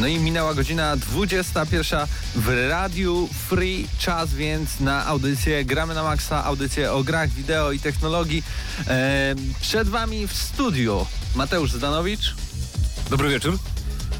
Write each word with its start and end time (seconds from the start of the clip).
No 0.00 0.06
i 0.06 0.18
minęła 0.18 0.54
godzina 0.54 0.96
21 0.96 2.06
w 2.34 2.68
Radiu 2.68 3.28
Free. 3.48 3.86
Czas 3.98 4.34
więc 4.34 4.80
na 4.80 5.06
audycję 5.06 5.64
Gramy 5.64 5.94
na 5.94 6.02
Maxa, 6.02 6.44
audycję 6.44 6.92
o 6.92 7.04
grach, 7.04 7.30
wideo 7.30 7.72
i 7.72 7.78
technologii. 7.78 8.42
E, 8.86 9.34
przed 9.60 9.88
Wami 9.88 10.26
w 10.26 10.32
studiu 10.32 11.06
Mateusz 11.34 11.72
Zdanowicz, 11.72 12.34
Dobry 13.10 13.28
wieczór. 13.28 13.58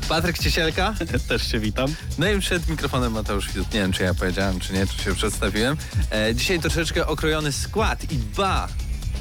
Patryk 0.08 0.38
Ciesielka. 0.38 0.94
Też 1.28 1.50
się 1.50 1.58
witam. 1.58 1.94
No 2.18 2.30
i 2.30 2.40
przed 2.40 2.68
mikrofonem 2.68 3.12
Mateusz 3.12 3.48
Widut. 3.48 3.74
Nie 3.74 3.80
wiem, 3.80 3.92
czy 3.92 4.02
ja 4.02 4.14
powiedziałem, 4.14 4.60
czy 4.60 4.72
nie, 4.72 4.86
czy 4.86 5.04
się 5.04 5.14
przedstawiłem. 5.14 5.76
E, 6.10 6.34
dzisiaj 6.34 6.60
troszeczkę 6.60 7.06
okrojony 7.06 7.52
skład 7.52 8.12
i 8.12 8.16
ba, 8.36 8.68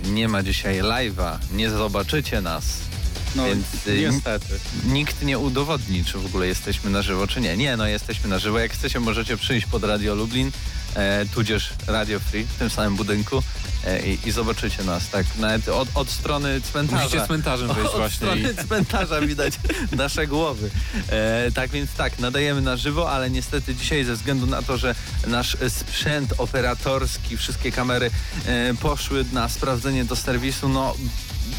nie 0.04 0.28
ma 0.28 0.44
dzisiaj 0.44 0.82
live'a, 0.82 1.38
nie 1.54 1.70
zobaczycie 1.70 2.42
nas. 2.42 2.89
No 3.36 3.46
Więc, 3.46 3.88
y, 3.88 4.02
niestety. 4.12 4.60
Nikt 4.86 5.24
nie 5.24 5.40
udowodni, 5.40 6.06
czy 6.06 6.18
w 6.18 6.26
ogóle 6.26 6.48
jesteśmy 6.48 6.90
na 6.90 7.02
żywo, 7.02 7.28
czy 7.28 7.42
nie. 7.42 7.58
Nie, 7.58 7.78
no 7.78 7.88
jesteśmy 7.88 8.30
na 8.30 8.40
żywo. 8.40 8.60
Jak 8.60 8.74
chcecie, 8.74 9.00
możecie 9.00 9.38
przyjść 9.38 9.66
pod 9.66 9.84
Radio 9.84 10.16
Lublin, 10.16 10.52
e, 10.96 11.26
tudzież 11.26 11.70
Radio 11.88 12.20
Free 12.20 12.44
w 12.44 12.60
tym 12.60 12.70
samym 12.70 12.96
budynku 12.96 13.44
e, 13.86 14.08
i, 14.08 14.28
i 14.28 14.32
zobaczycie 14.32 14.84
nas, 14.84 15.10
tak, 15.10 15.26
nawet 15.40 15.70
od, 15.70 15.88
od 15.96 16.10
strony 16.10 16.62
cmentarza. 16.62 17.04
Musicie 17.04 17.26
cmentarzem 17.26 17.68
wejść 17.68 17.90
od 17.94 17.98
właśnie. 17.98 18.16
strony 18.16 18.54
I... 18.54 18.68
cmentarza 18.68 19.22
widać 19.22 19.54
nasze 19.92 20.28
głowy. 20.28 20.70
E, 21.10 21.52
tak 21.52 21.70
więc 21.70 21.94
tak, 21.94 22.20
nadajemy 22.20 22.62
na 22.62 22.78
żywo, 22.78 23.12
ale 23.12 23.30
niestety 23.30 23.76
dzisiaj 23.76 24.04
ze 24.04 24.14
względu 24.14 24.46
na 24.46 24.62
to, 24.62 24.78
że 24.78 24.96
nasz 25.28 25.58
sprzęt 25.70 26.34
operatorski, 26.38 27.38
wszystkie 27.38 27.72
kamery 27.72 28.12
e, 28.46 28.74
poszły 28.74 29.26
na 29.34 29.50
sprawdzenie 29.50 30.06
do 30.06 30.16
serwisu, 30.16 30.70
no 30.70 30.96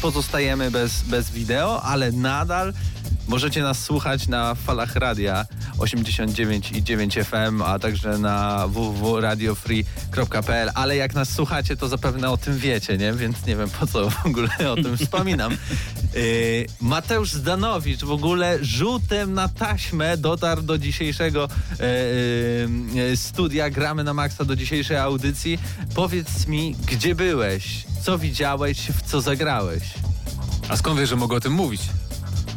pozostajemy 0.01 0.71
bez, 0.71 1.01
bez 1.01 1.29
wideo, 1.29 1.83
ale 1.83 2.11
nadal 2.11 2.73
możecie 3.27 3.61
nas 3.61 3.83
słuchać 3.83 4.27
na 4.27 4.55
falach 4.55 4.95
radia 4.95 5.45
89 5.79 6.71
i 6.71 6.83
9 6.83 7.15
FM, 7.15 7.61
a 7.61 7.79
także 7.79 8.17
na 8.17 8.67
www.radiofree.pl, 8.67 10.71
ale 10.73 10.95
jak 10.95 11.13
nas 11.13 11.29
słuchacie, 11.29 11.77
to 11.77 11.87
zapewne 11.87 12.29
o 12.29 12.37
tym 12.37 12.57
wiecie, 12.57 12.97
nie? 12.97 13.13
Więc 13.13 13.45
nie 13.45 13.55
wiem 13.55 13.69
po 13.69 13.87
co 13.87 14.09
w 14.09 14.25
ogóle 14.25 14.49
o 14.71 14.75
tym 14.75 14.97
wspominam. 14.97 15.51
Yy, 15.51 16.65
Mateusz 16.81 17.31
Zdanowicz 17.31 18.03
w 18.03 18.11
ogóle 18.11 18.57
rzutem 18.61 19.33
na 19.33 19.47
taśmę 19.47 20.17
dotarł 20.17 20.61
do 20.61 20.77
dzisiejszego 20.77 21.47
yy, 21.79 21.85
yy, 23.01 23.17
studia 23.17 23.69
Gramy 23.69 24.03
na 24.03 24.13
Maxa, 24.13 24.45
do 24.45 24.55
dzisiejszej 24.55 24.97
audycji. 24.97 25.59
Powiedz 25.95 26.47
mi, 26.47 26.75
gdzie 26.87 27.15
byłeś? 27.15 27.90
Co 28.03 28.17
widziałeś? 28.17 28.77
W 28.79 29.01
co 29.01 29.21
zagrałeś? 29.21 29.83
A 30.69 30.77
skąd 30.77 30.99
wiesz, 30.99 31.09
że 31.09 31.15
mogę 31.15 31.35
o 31.35 31.39
tym 31.39 31.53
mówić? 31.53 31.81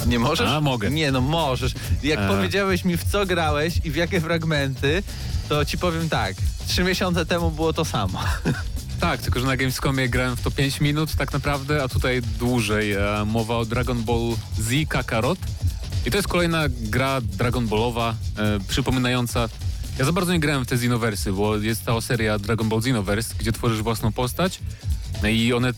Nie 0.07 0.19
możesz? 0.19 0.49
A, 0.51 0.61
mogę. 0.61 0.91
Nie, 0.91 1.13
no 1.13 1.21
możesz. 1.21 1.75
Jak 2.03 2.19
E. 2.19 2.29
powiedziałeś 2.29 2.85
mi, 2.85 2.97
w 2.97 3.05
co 3.05 3.27
grałeś 3.27 3.81
i 3.85 3.91
w 3.91 3.97
jakie 3.97 4.21
fragmenty, 4.21 5.03
to 5.49 5.65
ci 5.65 5.79
powiem 5.79 6.09
tak. 6.09 6.35
Trzy 6.67 6.85
miesiące 6.85 7.27
temu 7.27 7.51
było 7.51 7.73
to 7.73 7.85
samo. 7.85 8.21
Tak, 9.01 9.21
tylko 9.21 9.41
że 9.41 9.47
na 9.47 9.57
Gamescomie 9.57 10.09
grałem 10.09 10.37
w 10.37 10.41
to 10.41 10.51
5 10.51 10.81
minut 10.81 11.15
tak 11.15 11.33
naprawdę, 11.33 11.83
a 11.83 11.89
tutaj 11.89 12.23
dłużej. 12.39 12.93
E, 12.93 13.25
mowa 13.27 13.57
o 13.57 13.65
Dragon 13.65 14.03
Ball 14.03 14.35
Z 14.59 14.89
Kakarot. 14.89 15.39
I 16.07 16.11
to 16.11 16.17
jest 16.17 16.29
kolejna 16.29 16.65
gra 16.69 17.21
Dragon 17.21 17.67
Ballowa, 17.67 18.15
e, 18.39 18.61
przypominająca... 18.69 19.49
Ja 19.99 20.05
za 20.05 20.13
bardzo 20.13 20.33
nie 20.33 20.41
grałem 20.41 20.65
w 20.65 20.69
te 20.69 20.75
Xenoversy, 20.75 21.33
bo 21.33 21.57
jest 21.57 21.85
ta 21.85 22.01
seria 22.01 22.39
Dragon 22.39 22.69
Ball 22.69 22.79
Xenoverse, 22.79 23.35
gdzie 23.39 23.53
tworzysz 23.53 23.83
własną 23.83 24.13
postać 24.13 24.61
i 25.33 25.53
one 25.53 25.73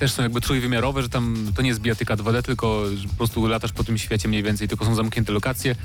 też 0.00 0.12
są 0.12 0.22
jakby 0.22 0.40
trójwymiarowe, 0.40 1.02
że 1.02 1.08
tam 1.08 1.52
to 1.56 1.62
nie 1.62 1.68
jest 1.68 1.80
bijatyka 1.80 2.16
2D, 2.16 2.42
tylko 2.42 2.84
po 3.10 3.14
prostu 3.16 3.46
latasz 3.46 3.72
po 3.72 3.84
tym 3.84 3.98
świecie 3.98 4.28
mniej 4.28 4.42
więcej, 4.42 4.68
tylko 4.68 4.84
są 4.84 4.94
zamknięte 4.94 5.32
lokacje. 5.32 5.76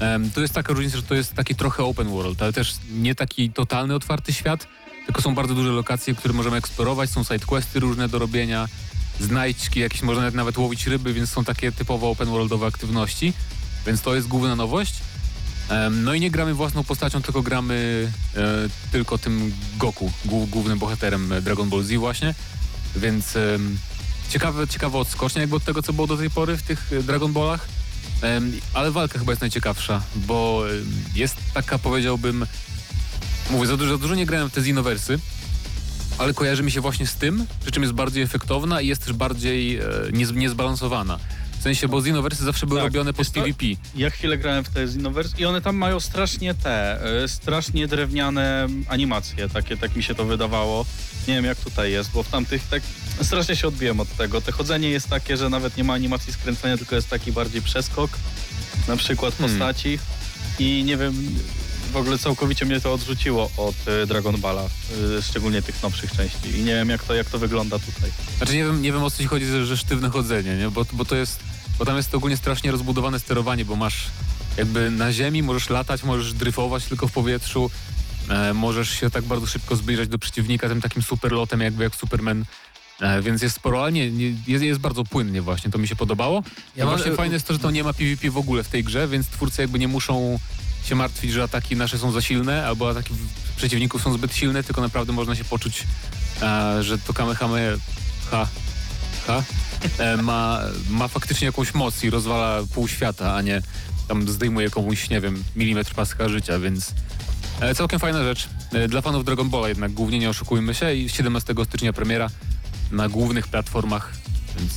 Em, 0.00 0.30
to 0.30 0.40
jest 0.40 0.54
taka 0.54 0.72
różnica, 0.72 0.96
że 0.96 1.02
to 1.02 1.14
jest 1.14 1.34
taki 1.34 1.54
trochę 1.54 1.84
open 1.84 2.08
world, 2.08 2.42
ale 2.42 2.52
też 2.52 2.74
nie 2.92 3.14
taki 3.14 3.50
totalny 3.50 3.94
otwarty 3.94 4.32
świat, 4.32 4.66
tylko 5.06 5.22
są 5.22 5.34
bardzo 5.34 5.54
duże 5.54 5.68
lokacje, 5.70 6.14
które 6.14 6.34
możemy 6.34 6.56
eksplorować, 6.56 7.10
są 7.10 7.24
sidequesty 7.24 7.80
różne 7.80 8.08
do 8.08 8.18
robienia, 8.18 8.68
znajdźki, 9.20 9.80
jakieś 9.80 10.02
można 10.02 10.30
nawet, 10.30 10.58
łowić 10.58 10.86
ryby, 10.86 11.12
więc 11.12 11.30
są 11.30 11.44
takie 11.44 11.72
typowo 11.72 12.10
open 12.10 12.28
worldowe 12.28 12.66
aktywności, 12.66 13.32
więc 13.86 14.00
to 14.02 14.14
jest 14.14 14.28
główna 14.28 14.56
nowość. 14.56 14.94
Em, 15.68 16.04
No 16.04 16.14
i 16.14 16.20
nie 16.20 16.30
gramy 16.30 16.54
własną 16.54 16.84
postacią, 16.84 17.22
tylko 17.22 17.42
gramy 17.42 18.08
e, 18.36 18.40
tylko 18.92 19.18
tym 19.18 19.52
Goku, 19.78 20.12
głó- 20.26 20.46
głównym 20.48 20.78
bohaterem 20.78 21.32
e, 21.32 21.42
Dragon 21.42 21.68
Ball 21.70 21.82
Z 21.84 21.92
właśnie. 21.92 22.34
Więc 22.96 23.36
ciekawe, 24.32 24.68
ciekawe 24.68 24.98
odskocznia 24.98 25.40
jakby 25.40 25.56
od 25.56 25.64
tego, 25.64 25.82
co 25.82 25.92
było 25.92 26.06
do 26.06 26.16
tej 26.16 26.30
pory 26.30 26.56
w 26.56 26.62
tych 26.62 26.92
e, 26.92 27.02
Dragon 27.02 27.32
Ballach. 27.32 27.68
Ale 28.74 28.90
walka 28.90 29.18
chyba 29.18 29.32
jest 29.32 29.40
najciekawsza, 29.40 30.02
bo 30.14 30.64
jest 31.14 31.36
taka, 31.54 31.78
powiedziałbym, 31.78 32.46
mówię, 33.50 33.66
za 33.66 33.76
dużo, 33.76 33.90
za 33.90 33.98
dużo 33.98 34.14
nie 34.14 34.26
grałem 34.26 34.50
w 34.50 34.52
te 34.52 34.60
Xenoversy, 34.60 35.18
ale 36.18 36.34
kojarzy 36.34 36.62
mi 36.62 36.70
się 36.70 36.80
właśnie 36.80 37.06
z 37.06 37.14
tym, 37.14 37.46
przy 37.60 37.70
czym 37.70 37.82
jest 37.82 37.94
bardziej 37.94 38.22
efektowna 38.22 38.80
i 38.80 38.86
jest 38.86 39.04
też 39.04 39.12
bardziej 39.12 39.76
e, 39.76 39.84
niez, 40.12 40.32
niezbalansowana. 40.32 41.18
W 41.62 41.64
sensie, 41.64 41.88
bo 41.88 41.98
Xenoversy 41.98 42.44
zawsze 42.44 42.66
były 42.66 42.80
Tak, 42.80 42.86
robione 42.86 43.12
pod 43.12 43.30
PvP. 43.30 43.66
Ja 43.96 44.10
chwilę 44.10 44.38
grałem 44.38 44.64
w 44.64 44.68
te 44.68 44.82
Xenoverse 44.82 45.34
i 45.38 45.44
one 45.44 45.60
tam 45.60 45.76
mają 45.76 46.00
strasznie 46.00 46.54
te, 46.54 46.98
y, 47.24 47.28
strasznie 47.28 47.88
drewniane 47.88 48.66
animacje, 48.88 49.48
takie, 49.48 49.76
tak 49.76 49.96
mi 49.96 50.02
się 50.02 50.14
to 50.14 50.24
wydawało. 50.24 50.86
Nie 51.28 51.34
wiem 51.34 51.44
jak 51.44 51.58
tutaj 51.58 51.92
jest, 51.92 52.10
bo 52.10 52.22
w 52.22 52.28
tamtych 52.28 52.62
tak 52.70 52.82
strasznie 53.22 53.56
się 53.56 53.68
odbiłem 53.68 54.00
od 54.00 54.16
tego. 54.16 54.40
Te 54.40 54.52
chodzenie 54.52 54.90
jest 54.90 55.08
takie, 55.08 55.36
że 55.36 55.48
nawet 55.50 55.76
nie 55.76 55.84
ma 55.84 55.92
animacji 55.94 56.32
skręcania, 56.32 56.76
tylko 56.76 56.94
jest 56.96 57.08
taki 57.10 57.32
bardziej 57.32 57.62
przeskok, 57.62 58.10
na 58.88 58.96
przykład 58.96 59.34
Hmm. 59.36 59.58
postaci 59.58 59.98
i 60.58 60.84
nie 60.84 60.96
wiem, 60.96 61.36
w 61.92 61.96
ogóle 61.96 62.18
całkowicie 62.18 62.64
mnie 62.66 62.80
to 62.80 62.92
odrzuciło 62.92 63.50
od 63.56 63.74
y, 64.02 64.06
Dragon 64.06 64.40
Balla, 64.40 64.64
y, 65.18 65.22
szczególnie 65.22 65.62
tych 65.62 65.82
nowszych 65.82 66.12
części 66.12 66.58
i 66.58 66.62
nie 66.62 66.74
wiem 66.74 66.88
jak 66.88 67.02
to, 67.02 67.14
jak 67.14 67.30
to 67.30 67.38
wygląda 67.38 67.78
tutaj. 67.78 68.10
Znaczy 68.36 68.54
nie 68.56 68.64
wiem, 68.64 68.82
nie 68.82 68.92
wiem 68.92 69.02
o 69.02 69.10
co 69.10 69.18
ci 69.18 69.26
chodzi, 69.26 69.46
że, 69.46 69.66
że 69.66 69.76
sztywne 69.76 70.10
chodzenie, 70.10 70.56
nie? 70.56 70.70
Bo, 70.70 70.86
bo 70.92 71.04
to 71.04 71.16
jest, 71.16 71.40
bo 71.82 71.86
tam 71.86 71.96
jest 71.96 72.14
ogólnie 72.14 72.36
strasznie 72.36 72.70
rozbudowane 72.70 73.18
sterowanie, 73.18 73.64
bo 73.64 73.76
masz 73.76 74.06
jakby 74.56 74.90
na 74.90 75.12
ziemi, 75.12 75.42
możesz 75.42 75.70
latać, 75.70 76.02
możesz 76.02 76.32
dryfować 76.32 76.84
tylko 76.84 77.08
w 77.08 77.12
powietrzu, 77.12 77.70
e, 78.28 78.54
możesz 78.54 78.90
się 78.90 79.10
tak 79.10 79.24
bardzo 79.24 79.46
szybko 79.46 79.76
zbliżać 79.76 80.08
do 80.08 80.18
przeciwnika 80.18 80.68
tym 80.68 80.80
takim 80.80 81.02
superlotem 81.02 81.60
jakby 81.60 81.84
jak 81.84 81.94
Superman. 81.94 82.44
E, 83.00 83.22
więc 83.22 83.42
jest 83.42 83.56
sporo, 83.56 83.82
ale 83.82 83.92
nie, 83.92 84.10
nie 84.10 84.34
jest, 84.46 84.64
jest 84.64 84.80
bardzo 84.80 85.04
płynnie 85.04 85.42
właśnie, 85.42 85.70
to 85.70 85.78
mi 85.78 85.88
się 85.88 85.96
podobało. 85.96 86.42
Ja 86.76 86.84
mam- 86.84 86.96
właśnie 86.96 87.12
fajne 87.12 87.34
jest 87.34 87.46
to, 87.46 87.52
że 87.52 87.58
to 87.58 87.70
nie 87.70 87.84
ma 87.84 87.92
PvP 87.92 88.30
w 88.30 88.36
ogóle 88.36 88.62
w 88.62 88.68
tej 88.68 88.84
grze, 88.84 89.08
więc 89.08 89.26
twórcy 89.26 89.62
jakby 89.62 89.78
nie 89.78 89.88
muszą 89.88 90.38
się 90.84 90.94
martwić, 90.94 91.32
że 91.32 91.42
ataki 91.42 91.76
nasze 91.76 91.98
są 91.98 92.12
za 92.12 92.20
silne, 92.20 92.66
albo 92.66 92.90
ataki 92.90 93.14
przeciwników 93.56 94.02
są 94.02 94.12
zbyt 94.12 94.36
silne, 94.36 94.62
tylko 94.62 94.80
naprawdę 94.80 95.12
można 95.12 95.34
się 95.34 95.44
poczuć, 95.44 95.84
e, 96.42 96.82
że 96.82 96.98
to 96.98 97.12
Kamehame 97.12 97.76
ha, 98.30 98.48
ha, 99.26 99.42
ma, 100.22 100.60
ma 100.90 101.08
faktycznie 101.08 101.46
jakąś 101.46 101.74
moc 101.74 102.04
i 102.04 102.10
rozwala 102.10 102.60
pół 102.74 102.88
świata, 102.88 103.34
a 103.34 103.42
nie 103.42 103.62
tam 104.08 104.28
zdejmuje 104.28 104.70
komuś, 104.70 105.10
nie 105.10 105.20
wiem, 105.20 105.44
milimetr 105.56 105.94
paska 105.94 106.28
życia, 106.28 106.58
więc 106.58 106.94
e, 107.60 107.74
całkiem 107.74 108.00
fajna 108.00 108.22
rzecz. 108.22 108.48
E, 108.72 108.88
dla 108.88 109.00
fanów 109.00 109.24
Dragon 109.24 109.50
Balla 109.50 109.68
jednak 109.68 109.92
głównie 109.92 110.18
nie 110.18 110.30
oszukujmy 110.30 110.74
się 110.74 110.94
i 110.94 111.08
17 111.08 111.54
stycznia 111.64 111.92
premiera 111.92 112.30
na 112.90 113.08
głównych 113.08 113.48
platformach, 113.48 114.12
więc 114.58 114.72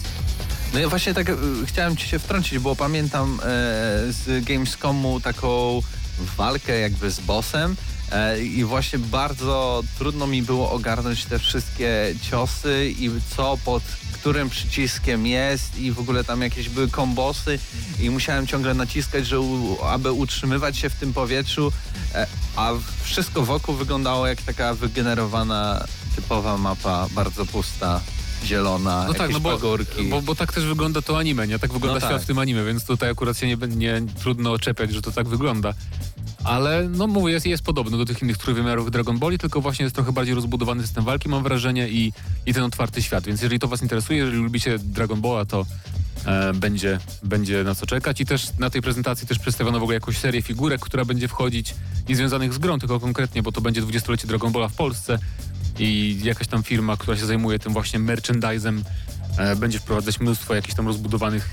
No 0.74 0.80
ja 0.80 0.90
właśnie 0.90 1.14
tak 1.14 1.32
chciałem 1.66 1.98
ci 1.98 2.08
się 2.08 2.20
wtrącić, 2.20 2.60
bo 2.60 2.76
pamiętam 2.76 3.40
e, 3.40 3.44
z 4.10 4.46
Gamescomu 4.46 5.20
taką 5.20 5.82
walkę 6.38 6.80
jakby 6.80 7.12
z 7.12 7.20
bossem 7.20 7.72
e, 7.72 7.95
i 8.44 8.64
właśnie 8.64 9.00
bardzo 9.00 9.84
trudno 9.98 10.28
mi 10.28 10.42
było 10.42 10.72
ogarnąć 10.72 11.26
te 11.26 11.40
wszystkie 11.40 12.16
ciosy 12.22 12.94
i 13.00 13.12
co 13.36 13.58
pod 13.66 13.84
którym 14.26 14.50
przyciskiem 14.50 15.28
jest 15.28 15.80
i 15.80 15.92
w 15.92 16.00
ogóle 16.00 16.24
tam 16.24 16.42
jakieś 16.42 16.70
były 16.70 16.90
kombosy 16.90 17.60
i 18.00 18.10
musiałem 18.10 18.48
ciągle 18.48 18.74
naciskać, 18.74 19.28
że 19.28 19.40
u, 19.40 19.78
aby 19.84 20.12
utrzymywać 20.12 20.78
się 20.78 20.90
w 20.90 20.96
tym 20.96 21.14
powietrzu, 21.14 21.72
e, 22.16 22.28
a 22.56 22.72
wszystko 23.04 23.42
wokół 23.42 23.76
wyglądało 23.76 24.28
jak 24.28 24.42
taka 24.42 24.74
wygenerowana 24.74 25.86
typowa 26.16 26.58
mapa, 26.58 27.08
bardzo 27.12 27.46
pusta, 27.46 28.02
zielona, 28.46 29.06
No 29.08 29.14
tak, 29.14 29.32
no 29.32 29.40
bo, 29.40 29.60
bo, 30.10 30.22
bo 30.22 30.36
tak 30.36 30.54
też 30.54 30.66
wygląda 30.66 31.02
to 31.02 31.18
anime, 31.18 31.48
nie? 31.48 31.60
Tak 31.60 31.74
wygląda 31.74 32.00
No 32.00 32.00
świat 32.00 32.12
tak. 32.12 32.22
w 32.22 32.26
tym 32.26 32.40
anime, 32.40 32.66
więc 32.66 32.86
tutaj 32.86 33.10
akurat 33.10 33.38
się 33.38 33.48
nie, 33.48 33.58
nie 33.68 34.02
trudno 34.20 34.52
oczepiać, 34.52 34.94
że 34.94 35.02
to 35.02 35.12
tak 35.12 35.28
wygląda. 35.28 35.74
Ale 36.46 36.90
no 36.90 37.08
mówię, 37.08 37.34
jest, 37.34 37.46
jest 37.46 37.64
podobny 37.64 37.98
do 37.98 38.06
tych 38.06 38.22
innych 38.22 38.38
trójwymiarowych 38.38 38.92
Dragon 38.92 39.20
Balli, 39.20 39.38
tylko 39.38 39.62
właśnie 39.62 39.84
jest 39.84 39.96
trochę 39.96 40.12
bardziej 40.12 40.36
rozbudowany 40.36 40.82
system 40.82 41.04
walki, 41.04 41.30
mam 41.30 41.44
wrażenie, 41.44 41.90
i, 41.90 42.14
i 42.46 42.54
ten 42.54 42.64
otwarty 42.64 43.02
świat. 43.04 43.24
Więc 43.24 43.42
jeżeli 43.42 43.60
to 43.60 43.68
was 43.68 43.82
interesuje, 43.82 44.20
jeżeli 44.20 44.38
lubicie 44.38 44.80
Dragon 44.80 45.22
Balla, 45.22 45.46
to 45.46 45.66
e, 46.26 46.54
będzie, 46.54 47.00
będzie 47.24 47.64
na 47.64 47.76
co 47.76 47.86
czekać. 47.86 48.22
I 48.22 48.26
też 48.26 48.48
na 48.60 48.70
tej 48.70 48.82
prezentacji 48.82 49.28
też 49.28 49.40
przedstawiono 49.40 49.80
w 49.80 49.84
ogóle 49.84 49.96
jakąś 49.96 50.18
serię 50.18 50.42
figurek, 50.42 50.82
która 50.82 51.06
będzie 51.06 51.28
wchodzić 51.28 51.76
nie 52.10 52.16
związanych 52.16 52.54
z 52.54 52.58
grą, 52.58 52.80
tylko 52.80 53.00
konkretnie, 53.00 53.44
bo 53.44 53.52
to 53.52 53.62
będzie 53.62 53.82
20-lecie 53.82 54.28
Dragon 54.28 54.52
Balla 54.52 54.68
w 54.68 54.76
Polsce 54.76 55.20
i 55.80 56.20
jakaś 56.24 56.48
tam 56.48 56.64
firma, 56.64 56.98
która 56.98 57.18
się 57.18 57.26
zajmuje 57.26 57.60
tym 57.60 57.74
właśnie 57.74 58.00
merchandisem, 58.00 58.84
e, 59.38 59.56
będzie 59.56 59.80
wprowadzać 59.80 60.20
mnóstwo 60.20 60.56
jakichś 60.56 60.76
tam 60.76 60.88
rozbudowanych 60.88 61.50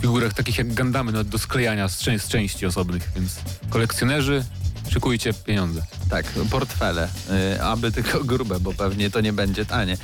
figurek, 0.00 0.34
takich 0.34 0.58
jak 0.58 0.74
Gundamy, 0.74 1.12
nawet 1.12 1.28
do 1.28 1.38
sklejania 1.38 1.88
z, 1.88 1.98
z 1.98 2.28
części 2.28 2.66
osobnych, 2.66 3.10
więc 3.16 3.36
kolekcjonerzy, 3.70 4.44
szykujcie 4.90 5.34
pieniądze. 5.34 5.82
Tak, 6.10 6.26
portfele, 6.50 7.08
y, 7.56 7.62
aby 7.62 7.92
tylko 7.92 8.24
grube, 8.34 8.60
bo 8.60 8.72
pewnie 8.72 9.10
to 9.10 9.20
nie 9.20 9.32
będzie 9.32 9.66
tanie. 9.66 9.92
Y, 9.92 9.98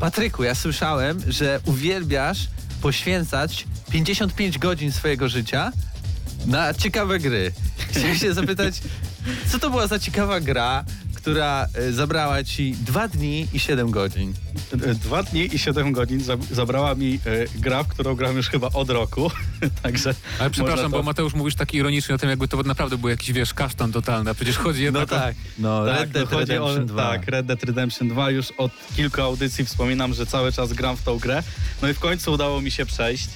Patryku, 0.00 0.44
ja 0.44 0.54
słyszałem, 0.54 1.20
że 1.28 1.60
uwielbiasz 1.64 2.48
poświęcać 2.82 3.66
55 3.90 4.58
godzin 4.58 4.92
swojego 4.92 5.28
życia 5.28 5.72
na 6.46 6.74
ciekawe 6.74 7.18
gry. 7.18 7.52
Chciałem 7.90 8.18
się 8.18 8.34
zapytać, 8.34 8.80
co 9.48 9.58
to 9.58 9.70
była 9.70 9.86
za 9.86 9.98
ciekawa 9.98 10.40
gra, 10.40 10.84
która 11.24 11.66
y, 11.78 11.92
zabrała 11.92 12.44
ci 12.44 12.72
2 12.72 13.08
dni 13.08 13.46
i 13.52 13.58
7 13.58 13.90
godzin? 13.90 14.32
E, 14.72 14.94
Dwa 14.94 15.22
dni 15.22 15.54
i 15.54 15.58
7 15.58 15.92
godzin 15.92 16.20
zab- 16.20 16.54
zabrała 16.54 16.94
mi 16.94 17.14
e, 17.14 17.58
gra, 17.60 17.82
w 17.82 17.88
którą 17.88 18.14
gram 18.14 18.36
już 18.36 18.48
chyba 18.48 18.68
od 18.74 18.90
roku. 18.90 19.30
Także. 19.82 20.14
Ale 20.38 20.50
przepraszam, 20.50 20.82
można 20.82 20.88
bo 20.88 20.96
to- 20.96 21.02
Mateusz 21.02 21.34
mówisz 21.34 21.54
tak 21.54 21.74
ironicznie 21.74 22.14
o 22.14 22.18
tym, 22.18 22.30
jakby 22.30 22.48
to 22.48 22.62
naprawdę 22.62 22.98
był 22.98 23.08
jakiś, 23.08 23.32
wiesz, 23.32 23.54
kasztan 23.54 23.92
totalny, 23.92 24.30
a 24.30 24.34
przecież 24.34 24.56
chodzi 24.56 24.82
jednak 24.82 25.10
No 25.10 25.16
o... 25.16 25.20
tak, 25.20 25.34
no 25.58 25.86
Tak, 25.86 25.98
Red 26.00 26.10
Dead 26.10 26.30
no 26.30 26.36
chodzi 26.38 26.52
Redemption 26.52 26.82
o, 26.82 26.86
2. 26.86 27.02
Tak, 27.02 27.28
Red 27.28 27.46
Dead 27.46 27.64
Redemption 27.64 28.08
2. 28.08 28.30
Już 28.30 28.50
od 28.50 28.72
kilku 28.96 29.20
audycji 29.22 29.64
wspominam, 29.64 30.14
że 30.14 30.26
cały 30.26 30.52
czas 30.52 30.72
gram 30.72 30.96
w 30.96 31.02
tą 31.02 31.18
grę. 31.18 31.42
No 31.82 31.88
i 31.88 31.94
w 31.94 31.98
końcu 32.00 32.32
udało 32.32 32.60
mi 32.60 32.70
się 32.70 32.86
przejść. 32.86 33.28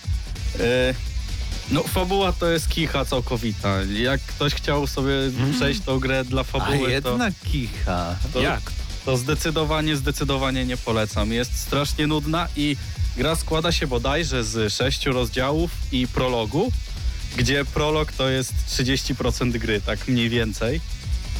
No, 1.71 1.83
fabuła 1.83 2.33
to 2.33 2.47
jest 2.47 2.69
kicha 2.69 3.05
całkowita. 3.05 3.83
Jak 3.83 4.21
ktoś 4.21 4.55
chciał 4.55 4.87
sobie 4.87 5.13
przejść 5.57 5.81
tą 5.81 5.99
grę 5.99 6.25
dla 6.25 6.41
A 6.41 6.45
fabuły, 6.45 6.79
to, 6.79 6.89
jednak 6.91 7.35
kicha. 7.45 8.17
to, 8.33 8.41
Jak? 8.41 8.61
to 9.05 9.17
zdecydowanie, 9.17 9.97
zdecydowanie 9.97 10.65
nie 10.67 10.77
polecam. 10.77 11.33
Jest 11.33 11.59
strasznie 11.59 12.07
nudna 12.07 12.49
i 12.57 12.77
gra 13.17 13.37
składa 13.37 13.73
się 13.73 13.87
bodajże 13.87 14.45
z 14.45 14.73
sześciu 14.73 15.13
rozdziałów 15.13 15.71
i 15.93 16.07
prologu, 16.07 16.73
gdzie 17.37 17.65
prolog 17.65 18.13
to 18.13 18.29
jest 18.29 18.53
30% 18.71 19.51
gry, 19.59 19.81
tak 19.81 20.09
mniej 20.09 20.29
więcej. 20.29 20.81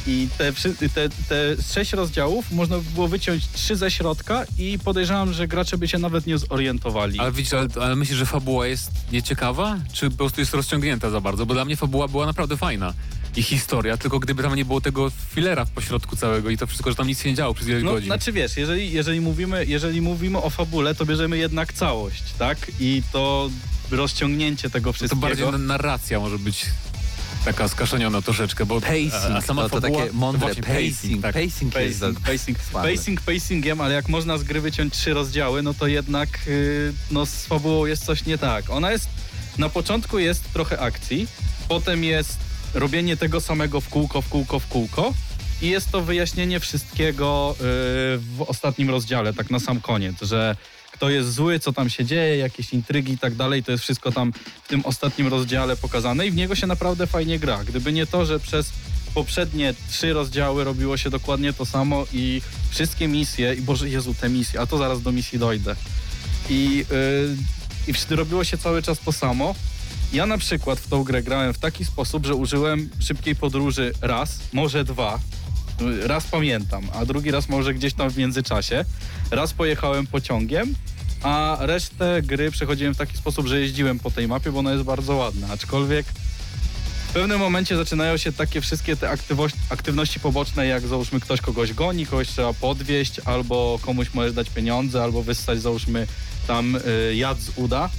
I 0.07 0.27
te, 0.37 0.53
te, 0.93 1.09
te 1.09 1.63
sześć 1.73 1.93
rozdziałów 1.93 2.51
można 2.51 2.77
by 2.77 2.83
było 2.93 3.07
wyciąć 3.07 3.47
trzy 3.47 3.75
ze 3.75 3.91
środka 3.91 4.45
i 4.57 4.79
podejrzewam, 4.83 5.33
że 5.33 5.47
gracze 5.47 5.77
by 5.77 5.87
się 5.87 5.97
nawet 5.97 6.27
nie 6.27 6.37
zorientowali. 6.37 7.19
Ale 7.19 7.31
widzisz, 7.31 7.53
ale, 7.53 7.67
ale 7.81 7.95
myślisz, 7.95 8.17
że 8.17 8.25
fabuła 8.25 8.67
jest 8.67 8.91
nieciekawa? 9.11 9.77
Czy 9.93 10.09
po 10.09 10.17
prostu 10.17 10.41
jest 10.41 10.53
rozciągnięta 10.53 11.09
za 11.09 11.21
bardzo? 11.21 11.45
Bo 11.45 11.53
dla 11.53 11.65
mnie 11.65 11.75
fabuła 11.75 12.07
była 12.07 12.25
naprawdę 12.25 12.57
fajna. 12.57 12.93
I 13.35 13.43
historia, 13.43 13.97
tylko 13.97 14.19
gdyby 14.19 14.43
tam 14.43 14.55
nie 14.55 14.65
było 14.65 14.81
tego 14.81 15.11
filera 15.33 15.65
w 15.65 15.69
pośrodku 15.71 16.15
całego 16.15 16.49
i 16.49 16.57
to 16.57 16.67
wszystko, 16.67 16.89
że 16.89 16.95
tam 16.95 17.07
nic 17.07 17.21
się 17.23 17.29
nie 17.29 17.35
działo 17.35 17.53
przez 17.53 17.67
ileś 17.67 17.83
No, 17.83 17.91
godzin. 17.91 18.05
znaczy 18.05 18.31
wiesz, 18.31 18.57
jeżeli, 18.57 18.91
jeżeli, 18.91 19.21
mówimy, 19.21 19.65
jeżeli 19.65 20.01
mówimy 20.01 20.37
o 20.37 20.49
fabule, 20.49 20.95
to 20.95 21.05
bierzemy 21.05 21.37
jednak 21.37 21.73
całość, 21.73 22.23
tak? 22.39 22.57
I 22.79 23.03
to 23.11 23.49
rozciągnięcie 23.91 24.69
tego 24.69 24.89
to 24.89 24.93
wszystkiego... 24.93 25.21
bardziej 25.21 25.51
na- 25.51 25.57
narracja 25.57 26.19
może 26.19 26.39
być 26.39 26.65
taka 27.45 27.67
skaszeniona 27.67 28.21
troszeczkę, 28.21 28.65
bo 28.65 28.81
Pacing, 28.81 29.13
a 29.13 29.41
sama 29.41 29.63
no 29.63 29.69
to 29.69 29.81
fabuła, 29.81 30.01
takie 30.01 30.13
mądre, 30.13 30.39
właśnie, 30.39 30.63
pacing, 30.63 31.21
tak. 31.21 31.33
pacing, 31.33 31.75
jest 31.75 31.99
Pacing, 31.99 32.19
pacing, 32.19 32.57
słaby. 32.71 32.95
pacing 32.95 33.21
pacingiem, 33.21 33.81
ale 33.81 33.93
jak 33.93 34.09
można 34.09 34.37
z 34.37 34.43
gry 34.43 34.61
wyciąć 34.61 34.93
trzy 34.93 35.13
rozdziały, 35.13 35.61
no 35.63 35.73
to 35.73 35.87
jednak 35.87 36.29
yy, 36.47 36.93
no, 37.11 37.25
z 37.25 37.45
fabułą 37.45 37.85
jest 37.85 38.05
coś 38.05 38.25
nie 38.25 38.37
tak. 38.37 38.69
Ona 38.69 38.91
jest, 38.91 39.09
na 39.57 39.69
początku 39.69 40.19
jest 40.19 40.53
trochę 40.53 40.79
akcji, 40.79 41.27
potem 41.67 42.03
jest 42.03 42.37
robienie 42.73 43.17
tego 43.17 43.41
samego 43.41 43.81
w 43.81 43.89
kółko, 43.89 44.21
w 44.21 44.29
kółko, 44.29 44.59
w 44.59 44.67
kółko 44.67 45.13
i 45.61 45.67
jest 45.67 45.91
to 45.91 46.01
wyjaśnienie 46.01 46.59
wszystkiego 46.59 47.55
yy, 47.59 47.65
w 48.17 48.45
ostatnim 48.47 48.89
rozdziale, 48.89 49.33
tak 49.33 49.49
na 49.51 49.59
sam 49.59 49.81
koniec, 49.81 50.15
że 50.21 50.55
kto 50.91 51.09
jest 51.09 51.33
zły, 51.33 51.59
co 51.59 51.73
tam 51.73 51.89
się 51.89 52.05
dzieje, 52.05 52.37
jakieś 52.37 52.73
intrygi 52.73 53.13
i 53.13 53.17
tak 53.17 53.35
dalej, 53.35 53.63
to 53.63 53.71
jest 53.71 53.83
wszystko 53.83 54.11
tam 54.11 54.33
w 54.63 54.67
tym 54.67 54.85
ostatnim 54.85 55.27
rozdziale 55.27 55.75
pokazane 55.75 56.27
i 56.27 56.31
w 56.31 56.35
niego 56.35 56.55
się 56.55 56.67
naprawdę 56.67 57.07
fajnie 57.07 57.39
gra. 57.39 57.63
Gdyby 57.63 57.93
nie 57.93 58.07
to, 58.07 58.25
że 58.25 58.39
przez 58.39 58.71
poprzednie 59.13 59.73
trzy 59.89 60.13
rozdziały 60.13 60.63
robiło 60.63 60.97
się 60.97 61.09
dokładnie 61.09 61.53
to 61.53 61.65
samo 61.65 62.05
i 62.13 62.41
wszystkie 62.69 63.07
misje, 63.07 63.53
i 63.53 63.61
Boże 63.61 63.89
Jezu, 63.89 64.13
te 64.13 64.29
misje, 64.29 64.59
a 64.59 64.65
to 64.65 64.77
zaraz 64.77 65.01
do 65.01 65.11
misji 65.11 65.39
dojdę. 65.39 65.75
I, 66.49 66.85
yy, 67.87 67.93
i 68.11 68.15
robiło 68.15 68.43
się 68.43 68.57
cały 68.57 68.81
czas 68.81 68.99
to 68.99 69.11
samo. 69.11 69.55
Ja 70.13 70.25
na 70.25 70.37
przykład 70.37 70.79
w 70.79 70.87
tą 70.87 71.03
grę 71.03 71.23
grałem 71.23 71.53
w 71.53 71.59
taki 71.59 71.85
sposób, 71.85 72.25
że 72.25 72.35
użyłem 72.35 72.89
szybkiej 72.99 73.35
podróży 73.35 73.93
raz, 74.01 74.39
może 74.53 74.83
dwa. 74.83 75.19
Raz 76.03 76.27
pamiętam, 76.27 76.87
a 76.93 77.05
drugi 77.05 77.31
raz 77.31 77.49
może 77.49 77.73
gdzieś 77.73 77.93
tam 77.93 78.09
w 78.09 78.17
międzyczasie. 78.17 78.85
Raz 79.31 79.53
pojechałem 79.53 80.07
pociągiem, 80.07 80.75
a 81.23 81.57
resztę 81.59 82.21
gry 82.21 82.51
przechodziłem 82.51 82.93
w 82.93 82.97
taki 82.97 83.17
sposób, 83.17 83.47
że 83.47 83.59
jeździłem 83.59 83.99
po 83.99 84.11
tej 84.11 84.27
mapie, 84.27 84.51
bo 84.51 84.59
ona 84.59 84.71
jest 84.71 84.83
bardzo 84.83 85.15
ładna. 85.15 85.47
Aczkolwiek 85.51 86.05
w 87.09 87.13
pewnym 87.13 87.39
momencie 87.39 87.77
zaczynają 87.77 88.17
się 88.17 88.33
takie 88.33 88.61
wszystkie 88.61 88.95
te 88.95 89.09
aktywności 89.69 90.19
poboczne, 90.19 90.67
jak 90.67 90.87
załóżmy 90.87 91.19
ktoś 91.19 91.41
kogoś 91.41 91.73
goni, 91.73 92.05
kogoś 92.05 92.27
trzeba 92.27 92.53
podwieźć, 92.53 93.19
albo 93.25 93.79
komuś 93.81 94.13
możesz 94.13 94.33
dać 94.33 94.49
pieniądze, 94.49 95.03
albo 95.03 95.23
wyssać 95.23 95.61
załóżmy 95.61 96.07
tam 96.47 96.75
y, 96.75 97.15
jad 97.15 97.39
z 97.39 97.51
uda. 97.55 97.89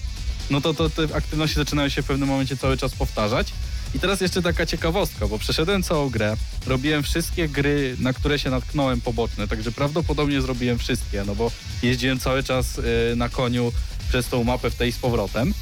No 0.50 0.60
to, 0.60 0.75
to 0.75 0.90
te 0.90 1.02
aktywności 1.14 1.56
zaczynają 1.56 1.88
się 1.88 2.02
w 2.02 2.06
pewnym 2.06 2.28
momencie 2.28 2.56
cały 2.56 2.76
czas 2.76 2.92
powtarzać. 2.92 3.52
I 3.94 4.00
teraz 4.00 4.20
jeszcze 4.20 4.42
taka 4.42 4.66
ciekawostka, 4.66 5.28
bo 5.28 5.38
przeszedłem 5.38 5.82
całą 5.82 6.11
grę, 6.11 6.37
robiłem 6.66 7.02
wszystkie 7.02 7.49
gry, 7.49 7.97
na 7.99 8.12
które 8.12 8.38
się 8.38 8.50
natknąłem 8.50 9.00
poboczne, 9.00 9.49
także 9.49 9.73
prawdopodobnie 9.73 10.42
zrobiłem 10.42 10.78
wszystkie, 10.78 11.25
no 11.26 11.35
bo 11.35 11.50
jeździłem 11.82 12.18
cały 12.18 12.42
czas 12.42 12.78
y, 12.78 13.16
na 13.16 13.28
koniu 13.28 13.73
przez 14.09 14.28
tą 14.28 14.44
mapę 14.44 14.70
w 14.70 14.75
tej 14.75 14.92
z 14.92 14.99
powrotem 14.99 15.54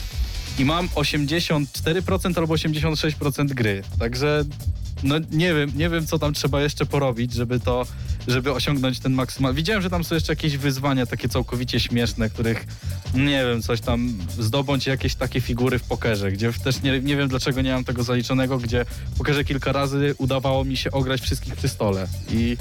i 0.58 0.64
mam 0.64 0.88
84% 0.88 2.38
albo 2.38 2.54
86% 2.54 3.47
gry. 3.47 3.82
Także 3.99 4.44
no 5.02 5.14
nie 5.30 5.54
wiem, 5.54 5.70
nie 5.74 5.90
wiem 5.90 6.06
co 6.06 6.18
tam 6.18 6.34
trzeba 6.34 6.62
jeszcze 6.62 6.86
porobić, 6.86 7.32
żeby 7.32 7.60
to, 7.60 7.86
żeby 8.28 8.52
osiągnąć 8.52 8.98
ten 8.98 9.12
maksymal. 9.12 9.54
Widziałem, 9.54 9.82
że 9.82 9.90
tam 9.90 10.04
są 10.04 10.14
jeszcze 10.14 10.32
jakieś 10.32 10.56
wyzwania 10.56 11.06
takie 11.06 11.28
całkowicie 11.28 11.80
śmieszne, 11.80 12.30
których 12.30 12.66
nie 13.14 13.44
wiem, 13.46 13.62
coś 13.62 13.80
tam 13.80 14.12
zdobądź 14.38 14.86
jakieś 14.86 15.14
takie 15.14 15.40
figury 15.40 15.78
w 15.78 15.82
pokerze, 15.82 16.32
gdzie 16.32 16.52
też 16.52 16.82
nie, 16.82 17.00
nie 17.00 17.16
wiem 17.16 17.28
dlaczego 17.28 17.62
nie 17.62 17.72
mam 17.72 17.84
tego 17.84 18.02
zaliczonego, 18.02 18.58
gdzie 18.58 18.84
w 19.14 19.18
pokerze 19.18 19.44
kilka 19.44 19.72
razy 19.72 20.14
udawało 20.18 20.64
mi 20.64 20.76
się 20.76 20.90
ograć 20.90 21.20
wszystkich 21.20 21.56
przy 21.56 21.68
stole 21.68 22.06
i 22.30 22.56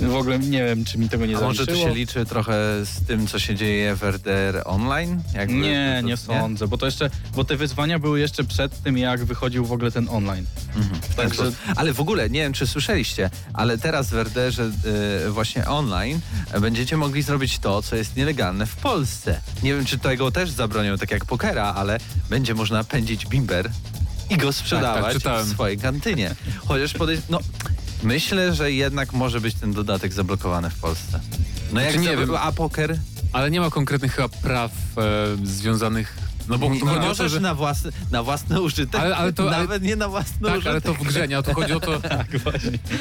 w 0.00 0.14
ogóle 0.14 0.38
nie 0.38 0.64
wiem, 0.64 0.84
czy 0.84 0.98
mi 0.98 1.08
tego 1.08 1.26
nie 1.26 1.36
A 1.36 1.40
może 1.40 1.64
zaliczyło. 1.64 1.84
to 1.88 1.92
się 1.92 1.98
liczy 2.00 2.24
trochę 2.26 2.52
z 2.84 3.06
tym, 3.06 3.26
co 3.26 3.38
się 3.38 3.54
dzieje 3.54 3.96
w 3.96 4.02
RDR 4.04 4.62
Online? 4.64 5.22
Jakby 5.34 5.54
Nie, 5.54 5.98
to- 6.02 6.08
nie 6.08 6.16
sądzę, 6.16 6.68
bo 6.68 6.78
to 6.78 6.86
jeszcze, 6.86 7.10
bo 7.34 7.44
te 7.44 7.56
wyzwania 7.56 7.98
były 7.98 8.20
jeszcze 8.20 8.44
przed 8.44 8.82
tym, 8.82 8.98
jak 8.98 9.24
wychodził 9.24 9.64
w 9.64 9.72
ogóle 9.72 9.90
ten 9.90 10.08
online. 10.08 10.44
Mhm. 10.76 11.00
Także 11.16 11.52
Ale 11.78 11.92
w 11.92 12.00
ogóle, 12.00 12.30
nie 12.30 12.40
wiem 12.40 12.52
czy 12.52 12.66
słyszeliście, 12.66 13.30
ale 13.54 13.78
teraz 13.78 14.10
w 14.10 14.14
RDR-ze 14.14 14.62
y, 15.26 15.30
właśnie 15.30 15.66
online 15.66 16.20
będziecie 16.60 16.96
mogli 16.96 17.22
zrobić 17.22 17.58
to, 17.58 17.82
co 17.82 17.96
jest 17.96 18.16
nielegalne 18.16 18.66
w 18.66 18.76
Polsce. 18.76 19.40
Nie 19.62 19.74
wiem, 19.74 19.84
czy 19.84 19.98
tego 19.98 20.30
też 20.30 20.50
zabronią, 20.50 20.98
tak 20.98 21.10
jak 21.10 21.24
pokera, 21.24 21.74
ale 21.76 21.98
będzie 22.30 22.54
można 22.54 22.84
pędzić 22.84 23.26
bimber 23.26 23.70
i 24.30 24.36
go 24.36 24.52
sprzedawać 24.52 25.16
czytałem. 25.16 25.46
w 25.46 25.50
swojej 25.50 25.78
kantynie. 25.78 26.34
Chociaż 26.66 26.94
podejrz... 26.94 27.20
no, 27.28 27.40
myślę, 28.02 28.54
że 28.54 28.72
jednak 28.72 29.12
może 29.12 29.40
być 29.40 29.54
ten 29.54 29.72
dodatek 29.72 30.12
zablokowany 30.12 30.70
w 30.70 30.80
Polsce. 30.80 31.20
No 31.72 31.80
jak 31.80 31.92
Znaczy, 31.92 32.04
nie 32.04 32.16
nie 32.16 32.26
wiem. 32.26 32.36
A 32.40 32.52
poker? 32.52 32.98
Ale 33.32 33.50
nie 33.50 33.60
ma 33.60 33.70
konkretnych 33.70 34.14
chyba 34.14 34.28
praw 34.28 34.72
e, 34.96 35.46
związanych 35.46 36.27
No 36.48 36.58
bo 36.58 36.68
Nie, 36.70 36.80
tu 36.80 36.86
nie 36.86 36.90
chodzi 36.92 36.98
o 37.00 37.02
to, 37.02 37.08
możesz 37.08 37.32
że... 37.32 37.40
na, 37.40 37.54
własny, 37.54 37.92
na 38.10 38.22
własny 38.22 38.60
użytek, 38.60 39.00
Ale- 39.00 39.16
ale 39.16 39.32
to- 39.32 39.42
ale- 39.48 39.58
nawet 39.58 39.82
nie 39.82 39.96
na 39.96 40.08
własny 40.08 40.38
Tak, 40.48 40.52
użytek. 40.52 40.70
ale 40.70 40.80
to 40.80 40.94
w 40.94 40.98
grze, 41.04 41.28
nie? 41.28 41.42
Tu 41.42 41.54
chodzi 41.54 41.72
o 41.72 41.80
to, 41.80 42.00
Tak, 42.08 42.26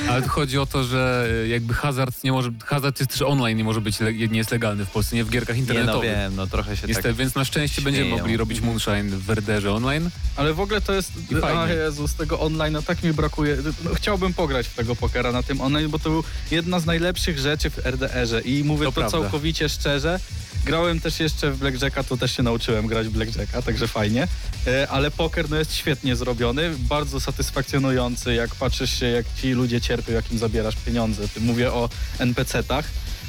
ale 0.10 0.22
tu 0.22 0.30
chodzi 0.30 0.58
o 0.60 0.66
to, 0.66 0.84
że 0.84 1.28
jakby 1.50 1.74
hazard 1.74 2.24
nie 2.24 2.32
może, 2.32 2.50
hazard 2.66 3.00
jest 3.00 3.12
też 3.12 3.22
online, 3.22 3.58
nie 3.58 3.64
może 3.64 3.82
być, 3.82 4.00
le- 4.00 4.14
nie 4.14 4.38
jest 4.38 4.52
legalny 4.52 4.86
w 4.86 4.90
Polsce, 4.90 5.16
nie 5.16 5.24
w 5.24 5.30
gierkach 5.30 5.56
Nie 5.56 5.62
no 5.62 5.68
internetowych. 5.70 6.10
wiem, 6.12 6.36
no 6.36 6.48
trochę 6.48 6.78
się 6.78 6.88
Niestety, 6.88 7.10
tak... 7.10 7.18
więc 7.18 7.36
na 7.36 7.46
szczęście 7.46 7.82
będziemy 7.82 8.06
śmieją. 8.06 8.18
mogli 8.24 8.38
robić 8.38 8.62
Moonshine 8.62 9.10
w 9.10 9.24
Werderze 9.24 9.74
online. 9.74 10.10
Ale 10.36 10.54
w 10.54 10.60
ogóle 10.60 10.82
to 10.82 10.94
jest. 10.94 11.12
A 11.44 11.68
Jezu, 11.68 12.08
z 12.08 12.16
tego 12.16 12.40
online, 12.40 12.74
no 12.74 12.82
tak 12.82 13.04
mi 13.04 13.14
brakuje. 13.14 13.58
No, 13.84 13.92
chciałbym 13.96 14.34
pograć 14.34 14.68
w 14.68 14.74
tego 14.76 14.96
pokera 14.96 15.32
na 15.32 15.44
tym 15.44 15.62
online, 15.62 15.90
bo 15.90 16.00
to 16.00 16.10
był 16.10 16.24
jedna 16.52 16.80
z 16.80 16.86
najlepszych 16.86 17.40
rzeczy 17.40 17.70
w 17.70 17.86
RDR-ze. 17.86 18.42
I 18.42 18.64
mówię 18.64 18.86
To 18.86 18.92
to, 18.92 19.12
całkowicie 19.12 19.70
szczerze. 19.70 20.20
Grałem 20.66 21.00
też 21.00 21.20
jeszcze 21.20 21.52
w 21.52 21.58
Blackjacka, 21.60 22.04
to 22.04 22.18
też 22.18 22.38
się 22.38 22.44
nauczyłem 22.44 22.88
grać 22.88 23.08
w 23.08 23.12
Blackjacka, 23.12 23.37
także 23.66 23.88
fajnie. 23.88 24.28
E, 24.68 24.88
Ale 24.90 25.12
poker 25.12 25.50
no, 25.50 25.56
jest 25.58 25.76
świetnie 25.76 26.16
zrobiony, 26.16 26.72
bardzo 26.80 27.20
satysfakcjonujący, 27.20 28.34
jak 28.34 28.56
patrzysz 28.56 29.00
się, 29.00 29.06
jak 29.06 29.26
ci 29.42 29.52
ludzie 29.52 29.82
cierpią, 29.82 30.14
jak 30.14 30.32
im 30.32 30.38
zabierasz 30.38 30.76
pieniądze. 30.76 31.24
Mówię 31.40 31.74
o 31.74 31.90
NPC-tach. 32.20 32.86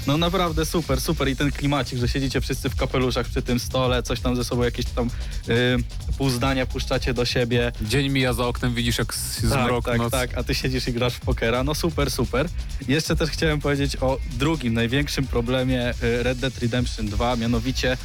No 0.07 0.17
naprawdę 0.17 0.67
super, 0.67 1.01
super 1.01 1.29
i 1.29 1.37
ten 1.37 1.53
klimacik, 1.53 1.99
że 1.99 2.09
siedzicie 2.09 2.41
wszyscy 2.41 2.71
w 2.71 2.77
kapeluszach 2.77 3.27
przy 3.29 3.43
tym 3.43 3.61
stole, 3.61 4.03
coś 4.03 4.21
tam 4.21 4.37
ze 4.37 4.45
sobą, 4.45 4.63
jakieś 4.63 4.85
tam 4.87 5.11
y, 5.49 5.77
pół 6.19 6.31
zdania 6.31 6.67
puszczacie 6.67 7.15
do 7.15 7.25
siebie. 7.25 7.73
Dzień 7.83 8.09
mija 8.09 8.33
za 8.33 8.47
oknem, 8.47 8.75
widzisz 8.75 8.99
jak 8.99 9.15
z- 9.15 9.41
zmrok, 9.41 9.85
tak, 9.85 9.99
noc. 9.99 10.13
tak, 10.13 10.39
a 10.39 10.43
ty 10.43 10.55
siedzisz 10.55 10.89
i 10.89 10.93
grasz 10.93 11.15
w 11.15 11.21
pokera. 11.21 11.65
No 11.65 11.75
super, 11.75 12.11
super. 12.11 12.49
Jeszcze 12.89 13.17
też 13.17 13.31
chciałem 13.31 13.61
powiedzieć 13.61 13.97
o 14.01 14.19
drugim, 14.39 14.75
największym 14.75 15.27
problemie 15.27 15.91
y, 16.03 16.23
Red 16.23 16.39
Dead 16.39 16.59
Redemption 16.59 17.07
2, 17.07 17.37
mianowicie 17.37 17.97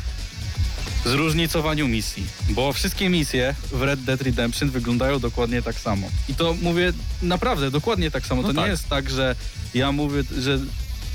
zróżnicowaniu 1.06 1.88
misji. 1.88 2.26
Bo 2.50 2.74
wszystkie 2.74 3.10
misje 3.10 3.56
w 3.72 3.82
Red 3.82 4.04
Dead 4.04 4.22
Redemption 4.22 4.70
wyglądają 4.70 5.20
dokładnie 5.20 5.62
tak 5.62 5.80
samo. 5.80 6.10
I 6.30 6.36
to 6.36 6.56
mówię 6.62 6.94
naprawdę 7.22 7.72
dokładnie 7.72 8.12
tak 8.12 8.26
samo. 8.26 8.42
No 8.42 8.48
to 8.48 8.54
tak. 8.54 8.64
nie 8.64 8.72
jest 8.72 8.90
tak, 8.90 9.10
że 9.10 9.36
ja 9.74 9.92
mówię, 9.92 10.24
że 10.38 10.60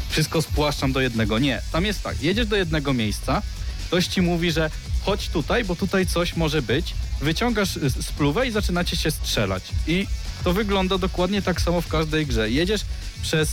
wszystko 0.08 0.42
spłaszczam 0.42 0.92
do 0.92 1.00
jednego. 1.00 1.38
Nie. 1.38 1.62
Tam 1.72 1.84
jest 1.84 2.02
tak, 2.02 2.22
jedziesz 2.22 2.46
do 2.46 2.56
jednego 2.56 2.94
miejsca, 2.94 3.42
ktoś 3.86 4.06
ci 4.06 4.22
mówi, 4.22 4.52
że 4.52 4.70
chodź 5.04 5.28
tutaj, 5.28 5.64
bo 5.64 5.76
tutaj 5.76 6.06
coś 6.06 6.36
może 6.36 6.62
być, 6.62 6.94
wyciągasz 7.20 7.78
spluwę 8.00 8.48
i 8.48 8.50
zaczynacie 8.50 8.96
się 8.96 9.10
strzelać. 9.10 9.62
I 9.86 10.06
to 10.44 10.52
wygląda 10.52 10.98
dokładnie 10.98 11.42
tak 11.42 11.60
samo 11.60 11.80
w 11.80 11.88
każdej 11.88 12.26
grze. 12.26 12.50
Jedziesz 12.50 12.80
przez 13.22 13.48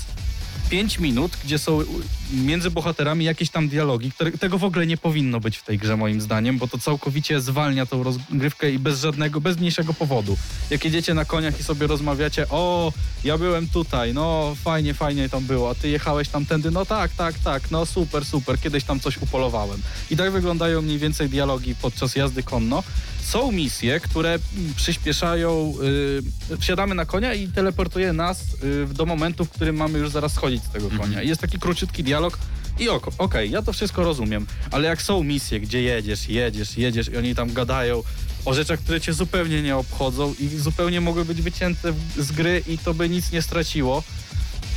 5 0.69 0.99
minut, 0.99 1.31
gdzie 1.43 1.59
są 1.59 1.81
między 2.33 2.71
bohaterami 2.71 3.25
jakieś 3.25 3.49
tam 3.49 3.67
dialogi, 3.67 4.11
które, 4.11 4.31
tego 4.31 4.57
w 4.57 4.63
ogóle 4.63 4.87
nie 4.87 4.97
powinno 4.97 5.39
być 5.39 5.57
w 5.57 5.63
tej 5.63 5.77
grze 5.77 5.97
moim 5.97 6.21
zdaniem, 6.21 6.57
bo 6.57 6.67
to 6.67 6.77
całkowicie 6.77 7.41
zwalnia 7.41 7.85
tą 7.85 8.03
rozgrywkę 8.03 8.71
i 8.71 8.79
bez 8.79 9.01
żadnego, 9.01 9.41
bez 9.41 9.57
mniejszego 9.57 9.93
powodu. 9.93 10.37
Jak 10.69 10.85
jedziecie 10.85 11.13
na 11.13 11.25
koniach 11.25 11.59
i 11.59 11.63
sobie 11.63 11.87
rozmawiacie, 11.87 12.49
o, 12.49 12.93
ja 13.23 13.37
byłem 13.37 13.67
tutaj, 13.67 14.13
no 14.13 14.55
fajnie, 14.63 14.93
fajnie 14.93 15.29
tam 15.29 15.43
było, 15.43 15.69
a 15.69 15.75
ty 15.75 15.89
jechałeś 15.89 16.29
tamtędy, 16.29 16.71
no 16.71 16.85
tak, 16.85 17.11
tak, 17.11 17.39
tak, 17.39 17.71
no 17.71 17.85
super, 17.85 18.25
super, 18.25 18.59
kiedyś 18.59 18.83
tam 18.83 18.99
coś 18.99 19.17
upolowałem. 19.17 19.81
I 20.11 20.17
tak 20.17 20.31
wyglądają 20.31 20.81
mniej 20.81 20.97
więcej 20.97 21.29
dialogi 21.29 21.75
podczas 21.75 22.15
jazdy 22.15 22.43
konno. 22.43 22.83
Są 23.23 23.51
misje, 23.51 23.99
które 23.99 24.39
przyspieszają, 24.75 25.73
yy, 26.49 26.57
wsiadamy 26.57 26.95
na 26.95 27.05
konia 27.05 27.33
i 27.33 27.47
teleportuje 27.47 28.13
nas 28.13 28.43
yy, 28.63 28.87
do 28.93 29.05
momentu, 29.05 29.45
w 29.45 29.49
którym 29.49 29.75
mamy 29.75 29.99
już 29.99 30.09
zaraz 30.09 30.33
schodzić 30.33 30.54
z 30.63 30.69
tego 30.69 30.89
konia. 30.89 31.21
I 31.21 31.27
jest 31.27 31.41
taki 31.41 31.59
króciutki 31.59 32.03
dialog 32.03 32.39
i 32.79 32.89
oko, 32.89 33.11
okej, 33.17 33.51
ja 33.51 33.61
to 33.61 33.73
wszystko 33.73 34.03
rozumiem, 34.03 34.45
ale 34.71 34.87
jak 34.87 35.01
są 35.01 35.23
misje, 35.23 35.59
gdzie 35.59 35.81
jedziesz, 35.81 36.29
jedziesz, 36.29 36.77
jedziesz 36.77 37.09
i 37.09 37.17
oni 37.17 37.35
tam 37.35 37.53
gadają 37.53 38.03
o 38.45 38.53
rzeczach, 38.53 38.79
które 38.79 39.01
cię 39.01 39.13
zupełnie 39.13 39.61
nie 39.61 39.77
obchodzą 39.77 40.33
i 40.39 40.47
zupełnie 40.47 41.01
mogły 41.01 41.25
być 41.25 41.41
wycięte 41.41 41.93
z 42.17 42.31
gry 42.31 42.63
i 42.67 42.77
to 42.77 42.93
by 42.93 43.09
nic 43.09 43.31
nie 43.31 43.41
straciło, 43.41 44.03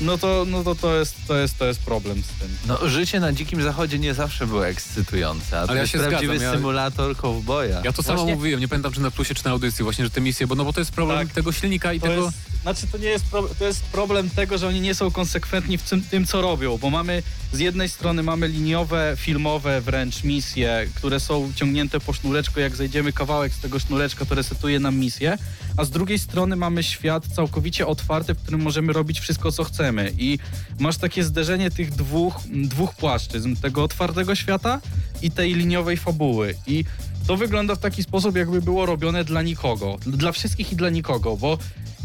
no 0.00 0.18
to, 0.18 0.44
no 0.48 0.64
to, 0.64 0.74
to, 0.74 0.96
jest, 0.98 1.14
to, 1.28 1.36
jest, 1.38 1.58
to 1.58 1.66
jest 1.66 1.80
problem 1.80 2.22
z 2.22 2.26
tym. 2.40 2.48
No, 2.66 2.88
życie 2.88 3.20
na 3.20 3.32
dzikim 3.32 3.62
zachodzie 3.62 3.98
nie 3.98 4.14
zawsze 4.14 4.46
było 4.46 4.66
ekscytujące, 4.66 5.58
a 5.60 5.62
to 5.64 5.68
Ale 5.68 5.76
ja 5.76 5.80
jest 5.82 5.92
się 5.92 5.98
prawdziwy 5.98 6.32
zgadzam, 6.38 6.52
ja- 6.52 6.58
symulator 6.58 7.16
kowboja. 7.16 7.80
Ja 7.84 7.92
to 7.92 8.02
samo 8.02 8.18
Właśnie- 8.18 8.34
mówiłem, 8.34 8.60
nie 8.60 8.68
pamiętam 8.68 8.92
czy 8.92 9.00
na 9.00 9.10
plusie, 9.10 9.34
czy 9.34 9.44
na 9.44 9.50
audycji 9.50 9.82
właśnie, 9.82 10.04
że 10.04 10.10
te 10.10 10.20
misje, 10.20 10.46
bo 10.46 10.54
no 10.54 10.64
bo 10.64 10.72
to 10.72 10.80
jest 10.80 10.92
problem 10.92 11.18
Tak. 11.26 11.34
tego 11.34 11.52
silnika 11.52 11.92
i 11.92 12.00
To 12.00 12.06
tego... 12.06 12.24
jest, 12.24 12.36
znaczy 12.62 12.86
to 12.86 12.98
nie 12.98 13.06
jest, 13.08 13.24
pro, 13.24 13.42
to 13.58 13.64
jest 13.64 13.82
problem 13.84 14.30
tego, 14.30 14.58
że 14.58 14.68
oni 14.68 14.80
nie 14.80 14.94
są 14.94 15.10
konsekwentni 15.10 15.78
w 15.78 15.82
tym, 15.82 16.02
tym, 16.02 16.26
co 16.26 16.40
robią, 16.42 16.78
bo 16.78 16.90
mamy 16.90 17.22
z 17.52 17.58
jednej 17.58 17.88
strony 17.88 18.22
mamy 18.22 18.48
liniowe, 18.48 19.14
filmowe 19.16 19.80
wręcz 19.80 20.24
misje, 20.24 20.88
które 20.94 21.20
są 21.20 21.52
ciągnięte 21.56 22.00
po 22.00 22.12
sznureczku, 22.12 22.60
jak 22.60 22.76
zejdziemy 22.76 23.12
kawałek 23.12 23.52
z 23.54 23.60
tego 23.60 23.78
sznureczka, 23.78 24.24
to 24.24 24.34
resetuje 24.34 24.80
nam 24.80 24.96
misję, 24.96 25.38
a 25.76 25.84
z 25.84 25.90
drugiej 25.90 26.18
strony 26.18 26.56
mamy 26.56 26.82
świat 26.82 27.26
całkowicie 27.36 27.86
otwarty, 27.86 28.34
w 28.34 28.38
którym 28.42 28.62
możemy 28.62 28.92
robić 28.92 29.20
wszystko, 29.20 29.52
co 29.52 29.64
chcemy 29.64 29.87
i 30.18 30.38
masz 30.78 30.96
takie 30.96 31.24
zderzenie 31.24 31.70
tych 31.70 31.90
dwóch, 31.90 32.34
dwóch 32.46 32.94
płaszczyzn, 32.94 33.56
tego 33.56 33.82
otwartego 33.82 34.34
świata 34.34 34.80
i 35.22 35.30
tej 35.30 35.54
liniowej 35.54 35.96
fabuły 35.96 36.54
i 36.66 36.84
to 37.26 37.36
wygląda 37.36 37.74
w 37.74 37.78
taki 37.78 38.02
sposób, 38.02 38.36
jakby 38.36 38.62
było 38.62 38.86
robione 38.86 39.24
dla 39.24 39.42
nikogo. 39.42 39.98
Dla 40.06 40.32
wszystkich 40.32 40.72
i 40.72 40.76
dla 40.76 40.90
nikogo, 40.90 41.36
bo 41.36 41.58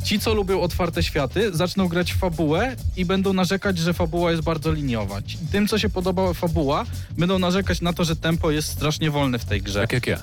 ci, 0.03 0.19
co 0.19 0.33
lubią 0.33 0.61
otwarte 0.61 1.03
światy, 1.03 1.51
zaczną 1.53 1.87
grać 1.87 2.13
w 2.13 2.17
fabułę 2.17 2.75
i 2.97 3.05
będą 3.05 3.33
narzekać, 3.33 3.77
że 3.77 3.93
fabuła 3.93 4.31
jest 4.31 4.43
bardzo 4.43 4.71
liniowa. 4.71 5.19
Tym, 5.51 5.67
co 5.67 5.79
się 5.79 5.89
podoba 5.89 6.33
fabuła, 6.33 6.85
będą 7.17 7.39
narzekać 7.39 7.81
na 7.81 7.93
to, 7.93 8.03
że 8.03 8.15
tempo 8.15 8.51
jest 8.51 8.67
strasznie 8.67 9.11
wolne 9.11 9.39
w 9.39 9.45
tej 9.45 9.61
grze. 9.61 9.81
Tak 9.81 9.93
jak 9.93 10.07
ja. 10.07 10.19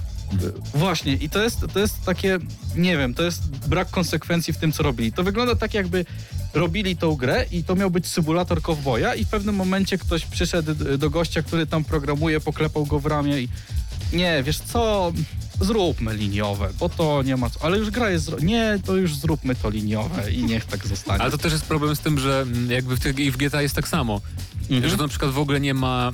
Właśnie, 0.75 1.15
i 1.15 1.31
to 1.31 1.43
jest, 1.43 1.59
to 1.73 1.81
jest 1.81 2.05
takie, 2.05 2.39
nie 2.77 2.97
wiem, 2.99 3.15
to 3.15 3.23
jest 3.23 3.43
brak 3.69 3.91
konsekwencji 3.91 4.53
w 4.53 4.57
tym, 4.57 4.73
co 4.73 4.83
robili. 4.83 5.13
To 5.13 5.25
wygląda 5.25 5.55
tak, 5.55 5.75
jakby 5.75 6.05
robili 6.55 6.97
tą 6.97 7.15
grę 7.15 7.45
i 7.53 7.65
to 7.65 7.75
miał 7.75 7.91
być 7.91 8.07
symulator 8.07 8.63
kowboja 8.63 9.15
i 9.15 9.25
w 9.25 9.29
pewnym 9.29 9.55
momencie 9.55 9.99
ktoś 9.99 10.27
przyszedł 10.27 10.99
do 10.99 11.11
gościa, 11.11 11.43
który 11.43 11.67
tam 11.67 11.85
programuje, 11.85 12.41
poklepał 12.41 12.87
go 12.87 13.01
w 13.01 13.07
ramię 13.07 13.41
i 13.41 13.49
nie, 14.13 14.43
wiesz 14.43 14.59
co, 14.59 15.13
zróbmy 15.61 16.15
liniowe, 16.17 16.71
bo 16.79 16.89
to 16.89 17.23
nie 17.23 17.37
ma 17.37 17.51
co. 17.51 17.65
Ale 17.65 17.79
już 17.79 17.91
gra 17.91 18.11
jest, 18.11 18.43
nie, 18.43 18.79
to 18.87 18.97
już 18.97 19.15
zróbmy 19.17 19.55
to 19.55 19.71
liniowe 19.71 20.33
i 20.33 20.45
niech 20.45 20.65
tak 20.65 20.87
zostanie. 20.87 21.23
Ale 21.23 21.31
to 21.31 21.39
też 21.39 21.53
jest 21.53 21.65
problem 21.65 21.97
z 21.97 22.01
tym, 22.01 22.19
że 22.19 22.41
mm, 22.41 22.71
jakby 22.71 22.97
w, 22.97 23.01
tych, 23.01 23.19
i 23.19 23.31
w 23.31 23.37
GTA 23.37 23.63
jest 23.63 23.75
tak 23.75 23.89
samo, 23.89 24.21
Mhm. 24.71 24.91
że 24.91 24.97
to 24.97 25.03
na 25.03 25.09
przykład 25.09 25.31
w 25.31 25.39
ogóle 25.39 25.61
nie 25.61 25.75
ma 25.75 26.13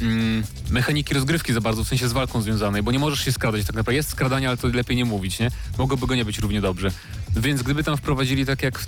mm, 0.00 0.42
mechaniki 0.70 1.14
rozgrywki 1.14 1.52
za 1.52 1.60
bardzo, 1.60 1.84
w 1.84 1.88
sensie 1.88 2.08
z 2.08 2.12
walką 2.12 2.42
związanej, 2.42 2.82
bo 2.82 2.92
nie 2.92 2.98
możesz 2.98 3.24
się 3.24 3.32
skradać 3.32 3.60
tak 3.66 3.74
naprawdę. 3.76 3.94
Jest 3.94 4.08
skradanie, 4.10 4.48
ale 4.48 4.56
to 4.56 4.68
lepiej 4.68 4.96
nie 4.96 5.04
mówić, 5.04 5.38
nie? 5.38 5.50
Mogłoby 5.78 6.06
go 6.06 6.14
nie 6.14 6.24
być 6.24 6.38
równie 6.38 6.60
dobrze. 6.60 6.90
Więc 7.36 7.62
gdyby 7.62 7.84
tam 7.84 7.96
wprowadzili 7.96 8.46
tak 8.46 8.62
jak, 8.62 8.84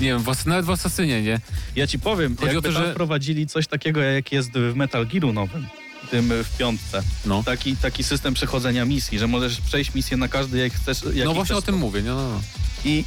nie 0.00 0.06
wiem, 0.06 0.22
w, 0.22 0.28
As- 0.28 0.46
nawet 0.46 0.64
w 0.64 0.70
Asasynie, 0.70 1.22
nie? 1.22 1.40
Ja 1.76 1.86
ci 1.86 1.98
powiem, 1.98 2.36
Chodzi 2.36 2.50
o 2.50 2.54
jakby 2.54 2.68
to, 2.68 2.74
tam 2.74 2.84
że- 2.84 2.92
wprowadzili 2.92 3.46
coś 3.46 3.66
takiego, 3.66 4.00
jak 4.00 4.32
jest 4.32 4.50
w 4.52 4.74
Metal 4.74 5.06
Gearu 5.06 5.32
nowym, 5.32 5.66
tym 6.10 6.32
y, 6.32 6.44
w 6.44 6.56
piątce. 6.56 7.02
No. 7.26 7.42
Taki, 7.42 7.76
taki 7.76 8.04
system 8.04 8.34
przechodzenia 8.34 8.84
misji, 8.84 9.18
że 9.18 9.26
możesz 9.26 9.60
przejść 9.60 9.94
misję 9.94 10.16
na 10.16 10.28
każdy, 10.28 10.58
jak 10.58 10.72
chcesz. 10.72 11.02
Jak 11.14 11.24
No 11.26 11.34
właśnie 11.34 11.54
chcesz 11.54 11.56
o 11.56 11.62
tym 11.62 11.74
mówię, 11.78 12.02
no, 12.02 12.14
no, 12.14 12.28
no. 12.28 12.40
I, 12.84 13.04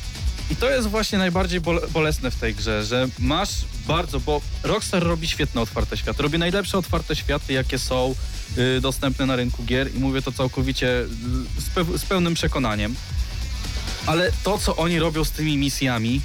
I 0.52 0.56
to 0.56 0.70
jest 0.70 0.88
właśnie 0.88 1.18
najbardziej 1.18 1.62
bole, 1.62 1.82
bolesne 1.94 2.32
w 2.32 2.36
tej 2.36 2.56
grze, 2.56 2.86
że 2.86 3.08
masz 3.20 3.50
bardzo, 3.88 4.20
bo 4.20 4.42
Rockstar 4.64 5.04
robi 5.04 5.28
świetne 5.28 5.62
otwarte 5.62 5.98
światy, 5.98 6.24
robi 6.24 6.38
najlepsze 6.40 6.78
otwarte 6.78 7.16
światy, 7.16 7.54
jakie 7.54 7.80
są 7.80 8.16
y, 8.58 8.82
dostępne 8.82 9.26
na 9.26 9.36
rynku 9.36 9.64
gier 9.64 9.96
i 9.96 10.00
mówię 10.00 10.22
to 10.22 10.32
całkowicie 10.32 11.02
y, 11.98 11.98
z, 11.98 12.06
pełnym 12.06 12.34
przekonaniem. 12.34 12.96
Ale 14.06 14.32
to, 14.44 14.58
co 14.58 14.76
oni 14.76 15.00
robią 15.00 15.24
z 15.24 15.32
tymi 15.32 15.58
misjami, 15.58 16.22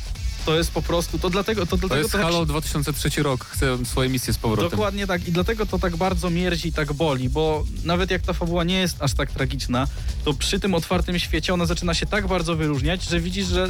to 0.46 0.56
jest 0.56 0.70
po 0.70 0.82
prostu, 0.82 1.18
to 1.18 1.30
dlatego... 1.30 1.66
To, 1.66 1.70
To 1.70 1.76
dlatego 1.76 1.96
jest 1.96 2.12
to 2.12 2.18
tak 2.18 2.26
Halo 2.26 2.46
2003 2.46 3.22
rok, 3.22 3.44
chcę 3.44 3.78
swoje 3.84 4.08
misje 4.08 4.32
z 4.32 4.38
powrotem. 4.38 4.70
Dokładnie 4.70 5.06
tak 5.06 5.28
i 5.28 5.32
dlatego 5.32 5.66
to 5.66 5.78
tak 5.78 5.96
bardzo 5.96 6.30
mierzi 6.30 6.68
i 6.68 6.72
tak 6.72 6.92
boli, 6.92 7.28
bo 7.28 7.64
nawet 7.84 8.10
jak 8.10 8.22
ta 8.22 8.32
fabuła 8.32 8.64
nie 8.64 8.78
jest 8.78 9.02
aż 9.02 9.14
tak 9.14 9.30
tragiczna, 9.30 9.86
to 10.24 10.34
przy 10.34 10.60
tym 10.60 10.74
otwartym 10.74 11.18
świecie 11.18 11.54
ona 11.54 11.66
zaczyna 11.66 11.94
się 11.94 12.06
tak 12.06 12.26
bardzo 12.26 12.56
wyróżniać, 12.56 13.02
że 13.02 13.20
widzisz, 13.20 13.46
że 13.46 13.68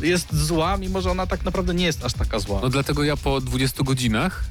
jest 0.00 0.34
zła, 0.36 0.76
mimo 0.76 1.00
że 1.00 1.10
ona 1.10 1.26
tak 1.26 1.44
naprawdę 1.44 1.74
nie 1.74 1.84
jest 1.84 2.04
aż 2.04 2.12
taka 2.12 2.38
zła. 2.38 2.60
No 2.62 2.68
dlatego 2.68 3.04
ja 3.04 3.16
po 3.16 3.40
20 3.40 3.82
godzinach 3.84 4.44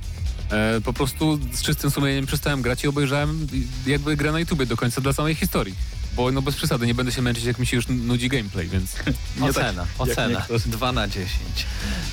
e, 0.51 0.81
po 0.81 0.93
prostu 0.93 1.39
z 1.53 1.61
czystym 1.61 1.91
sumieniem 1.91 2.25
przestałem 2.25 2.61
grać 2.61 2.83
i 2.83 2.87
obejrzałem 2.87 3.47
jakby 3.87 4.15
grę 4.17 4.31
na 4.31 4.39
YouTubie 4.39 4.65
do 4.65 4.77
końca 4.77 5.01
dla 5.01 5.13
samej 5.13 5.35
historii. 5.35 5.75
Bo 6.15 6.31
no 6.31 6.41
bez 6.41 6.55
przesady, 6.55 6.87
nie 6.87 6.95
będę 6.95 7.11
się 7.11 7.21
męczyć 7.21 7.43
jak 7.43 7.59
mi 7.59 7.65
się 7.65 7.75
już 7.77 7.87
nudzi 7.87 8.29
gameplay, 8.29 8.67
więc... 8.67 8.91
Nie 9.41 9.49
Ocena, 9.49 9.81
tak, 9.81 9.91
ocena. 10.09 10.39
niektórzy. 10.39 10.69
2 10.69 10.91
na 10.91 11.07
10. 11.07 11.29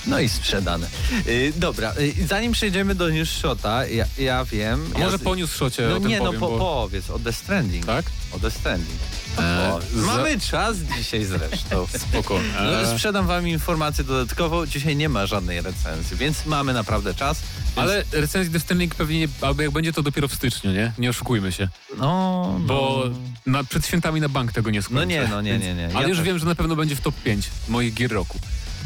No 0.06 0.20
i 0.20 0.28
sprzedane. 0.28 0.86
Y, 1.26 1.52
dobra, 1.56 1.92
y, 2.00 2.26
zanim 2.26 2.52
przejdziemy 2.52 2.94
do 2.94 3.10
News 3.10 3.28
Shota, 3.30 3.86
ja, 3.86 4.06
ja 4.18 4.44
wiem... 4.44 4.90
A 4.94 4.98
ja 4.98 5.04
może 5.04 5.18
z- 5.18 5.22
po 5.22 5.34
news 5.34 5.50
shocie 5.52 5.82
No 5.88 5.96
o 5.96 6.00
tym 6.00 6.08
nie, 6.08 6.18
powiem, 6.18 6.34
no 6.34 6.40
po, 6.40 6.48
bo... 6.48 6.58
powiedz 6.58 7.10
o 7.10 7.18
The 7.18 7.32
Stranding. 7.32 7.86
Tak? 7.86 8.04
O 8.32 8.38
The 8.38 8.50
Stranding. 8.50 8.98
E, 9.38 9.78
Mamy 10.06 10.40
czas 10.40 10.76
dzisiaj 10.98 11.24
zresztą. 11.24 11.86
Spoko. 12.08 12.40
No, 12.82 12.90
sprzedam 12.90 13.26
wam 13.26 13.48
informację 13.48 14.04
dodatkową. 14.04 14.66
Dzisiaj 14.66 14.96
nie 14.96 15.08
ma 15.08 15.26
żadnej 15.26 15.60
recenzji, 15.60 16.16
więc 16.16 16.46
mamy 16.46 16.72
naprawdę 16.72 17.14
czas. 17.14 17.40
Więc, 17.40 17.78
ale 17.78 18.04
recenzji 18.12 18.60
Stranding 18.60 18.94
pewnie, 18.94 19.18
nie, 19.20 19.28
albo 19.40 19.62
jak 19.62 19.70
będzie 19.70 19.92
to 19.92 20.02
dopiero 20.02 20.28
w 20.28 20.34
styczniu, 20.34 20.72
nie? 20.72 20.92
Nie 20.98 21.10
oszukujmy 21.10 21.52
się. 21.52 21.68
no, 21.98 22.60
Bo 22.66 23.04
no. 23.46 23.52
na, 23.52 23.64
przed 23.64 23.86
świętami 23.86 24.20
na 24.20 24.28
bank 24.28 24.52
tego 24.52 24.70
nie 24.70 24.82
skończę. 24.82 25.00
No 25.00 25.04
nie, 25.04 25.28
no 25.28 25.42
nie, 25.42 25.58
nie, 25.58 25.74
nie. 25.74 25.84
Ale 25.94 26.02
Ja 26.02 26.08
już 26.08 26.18
też. 26.18 26.26
wiem, 26.26 26.38
że 26.38 26.46
na 26.46 26.54
pewno 26.54 26.76
będzie 26.76 26.96
w 26.96 27.00
top 27.00 27.14
5 27.24 27.50
moich 27.68 27.94
gier 27.94 28.12
roku. 28.12 28.38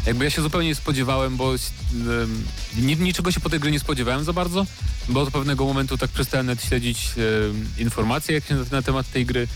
Jakby 0.07 0.25
ja 0.25 0.31
się 0.31 0.43
zupełnie 0.43 0.69
nie 0.69 0.75
spodziewałem, 0.75 1.37
bo 1.37 1.53
em, 1.55 2.45
ni, 2.77 2.97
niczego 2.97 3.33
się 3.33 3.41
po 3.41 3.51
tej 3.51 3.61
grze 3.61 3.71
nie 3.71 3.81
spodziewałem 3.81 4.25
za 4.25 4.33
bardzo, 4.33 4.67
bo 5.09 5.21
od 5.21 5.31
pewnego 5.31 5.65
momentu 5.65 5.99
tak 5.99 6.11
przestałem 6.11 6.47
nawet 6.47 6.65
śledzić 6.65 7.11
em, 7.17 7.67
informacje 7.79 8.35
jakieś 8.35 8.51
na, 8.51 8.57
na 8.71 8.83
temat 8.83 9.11
tej 9.11 9.27
gry 9.27 9.49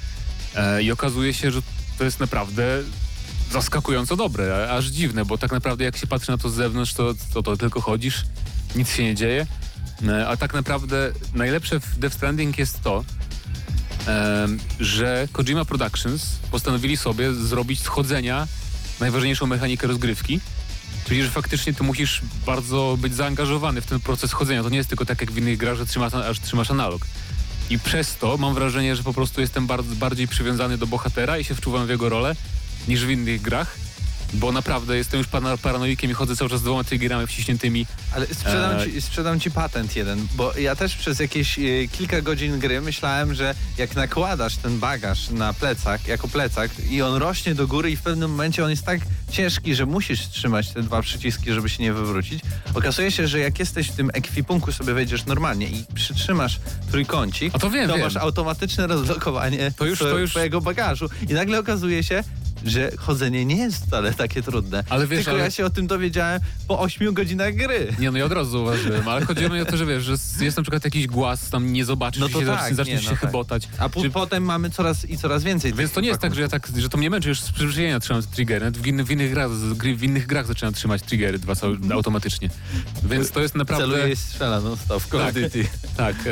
e, 0.55 0.83
i 0.83 0.93
okazuje 0.93 1.35
się, 1.35 1.51
że 1.51 1.63
to 1.99 2.05
jest 2.05 2.21
naprawdę 2.21 2.83
zaskakująco 3.51 4.17
dobre, 4.17 4.73
aż 4.73 4.87
dziwne, 4.87 5.25
bo 5.25 5.39
tak 5.39 5.53
naprawdę 5.53 5.85
jak 5.85 5.97
się 5.97 6.07
patrzy 6.07 6.31
na 6.31 6.39
to 6.39 6.51
z 6.51 6.55
zewnątrz, 6.55 6.95
to, 6.95 7.15
to, 7.35 7.43
to 7.43 7.57
tylko 7.57 7.81
chodzisz, 7.81 8.25
nic 8.77 8.91
się 8.91 9.05
nie 9.05 9.15
dzieje, 9.15 9.47
e, 10.09 10.29
a 10.29 10.37
tak 10.37 10.55
naprawdę 10.55 11.13
najlepsze 11.35 11.81
w 11.81 11.99
Death 11.99 12.17
Stranding 12.17 12.59
jest 12.59 12.83
to, 12.83 13.05
em, 14.07 14.59
że 14.81 15.29
Kojima 15.33 15.65
Productions 15.65 16.27
postanowili 16.51 16.97
sobie 16.97 17.35
zrobić 17.35 17.83
schodzenia 17.83 18.47
najważniejszą 19.01 19.47
mechanikę 19.47 19.87
rozgrywki. 19.87 20.41
Czyli, 21.05 21.23
że 21.23 21.31
faktycznie 21.31 21.75
ty 21.75 21.83
musisz 21.83 22.23
bardzo 22.47 22.99
być 23.01 23.15
zaangażowany 23.15 23.81
w 23.81 23.87
ten 23.87 24.01
proces 24.01 24.33
chodzenia. 24.33 24.63
To 24.63 24.69
nie 24.69 24.77
jest 24.77 24.89
tylko 24.89 25.05
tak 25.05 25.21
jak 25.21 25.33
w 25.33 25.39
innych 25.39 25.59
grach, 25.59 25.77
że 25.77 25.87
trzymasz, 25.87 26.15
aż 26.15 26.41
trzymasz 26.41 26.71
analog. 26.71 27.07
I 27.73 27.79
przez 27.79 28.17
to 28.17 28.37
mam 28.37 28.55
wrażenie, 28.55 28.97
że 28.97 29.03
po 29.03 29.13
prostu 29.13 29.41
jestem 29.41 29.67
bardzo, 29.67 29.95
bardziej 29.95 30.29
przywiązany 30.29 30.79
do 30.79 30.87
bohatera 30.87 31.39
i 31.39 31.45
się 31.45 31.55
wczuwam 31.55 31.87
w 31.87 31.91
jego 31.91 32.09
rolę 32.09 32.37
niż 32.89 33.07
w 33.07 33.11
innych 33.11 33.43
grach. 33.43 33.77
Bo 34.33 34.53
naprawdę 34.53 34.97
jestem 34.97 35.19
już 35.19 35.27
pana- 35.29 35.57
paranoikiem 35.57 36.11
i 36.11 36.15
chodzę 36.15 36.37
cały 36.37 36.51
czas 36.51 36.61
z 36.61 36.63
dwoma 36.63 36.85
triggerami 36.85 37.27
wciśniętymi. 37.27 37.87
Ale 38.15 38.27
sprzedam, 38.27 38.77
E, 38.77 38.85
ci, 38.85 39.01
sprzedam 39.03 39.41
ci 39.41 39.51
patent 39.51 39.97
jeden, 39.97 40.27
bo 40.35 40.53
ja 40.59 40.77
też 40.77 40.97
przez 40.97 41.21
jakieś 41.21 41.59
e, 41.59 41.63
kilka 41.93 42.21
godzin 42.23 42.59
gry 42.59 42.81
myślałem, 42.81 43.35
że 43.35 43.55
jak 43.79 43.97
nakładasz 43.97 44.57
ten 44.57 44.79
bagaż 44.79 45.31
na 45.31 45.53
plecak, 45.55 46.07
jako 46.09 46.29
plecak 46.29 46.71
i 46.91 47.03
on 47.03 47.15
rośnie 47.17 47.55
do 47.55 47.67
góry 47.67 47.91
i 47.91 47.97
w 47.97 48.03
pewnym 48.03 48.31
momencie 48.31 48.65
on 48.65 48.71
jest 48.71 48.85
tak 48.87 49.01
ciężki, 49.31 49.75
że 49.75 49.87
musisz 49.87 50.29
trzymać 50.29 50.71
te 50.71 50.83
dwa 50.83 51.03
przyciski, 51.03 51.53
żeby 51.53 51.69
się 51.69 51.83
nie 51.83 51.93
wywrócić. 51.93 52.41
Okazuje 52.75 53.11
się, 53.11 53.29
że 53.29 53.39
jak 53.39 53.59
jesteś 53.59 53.89
w 53.89 53.93
tym 53.97 54.11
ekwipunku, 54.15 54.73
sobie 54.73 54.95
wejdziesz 54.95 55.27
normalnie 55.27 55.67
i 55.67 55.85
przytrzymasz 55.95 56.61
trójkącik, 56.91 57.55
A 57.55 57.59
to 57.59 57.71
wiem, 57.71 57.89
to 57.89 57.95
wiem. 57.95 58.05
masz 58.05 58.17
automatyczne 58.17 58.87
rozlokowanie 58.87 59.73
To 59.77 59.85
już- 59.87 59.99
to 59.99 60.19
już- 60.19 60.31
twojego 60.31 60.61
bagażu 60.61 61.09
i 61.29 61.33
nagle 61.35 61.59
okazuje 61.59 62.03
się, 62.03 62.25
że 62.65 62.93
chodzenie 62.97 63.45
nie 63.45 63.57
jest 63.57 63.87
wcale 63.87 64.15
takie 64.15 64.43
trudne. 64.43 64.85
Ale 64.89 65.07
wiesz, 65.07 65.19
Tylko 65.25 65.31
ale- 65.31 65.45
ja 65.45 65.51
się 65.51 65.65
o 65.65 65.71
tym 65.71 65.87
dowiedziałem 65.87 66.41
po 66.69 66.81
8 66.81 67.15
godzinach 67.15 67.55
gry. 67.55 67.93
Nie, 67.99 68.11
no 68.11 68.19
ja 68.19 68.25
od 68.25 68.33
razu 68.33 68.51
zauważyłem, 68.51 69.09
ale 69.09 69.27
chodziło 69.27 69.51
mi 69.51 69.61
o 69.61 69.65
to, 69.65 69.77
że 69.77 69.87
wiesz, 69.87 70.05
że 70.05 70.17
jest 70.45 70.57
na 70.57 70.63
przykład 70.63 70.85
jakiś 70.85 71.07
głaz, 71.07 71.51
tam 71.51 71.73
nie 71.73 71.85
zobaczysz, 71.85 72.21
No 72.21 72.29
to 72.29 72.41
się 72.41 72.47
tak, 72.47 72.61
zacznie, 72.61 72.77
zaczniesz 72.77 73.03
nie, 73.03 73.09
no 73.11 73.15
się 73.15 73.21
tak. 73.21 73.31
chybotać. 73.31 73.69
A 73.79 73.89
Czy- 73.89 74.11
potem 74.11 74.45
mamy 74.45 74.71
coraz 74.71 75.11
i 75.11 75.19
coraz 75.19 75.45
więcej. 75.45 75.75
Więc 75.75 75.93
to 75.93 76.01
nie 76.01 76.09
jest 76.09 76.21
tak, 76.21 76.35
że 76.35 76.41
ja 76.41 76.49
tak, 76.49 76.69
że 76.77 76.89
to 76.89 76.99
mnie 76.99 77.11
męczy, 77.11 77.29
już 77.29 77.41
z 77.41 77.53
przyzwyczajenia 77.53 78.01
trzymam 78.01 78.23
triggery. 78.23 78.71
W, 78.71 78.87
innych, 78.87 79.07
w, 79.07 79.11
innych 79.11 79.31
grach, 79.31 79.51
w 79.97 80.03
innych 80.03 80.27
grach 80.27 80.47
zaczynam 80.47 80.75
trzymać 80.75 81.03
triggery 81.03 81.39
dwa 81.39 81.55
cały, 81.55 81.79
automatycznie. 81.93 82.51
Więc 83.05 83.31
to 83.31 83.41
jest 83.41 83.55
naprawdę... 83.55 83.85
Celuje 83.95 84.13
i 84.13 84.17
strzela 84.17 84.61
non 84.61 84.77
stop 84.77 85.03
Tak. 85.07 85.35
Tak, 85.97 86.17
e, 86.17 86.31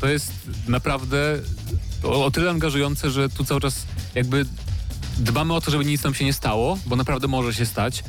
to 0.00 0.08
jest 0.08 0.32
naprawdę 0.68 1.38
o, 2.02 2.24
o 2.24 2.30
tyle 2.30 2.50
angażujące, 2.50 3.10
że 3.10 3.28
tu 3.28 3.44
cały 3.44 3.60
czas 3.60 3.86
jakby 4.14 4.46
dbamy 5.20 5.54
o 5.54 5.60
to, 5.60 5.70
żeby 5.70 5.84
nic 5.84 6.04
nam 6.04 6.14
się 6.14 6.24
nie 6.24 6.32
stało, 6.32 6.78
bo 6.86 6.96
naprawdę 6.96 7.28
może 7.28 7.54
się 7.54 7.66
stać. 7.66 8.04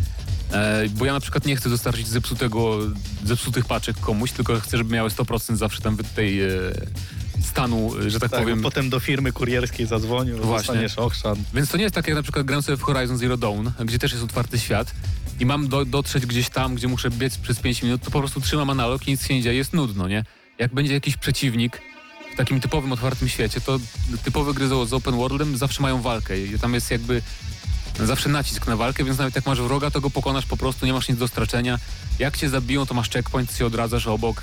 E, 0.52 0.90
bo 0.90 1.06
ja 1.06 1.14
na 1.14 1.20
przykład 1.20 1.46
nie 1.46 1.56
chcę 1.56 1.70
dostarczyć 1.70 2.08
zepsutego, 2.08 2.80
zepsutych 3.24 3.66
paczek 3.66 4.00
komuś, 4.00 4.32
tylko 4.32 4.60
chcę, 4.60 4.78
żeby 4.78 4.94
miały 4.94 5.10
100% 5.10 5.56
zawsze 5.56 5.82
tam 5.82 5.96
w 5.96 6.14
tej 6.14 6.42
e, 6.42 6.50
stanu, 7.42 7.92
e, 8.00 8.10
że 8.10 8.20
tak, 8.20 8.32
Tak, 8.32 8.40
powiem. 8.40 8.62
potem 8.62 8.90
do 8.90 9.00
firmy 9.00 9.32
kurierskiej 9.32 9.86
zadzwonił, 9.86 10.38
Właśnie. 10.38 10.68
dostaniesz 10.68 10.98
ochrzan. 10.98 11.36
Więc 11.54 11.70
to 11.70 11.78
nie 11.78 11.84
jest 11.84 11.96
tak 11.96 12.08
jak 12.08 12.16
na 12.16 12.24
przykład 12.24 12.46
gram 12.46 12.62
sobie 12.62 12.78
w 12.78 12.82
Horizon 12.82 13.18
Zero 13.18 13.38
Dawn, 13.38 13.68
gdzie 13.86 14.00
też 14.00 14.12
jest 14.12 14.24
otwarty 14.24 14.60
świat 14.60 14.92
i 15.40 15.46
mam 15.46 15.68
do, 15.68 15.86
dotrzeć 15.86 16.26
gdzieś 16.26 16.50
tam, 16.50 16.76
gdzie 16.76 16.88
muszę 16.88 17.10
biec 17.10 17.38
przez 17.38 17.60
5 17.60 17.84
minut, 17.84 18.02
to 18.04 18.12
po 18.12 18.20
prostu 18.20 18.42
trzymam 18.42 18.70
analog 18.70 19.08
i 19.08 19.12
nic 19.12 19.28
się 19.28 19.34
nie 19.34 19.42
dzieje, 19.42 19.56
jest 19.58 19.74
nudno, 19.74 20.08
nie? 20.08 20.26
Jak 20.60 20.74
będzie 20.74 20.94
jakiś 20.94 21.18
przeciwnik 21.18 21.82
w 22.34 22.36
takim 22.36 22.62
typowym 22.62 22.92
otwartym 22.92 23.30
świecie, 23.30 23.62
to 23.62 23.80
typowe 24.24 24.54
gry 24.54 24.68
z 24.68 24.94
open 24.94 25.16
worldem 25.16 25.58
zawsze 25.58 25.82
mają 25.82 26.02
walkę 26.02 26.40
i 26.40 26.60
tam 26.60 26.74
jest 26.74 26.92
jakby 26.92 27.22
zawsze 28.00 28.30
nacisk 28.30 28.68
na 28.68 28.76
walkę, 28.76 29.04
więc 29.04 29.18
nawet 29.18 29.36
jak 29.36 29.46
masz 29.46 29.62
wroga, 29.62 29.92
to 29.92 30.02
go 30.02 30.10
pokonasz 30.10 30.46
po 30.46 30.58
prostu, 30.58 30.86
nie 30.86 30.94
masz 30.94 31.10
nic 31.10 31.18
do 31.18 31.28
stracenia. 31.28 31.80
Jak 32.20 32.38
cię 32.38 32.50
zabiją, 32.50 32.86
to 32.86 32.94
masz 32.94 33.10
checkpoint, 33.10 33.58
się 33.58 33.66
odradzasz 33.66 34.08
obok. 34.08 34.42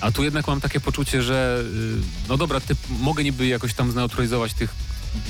A 0.00 0.12
tu 0.12 0.24
jednak 0.24 0.46
mam 0.46 0.60
takie 0.60 0.80
poczucie, 0.80 1.22
że 1.22 1.64
y, 1.64 2.28
no 2.28 2.36
dobra, 2.36 2.60
mogę 3.00 3.24
niby 3.24 3.46
jakoś 3.46 3.74
tam 3.74 3.92
zneutralizować 3.92 4.54
tych, 4.54 4.74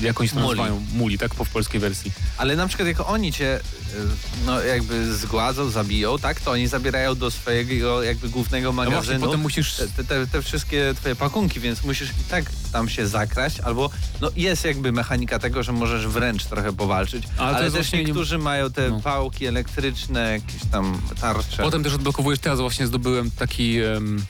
jakąś 0.00 0.32
Muli. 0.32 0.46
nazywają, 0.46 0.82
muli, 0.94 1.18
tak 1.18 1.34
po 1.34 1.44
w 1.44 1.50
polskiej 1.50 1.80
wersji. 1.80 2.12
Ale 2.36 2.56
na 2.56 2.66
przykład 2.68 2.88
jak 2.88 3.00
oni 3.10 3.32
cię 3.32 3.56
y, 3.56 3.60
no 4.46 4.60
jakby 4.62 5.14
zgładzą, 5.14 5.70
zabiją, 5.70 6.18
tak, 6.18 6.40
to 6.40 6.50
oni 6.50 6.66
zabierają 6.68 7.14
do 7.14 7.30
swojego 7.30 8.02
jakby 8.02 8.28
głównego 8.28 8.66
No 8.68 8.72
właśnie, 8.72 8.90
magazynu 8.94 9.26
potem 9.26 9.40
musisz... 9.40 9.74
te, 9.96 10.04
te, 10.04 10.26
te 10.26 10.42
wszystkie 10.42 10.94
twoje 10.96 11.16
pakunki, 11.16 11.60
więc 11.60 11.84
musisz 11.84 12.10
i 12.10 12.30
tak 12.30 12.44
tam 12.72 12.88
się 12.88 13.06
zakraść, 13.08 13.60
albo 13.60 13.90
no 14.20 14.30
jest 14.36 14.64
jakby 14.64 14.92
mechanika 14.92 15.38
tego, 15.38 15.62
że 15.62 15.72
możesz 15.72 16.06
wręcz 16.06 16.44
trochę 16.44 16.72
powalczyć, 16.72 17.24
Ale 17.38 17.50
to 17.50 17.56
ale, 17.56 17.64
też 17.64 17.72
właśnie 17.74 17.98
nie- 17.98 18.04
niektórzy 18.04 18.38
mają 18.38 18.70
te 18.70 18.90
No. 18.90 19.00
pałki 19.00 19.46
elektryczne, 19.46 20.30
jakieś 20.32 20.70
tam 20.72 21.00
tarcze. 21.20 21.62
Potem 21.62 21.84
też 21.84 21.94
odblokowujesz, 21.94 22.38
teraz 22.40 22.60
właśnie 22.60 22.86
zdobyłem 22.86 23.30
taki... 23.30 23.78
em, 23.78 24.24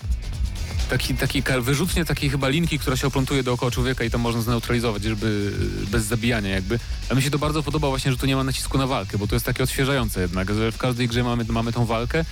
Taki, 0.91 1.15
taki 1.15 1.43
wyrzutnie 1.61 2.05
takiej 2.05 2.31
chyba 2.31 2.49
linki, 2.49 2.79
która 2.79 2.97
się 2.97 3.07
oplątuje 3.07 3.43
dookoła 3.43 3.71
człowieka 3.71 4.05
i 4.05 4.11
tam 4.11 4.21
można 4.21 4.43
zneutralizować, 4.43 5.03
żeby 5.03 5.53
bez 5.91 6.05
zabijania 6.05 6.51
jakby. 6.51 6.79
A 7.11 7.15
mi 7.15 7.23
się 7.23 7.31
to 7.31 7.39
bardzo 7.39 7.63
podoba 7.63 7.89
właśnie, 7.89 8.11
że 8.11 8.19
tu 8.19 8.27
nie 8.27 8.37
ma 8.37 8.45
nacisku 8.45 8.79
na 8.79 8.87
walkę, 8.87 9.19
bo 9.19 9.27
to 9.27 9.35
jest 9.37 9.47
takie 9.47 9.63
odświeżające 9.63 10.21
jednak, 10.21 10.55
że 10.55 10.73
w 10.73 10.79
każdej 10.79 11.09
grze 11.09 11.23
mamy, 11.23 11.45
mamy 11.49 11.73
tą 11.73 11.87
walkę, 11.87 12.25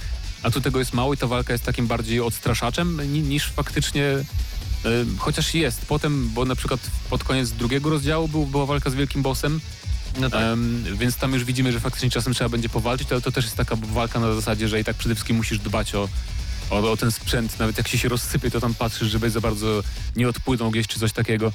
a 0.42 0.50
tu 0.50 0.60
tego 0.60 0.78
jest 0.78 0.92
mało 0.92 1.14
i 1.14 1.16
ta 1.16 1.26
walka 1.26 1.52
jest 1.52 1.64
takim 1.64 1.86
bardziej 1.86 2.20
odstraszaczem 2.20 3.12
ni, 3.12 3.20
niż 3.20 3.50
faktycznie 3.50 4.04
e, 4.04 4.24
chociaż 5.18 5.54
jest. 5.54 5.86
Potem, 5.86 6.30
bo 6.34 6.44
na 6.44 6.56
przykład 6.56 6.80
pod 7.10 7.24
koniec 7.24 7.50
drugiego 7.50 7.90
rozdziału 7.90 8.28
był, 8.28 8.46
była 8.46 8.66
walka 8.66 8.90
z 8.90 8.94
wielkim 8.94 9.22
bossem, 9.22 9.60
no 10.20 10.30
tak. 10.30 10.42
Em, 10.42 10.84
więc 10.98 11.16
tam 11.16 11.32
już 11.32 11.44
widzimy, 11.44 11.72
że 11.72 11.80
faktycznie 11.80 12.10
czasem 12.10 12.34
trzeba 12.34 12.50
będzie 12.50 12.68
powalczyć, 12.68 13.12
ale 13.12 13.20
to 13.20 13.32
też 13.32 13.44
jest 13.44 13.56
taka 13.56 13.76
walka 13.76 14.20
na 14.20 14.34
zasadzie, 14.34 14.68
że 14.68 14.80
i 14.80 14.84
tak 14.84 14.96
przede 14.96 15.14
wszystkim 15.14 15.36
musisz 15.36 15.58
dbać 15.58 15.94
o, 15.94 16.08
o, 16.70 16.92
o 16.92 16.96
ten 16.96 17.10
sprzęt. 17.10 17.58
Nawet 17.58 17.78
jak 17.78 17.88
się 17.88 17.98
się 17.98 18.08
rozsypie, 18.08 18.50
to 18.50 18.60
tam 18.60 18.74
patrzysz, 18.74 19.08
żeby 19.08 19.30
za 19.30 19.40
bardzo 19.40 19.82
nie 20.16 20.28
odpłynął 20.28 20.70
gdzieś 20.70 20.86
czy 20.86 21.00
coś 21.00 21.12
takiego. 21.12 21.52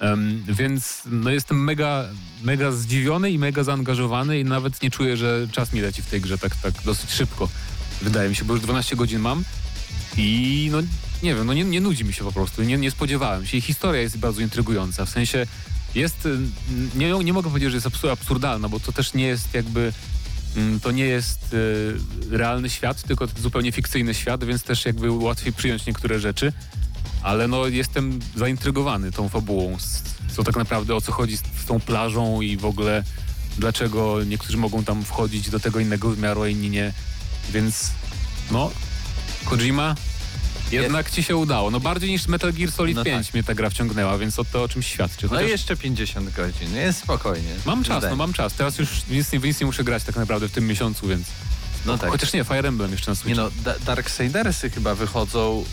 Em, 0.00 0.44
więc 0.48 1.02
no 1.06 1.30
jestem 1.30 1.64
mega, 1.64 2.04
mega 2.42 2.72
zdziwiony 2.72 3.30
i 3.30 3.38
mega 3.38 3.64
zaangażowany 3.64 4.40
i 4.40 4.44
nawet 4.44 4.82
nie 4.82 4.90
czuję, 4.90 5.16
że 5.16 5.48
czas 5.52 5.72
mi 5.72 5.80
leci 5.80 6.02
w 6.02 6.06
tej 6.06 6.20
grze 6.20 6.38
tak, 6.38 6.56
tak 6.56 6.74
dosyć 6.84 7.10
szybko. 7.10 7.48
Wydaje 8.02 8.28
mi 8.28 8.36
się, 8.36 8.44
bo 8.44 8.54
już 8.54 8.62
12 8.62 8.96
godzin 8.96 9.20
mam 9.20 9.44
i 10.16 10.68
no 10.72 10.78
nie 11.22 11.34
wiem, 11.34 11.46
no 11.46 11.54
nie, 11.54 11.64
nie 11.64 11.80
nudzi 11.80 12.04
mi 12.04 12.12
się 12.12 12.24
po 12.24 12.32
prostu, 12.32 12.62
nie, 12.62 12.76
nie 12.76 12.90
spodziewałem 12.90 13.46
się 13.46 13.56
i 13.56 13.60
historia 13.60 14.00
jest 14.00 14.18
bardzo 14.18 14.40
intrygująca, 14.40 15.04
w 15.04 15.10
sensie 15.10 15.46
jest, 15.94 16.28
nie, 16.94 17.10
nie 17.10 17.32
mogę 17.32 17.48
powiedzieć, 17.48 17.70
że 17.70 17.76
jest 17.76 17.86
absur- 17.86 18.10
absurdalna, 18.10 18.68
bo 18.68 18.80
to 18.80 18.92
też 18.92 19.14
nie 19.14 19.26
jest 19.26 19.54
jakby, 19.54 19.92
to 20.82 20.90
nie 20.90 21.04
jest 21.04 21.54
y, 21.54 21.94
realny 22.30 22.70
świat, 22.70 23.02
tylko 23.02 23.26
zupełnie 23.26 23.72
fikcyjny 23.72 24.14
świat, 24.14 24.44
więc 24.44 24.62
też 24.62 24.84
jakby 24.84 25.10
łatwiej 25.10 25.52
przyjąć 25.52 25.86
niektóre 25.86 26.20
rzeczy, 26.20 26.52
ale 27.22 27.48
no 27.48 27.66
jestem 27.66 28.18
zaintrygowany 28.36 29.12
tą 29.12 29.28
fabułą, 29.28 29.76
co 30.36 30.44
tak 30.44 30.56
naprawdę 30.56 30.94
o 30.94 31.00
co 31.00 31.12
chodzi 31.12 31.36
z 31.36 31.42
tą 31.66 31.80
plażą 31.80 32.40
i 32.40 32.56
w 32.56 32.64
ogóle 32.64 33.04
dlaczego 33.58 34.24
niektórzy 34.24 34.56
mogą 34.56 34.84
tam 34.84 35.04
wchodzić 35.04 35.50
do 35.50 35.60
tego 35.60 35.80
innego 35.80 36.10
wymiaru, 36.10 36.42
a 36.42 36.48
inni 36.48 36.70
nie, 36.70 36.92
więc 37.52 37.90
no, 38.50 38.70
Kojima, 39.44 39.94
jednak 40.82 41.10
ci 41.10 41.22
się 41.22 41.36
udało. 41.36 41.70
No 41.70 41.80
bardziej 41.80 42.10
niż 42.10 42.26
Metal 42.28 42.52
Gear 42.52 42.70
Solid 42.72 42.96
No 42.96 43.04
5 43.04 43.34
mnie 43.34 43.42
ta 43.44 43.54
gra 43.54 43.70
wciągnęła, 43.70 44.18
więc 44.18 44.38
o 44.38 44.44
to 44.44 44.62
o 44.62 44.68
czymś 44.68 44.86
świadczy. 44.86 45.22
No 45.26 45.28
Chociaż 45.28 45.48
i 45.48 45.50
jeszcze 45.50 45.76
50 45.76 46.30
godzin, 46.30 46.74
jest 46.76 46.98
spokojnie. 47.00 47.48
mam 47.66 47.84
czas, 47.84 48.04
no 48.10 48.16
mam 48.16 48.32
czas. 48.32 48.52
Teraz 48.54 48.78
już 48.78 48.88
nic, 49.10 49.32
nie- 49.32 49.38
nic 49.38 49.60
nie 49.60 49.66
muszę 49.66 49.84
grać 49.84 50.04
tak 50.04 50.16
naprawdę 50.16 50.48
w 50.48 50.52
tym 50.52 50.66
miesiącu, 50.66 51.06
więc... 51.08 51.26
No 51.86 51.98
tak. 51.98 52.10
Chociaż 52.10 52.32
nie, 52.32 52.44
Fire 52.44 52.68
Emblem 52.68 52.92
jeszcze 52.92 53.10
na 53.10 53.16
Nie 53.26 53.34
no, 53.34 53.50
da 53.64 53.74
Darksidersy 53.78 54.70
chyba 54.70 54.94
wychodzą. 54.94 55.64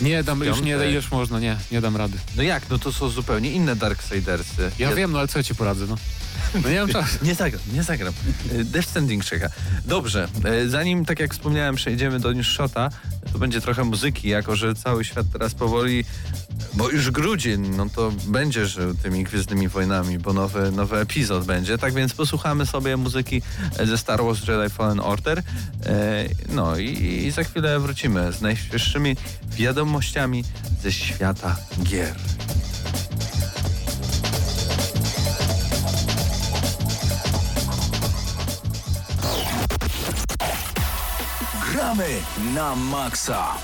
nie 0.00 0.22
dam, 0.22 0.40
już 0.44 0.60
nie, 0.60 0.72
piątek. 0.72 0.90
ileż 0.90 1.10
można, 1.10 1.40
nie, 1.40 1.56
nie 1.72 1.80
dam 1.80 1.96
rady. 1.96 2.18
No 2.36 2.42
jak, 2.42 2.62
no 2.70 2.78
to 2.78 2.92
są 2.92 3.08
zupełnie 3.08 3.52
inne 3.52 3.76
Darksidersy. 3.76 4.70
Ja 4.78 4.94
wiem, 4.94 5.12
no 5.12 5.18
ale 5.18 5.28
co 5.28 5.38
ja 5.38 5.42
ci 5.42 5.54
poradzę, 5.54 5.86
no. 5.86 5.96
No 6.62 6.70
nie 6.70 6.80
mam 6.80 6.88
czasu. 6.88 7.18
Nie 7.24 7.34
zagram, 7.34 7.62
nie 7.72 7.82
zagram. 7.82 8.12
E, 8.60 8.64
Death 8.64 8.88
Standing 8.88 9.24
czeka. 9.24 9.48
Dobrze, 9.84 10.28
e, 10.44 10.68
zanim, 10.68 11.04
tak 11.04 11.20
jak 11.20 11.34
wspomniałem, 11.34 11.74
przejdziemy 11.74 12.20
do 12.20 12.32
News 12.32 12.46
Shota, 12.46 12.90
to 13.32 13.38
będzie 13.38 13.60
trochę 13.60 13.84
muzyki, 13.84 14.28
jako 14.28 14.56
że 14.56 14.74
cały 14.74 15.04
świat 15.04 15.26
teraz 15.32 15.54
powoli, 15.54 16.04
bo 16.74 16.90
już 16.90 17.10
grudzień, 17.10 17.68
no 17.76 17.86
to 17.94 18.12
będzie 18.26 18.66
żył 18.66 18.94
tymi 18.94 19.24
Gwiezdnymi 19.24 19.68
Wojnami, 19.68 20.18
bo 20.18 20.32
nowy, 20.32 20.72
nowy 20.72 20.96
epizod 20.98 21.44
będzie. 21.44 21.78
Tak 21.78 21.94
więc 21.94 22.12
posłuchamy 22.14 22.66
sobie 22.66 22.96
muzyki 22.96 23.42
ze 23.84 23.98
Star 23.98 24.24
Wars 24.24 24.40
Jedi 24.48 24.70
Fallen 24.70 25.00
Order. 25.00 25.38
E, 25.86 26.24
No 26.48 26.76
i, 26.76 27.24
i 27.26 27.30
za 27.30 27.44
chwilę 27.44 27.80
wrócimy 27.80 28.32
z 28.32 28.40
najświeższymi 28.40 29.16
wiadomościami 29.50 30.44
ze 30.82 30.92
świata 30.92 31.56
gier. 31.82 32.14
Gramy 41.90 42.22
na 42.54 42.76
maksa. 42.76 43.58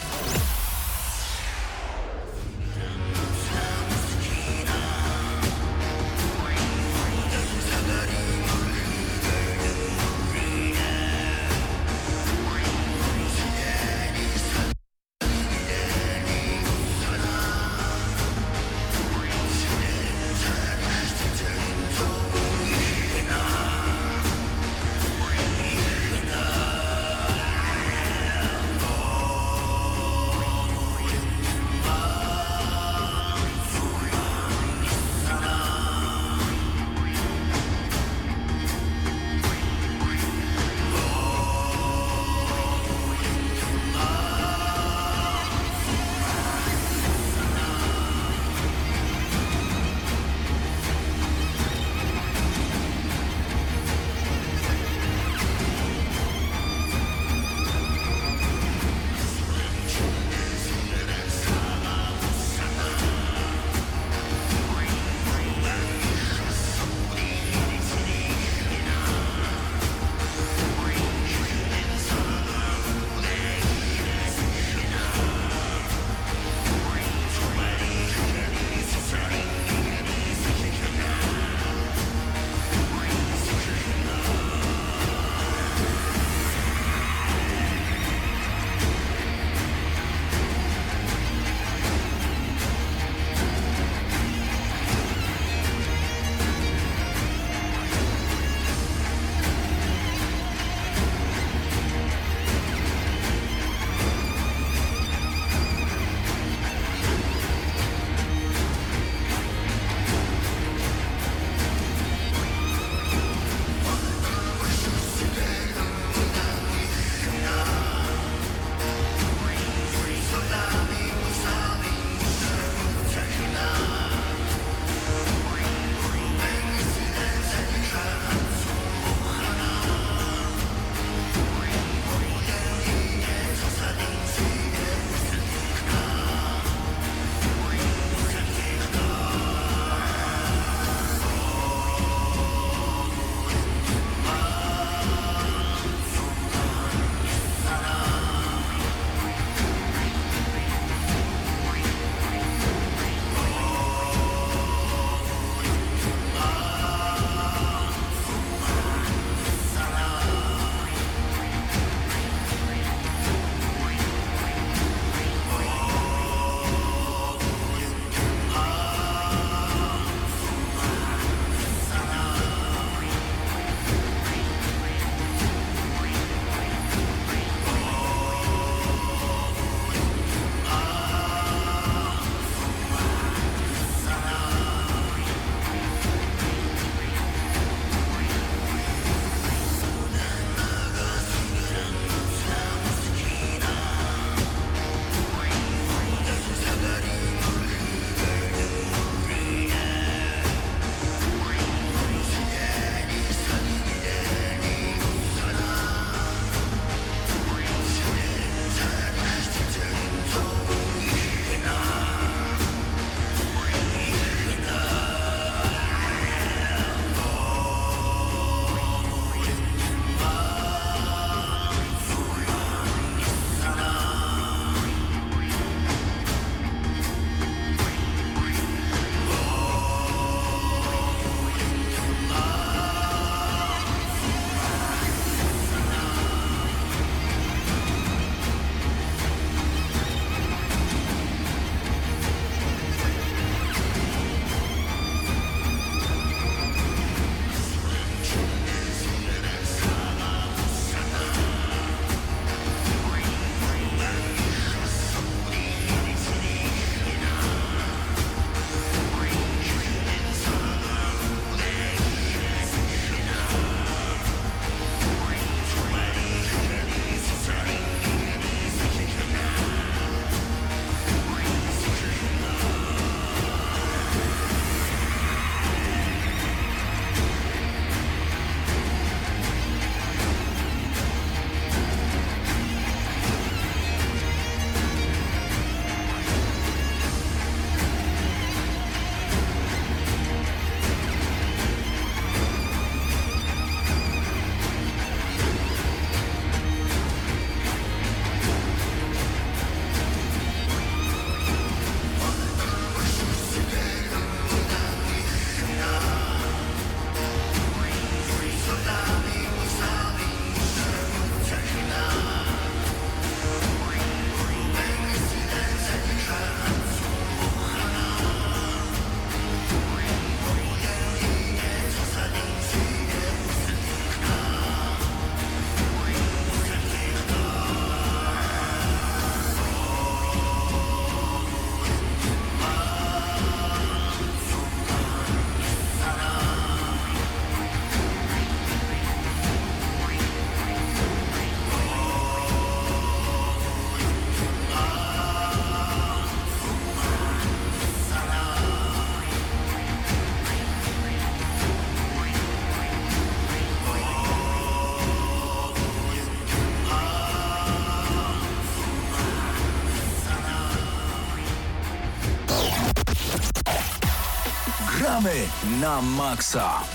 Na 365.81 366.01
maksa. 366.03 366.86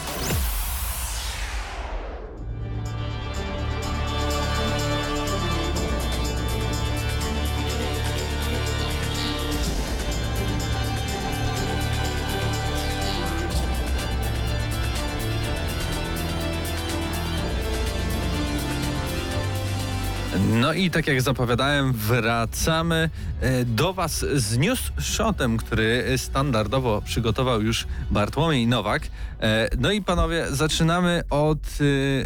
I 20.82 20.92
tak 20.92 21.08
jak 21.08 21.22
zapowiadałem, 21.22 21.94
wracamy 21.94 23.10
e, 23.42 23.66
do 23.66 23.94
Was 23.94 24.26
z 24.34 24.58
news 24.58 24.92
shotem, 25.00 25.58
który 25.58 26.18
standardowo 26.18 27.02
przygotował 27.02 27.62
już 27.62 27.88
Bartłomiej 28.12 28.68
Nowak. 28.68 29.04
E, 29.42 29.70
No 29.78 29.92
i 29.92 30.02
panowie, 30.02 30.46
zaczynamy 30.52 31.24
od 31.30 31.58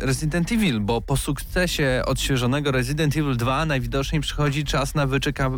e, 0.01 0.06
Resident 0.06 0.51
Evil, 0.51 0.80
bo 0.80 1.01
po 1.01 1.17
sukcesie 1.17 2.01
odświeżonego 2.06 2.71
Resident 2.71 3.17
Evil 3.17 3.38
2 3.38 3.65
najwidoczniej 3.65 4.21
przychodzi 4.21 4.63
czas 4.63 4.95
na 4.95 5.08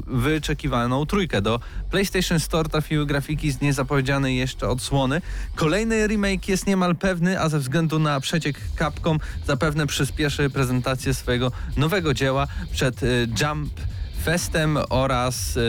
wyczekiwaną 0.07 1.05
trójkę. 1.05 1.41
Do 1.41 1.59
PlayStation 1.91 2.39
Store 2.39 2.69
trafiły 2.69 3.05
grafiki 3.05 3.51
z 3.51 3.61
niezapowiedzianej 3.61 4.37
jeszcze 4.37 4.69
odsłony. 4.69 5.21
Kolejny 5.55 6.07
remake 6.07 6.49
jest 6.49 6.67
niemal 6.67 6.95
pewny, 6.95 7.41
a 7.41 7.49
ze 7.49 7.59
względu 7.59 7.99
na 7.99 8.19
przeciek 8.19 8.59
Capcom 8.79 9.19
zapewne 9.47 9.87
przyspieszy 9.87 10.49
prezentację 10.49 11.13
swojego 11.13 11.51
nowego 11.77 12.13
dzieła 12.13 12.47
przed 12.71 13.03
y, 13.03 13.27
Jump 13.41 13.73
Festem 14.27 14.77
oraz 14.89 15.57
y, 15.57 15.61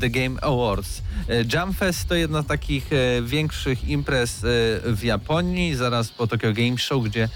The 0.00 0.10
Game 0.10 0.40
Awards. 0.42 1.02
Y, 1.30 1.46
Jump 1.54 1.76
Fest 1.78 2.08
to 2.08 2.14
jedna 2.14 2.42
z 2.42 2.46
takich 2.46 2.92
y, 2.92 3.22
większych 3.22 3.88
imprez 3.88 4.40
w 4.84 5.00
Japonii, 5.02 5.74
zaraz 5.74 6.08
po 6.08 6.26
Tokyo 6.26 6.52
Game 6.52 6.78
Show, 6.78 7.04
gdzie 7.04 7.28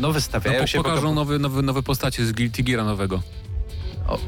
no 0.00 0.08
No, 0.08 0.12
wystawiają 0.12 0.60
po, 0.60 0.66
się... 0.66 0.78
pokażą 0.78 1.14
nowe, 1.14 1.38
nowe, 1.38 1.62
nowe 1.62 1.82
postacie 1.82 2.26
z 2.26 2.32
Guilty 2.32 2.62
Geara 2.62 2.84
nowego. 2.84 3.22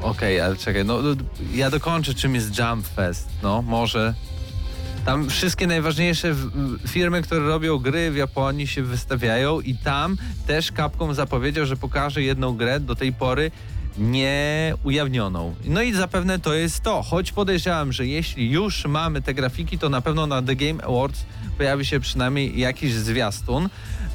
Okej, 0.03 0.41
ale 0.41 0.57
czekaj, 0.57 0.85
no 0.85 1.03
no, 1.03 1.17
ja 1.55 1.71
dokończę 1.71 2.15
czym 2.15 2.35
jest 2.35 2.59
Jump 2.59 2.87
Fest, 2.87 3.29
no 3.43 3.62
może. 3.62 4.15
Tam 5.05 5.29
wszystkie 5.31 5.67
najważniejsze 5.67 6.35
firmy, 6.88 7.23
które 7.23 7.41
robią 7.41 7.79
gry 7.79 8.11
w 8.11 8.17
Japonii 8.17 8.67
się 8.67 8.83
wystawiają 8.83 9.61
i 9.61 9.75
tam 9.75 10.17
też 10.47 10.73
Capcom 10.77 11.15
zapowiedział, 11.15 11.67
że 11.67 11.77
pokaże 11.77 12.23
jedną 12.23 12.57
grę 12.57 12.81
do 12.81 12.95
tej 12.95 13.12
pory 13.12 13.51
nie 13.99 14.75
ujawnioną. 14.85 15.55
No 15.65 15.83
i 15.83 15.93
zapewne 15.93 16.39
to 16.39 16.55
jest 16.55 16.81
to, 16.81 17.03
choć 17.03 17.33
podejrzewam, 17.33 17.93
że 17.93 18.07
jeśli 18.07 18.51
już 18.51 18.85
mamy 18.85 19.23
te 19.23 19.35
grafiki, 19.35 19.79
to 19.79 19.89
na 19.89 20.01
pewno 20.01 20.27
na 20.27 20.43
The 20.43 20.57
Game 20.57 20.85
Awards 20.85 21.25
pojawi 21.59 21.87
się 21.87 22.01
przynajmniej 22.01 22.59
jakiś 22.61 22.93
zwiastun. 22.93 23.69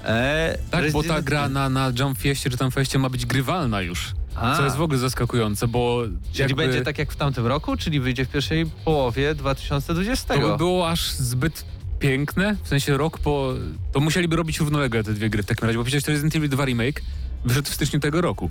E, 0.06 0.58
Tak, 0.72 0.92
bo 0.92 1.04
ta 1.04 1.22
gra 1.22 1.50
na, 1.50 1.70
na 1.70 1.92
Jump 2.00 2.18
Fieście 2.18 2.50
czy 2.50 2.58
tam 2.58 2.72
Feście 2.72 3.00
ma 3.00 3.10
być 3.10 3.26
grywalna 3.26 3.82
już. 3.82 4.12
A. 4.36 4.58
Co 4.58 4.64
jest 4.64 4.76
w 4.76 4.82
ogóle 4.82 5.00
zaskakujące, 5.00 5.68
bo 5.68 6.04
Czyli 6.32 6.42
jakby 6.42 6.56
będzie 6.56 6.82
tak 6.82 6.98
jak 6.98 7.12
w 7.12 7.16
tamtym 7.16 7.46
roku, 7.48 7.78
czyli 7.78 8.00
wyjdzie 8.00 8.26
w 8.26 8.30
pierwszej 8.30 8.66
połowie 8.86 9.36
2020. 9.36 10.34
to 10.34 10.40
by 10.40 10.58
było 10.58 10.90
aż 10.90 11.12
zbyt 11.12 11.66
piękne, 12.00 12.56
w 12.64 12.68
sensie 12.68 12.98
rok 12.98 13.20
po... 13.20 13.54
To 13.92 14.00
musieliby 14.00 14.36
robić 14.36 14.60
równolegle 14.60 15.04
te 15.04 15.14
dwie 15.14 15.30
gry 15.30 15.44
w 15.44 15.46
takim 15.46 15.68
razie, 15.68 15.78
bo 15.78 15.84
przecież 15.84 16.08
Resident 16.08 16.36
Evil 16.36 16.50
2 16.50 16.66
Remake 16.66 17.02
wyszedł 17.46 17.70
w 17.70 17.74
styczniu 17.74 18.00
tego 18.00 18.22
roku. 18.22 18.50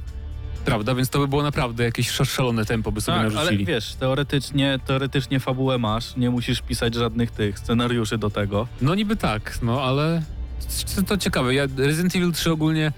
Prawda? 0.67 0.95
Więc 0.95 1.09
to 1.11 1.19
by 1.19 1.29
było 1.29 1.43
naprawdę 1.43 1.85
jakieś 1.85 2.09
sz- 2.11 2.31
szalone 2.35 2.65
tempo 2.65 2.93
by 2.93 3.01
sobie 3.01 3.17
Tak, 3.19 3.27
ale 3.27 3.35
narzucili. 3.35 3.65
wiesz, 3.65 3.95
teoretycznie, 3.95 4.79
teoretycznie 4.87 5.41
fabułę 5.41 5.79
masz, 5.79 6.17
nie 6.17 6.31
musisz 6.31 6.63
pisać 6.63 6.95
żadnych 6.95 7.31
tych 7.31 7.59
scenariuszy 7.59 8.19
do 8.19 8.31
tego. 8.31 8.69
No 8.81 8.95
niby 8.95 9.17
tak, 9.17 9.59
no 9.63 9.83
ale 9.83 10.23
to, 10.97 11.03
to 11.03 11.17
ciekawe. 11.17 11.55
Ja 11.55 11.67
Resident 11.77 12.17
Evil 12.17 12.33
3 12.33 12.53
ogólnie, 12.53 12.93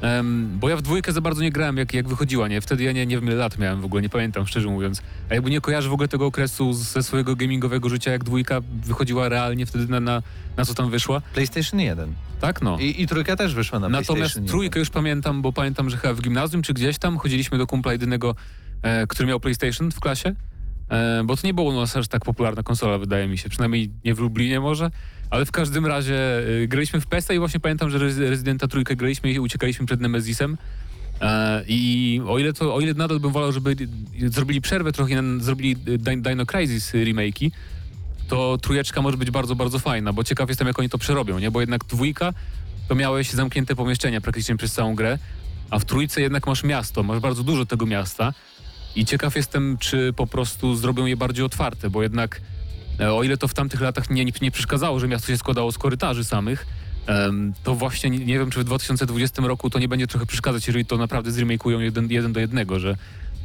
em, 0.00 0.58
bo 0.60 0.68
ja 0.68 0.76
w 0.76 0.82
dwójkę 0.82 1.12
za 1.12 1.20
bardzo 1.20 1.42
nie 1.42 1.52
grałem 1.52 1.76
jak, 1.76 1.94
jak 1.94 2.08
wychodziła, 2.08 2.48
nie? 2.48 2.60
Wtedy 2.60 2.84
ja 2.84 2.92
nie, 2.92 3.06
nie 3.06 3.16
wiem 3.16 3.26
ile 3.26 3.34
lat 3.36 3.58
miałem 3.58 3.80
w 3.80 3.84
ogóle, 3.84 4.02
nie 4.02 4.08
pamiętam 4.08 4.46
szczerze 4.46 4.68
mówiąc. 4.68 5.02
A 5.30 5.34
jakby 5.34 5.50
nie 5.50 5.60
kojarzę 5.60 5.88
w 5.88 5.92
ogóle 5.92 6.08
tego 6.08 6.26
okresu 6.26 6.72
ze 6.72 7.02
swojego 7.02 7.36
gamingowego 7.36 7.88
życia, 7.88 8.10
jak 8.12 8.24
dwójka 8.24 8.60
wychodziła 8.84 9.28
realnie 9.28 9.66
wtedy 9.66 9.86
na, 9.86 10.00
na, 10.00 10.22
na 10.56 10.64
co 10.64 10.74
tam 10.74 10.90
wyszła. 10.90 11.20
PlayStation 11.34 11.80
1. 11.80 12.14
Tak, 12.42 12.62
no. 12.62 12.78
I, 12.78 13.02
I 13.02 13.06
trójka 13.06 13.36
też 13.36 13.54
wyszła 13.54 13.78
na 13.78 13.88
Natomiast 13.88 14.06
PlayStation 14.08 14.42
1. 14.42 14.50
trójkę 14.50 14.78
już 14.78 14.90
pamiętam, 14.90 15.42
bo 15.42 15.52
pamiętam, 15.52 15.90
że 15.90 15.96
chyba 15.96 16.14
w 16.14 16.20
gimnazjum 16.20 16.62
czy 16.62 16.74
gdzieś 16.74 16.98
tam 16.98 17.18
chodziliśmy 17.18 17.58
do 17.58 17.66
kumpla 17.66 17.92
jedynego, 17.92 18.34
e, 18.82 19.06
który 19.06 19.28
miał 19.28 19.40
PlayStation 19.40 19.90
w 19.90 20.00
klasie. 20.00 20.34
E, 20.90 21.22
bo 21.24 21.36
to 21.36 21.46
nie 21.46 21.54
było 21.54 21.70
u 21.70 21.80
nas 21.80 21.96
aż 21.96 22.08
tak 22.08 22.24
popularna 22.24 22.62
konsola, 22.62 22.98
wydaje 22.98 23.28
mi 23.28 23.38
się. 23.38 23.48
Przynajmniej 23.48 23.90
nie 24.04 24.14
w 24.14 24.18
Lublinie 24.18 24.60
może. 24.60 24.90
Ale 25.30 25.44
w 25.46 25.52
każdym 25.52 25.86
razie 25.86 26.38
e, 26.62 26.66
graliśmy 26.68 27.00
w 27.00 27.06
PESA 27.06 27.34
i 27.34 27.38
właśnie 27.38 27.60
pamiętam, 27.60 27.90
że 27.90 27.98
Rez- 27.98 28.28
Residenta 28.28 28.68
trójkę 28.68 28.96
graliśmy 28.96 29.32
i 29.32 29.38
uciekaliśmy 29.38 29.86
przed 29.86 30.00
Nemezisem. 30.00 30.58
E, 31.20 31.64
I 31.68 32.20
o 32.26 32.38
ile, 32.38 32.52
to, 32.52 32.74
o 32.74 32.80
ile 32.80 32.94
nadal 32.94 33.20
bym 33.20 33.32
wolał, 33.32 33.52
żeby 33.52 33.76
zrobili 34.26 34.60
przerwę 34.60 34.92
trochę, 34.92 35.22
zrobili 35.40 35.76
Dino 36.16 36.46
Crisis 36.46 36.92
remake'i, 36.92 37.50
to 38.32 38.58
trójeczka 38.62 39.02
może 39.02 39.16
być 39.16 39.30
bardzo, 39.30 39.54
bardzo 39.54 39.78
fajna, 39.78 40.12
bo 40.12 40.24
ciekaw 40.24 40.48
jestem, 40.48 40.66
jak 40.66 40.78
oni 40.78 40.88
to 40.88 40.98
przerobią, 40.98 41.38
nie? 41.38 41.50
Bo 41.50 41.60
jednak 41.60 41.84
dwójka 41.84 42.32
to 42.88 42.94
miałeś 42.94 43.30
zamknięte 43.30 43.76
pomieszczenia 43.76 44.20
praktycznie 44.20 44.56
przez 44.56 44.72
całą 44.72 44.94
grę, 44.94 45.18
a 45.70 45.78
w 45.78 45.84
trójce 45.84 46.20
jednak 46.20 46.46
masz 46.46 46.64
miasto, 46.64 47.02
masz 47.02 47.20
bardzo 47.20 47.42
dużo 47.42 47.66
tego 47.66 47.86
miasta 47.86 48.32
i 48.96 49.04
ciekaw 49.04 49.36
jestem, 49.36 49.78
czy 49.78 50.12
po 50.16 50.26
prostu 50.26 50.76
zrobią 50.76 51.06
je 51.06 51.16
bardziej 51.16 51.44
otwarte, 51.44 51.90
bo 51.90 52.02
jednak 52.02 52.40
e, 53.00 53.12
o 53.12 53.22
ile 53.22 53.36
to 53.36 53.48
w 53.48 53.54
tamtych 53.54 53.80
latach 53.80 54.10
nie, 54.10 54.24
nie 54.24 54.50
przeszkadzało, 54.50 55.00
że 55.00 55.08
miasto 55.08 55.26
się 55.26 55.38
składało 55.38 55.72
z 55.72 55.78
korytarzy 55.78 56.24
samych, 56.24 56.66
to 57.64 57.74
właśnie 57.74 58.10
nie, 58.10 58.18
nie 58.18 58.38
wiem, 58.38 58.50
czy 58.50 58.60
w 58.60 58.64
2020 58.64 59.42
roku 59.42 59.70
to 59.70 59.78
nie 59.78 59.88
będzie 59.88 60.06
trochę 60.06 60.26
przeszkadzać, 60.26 60.66
jeżeli 60.66 60.84
to 60.84 60.96
naprawdę 60.96 61.30
zremake'ują 61.30 61.78
jeden, 61.78 62.10
jeden 62.10 62.32
do 62.32 62.40
jednego, 62.40 62.80
że 62.80 62.96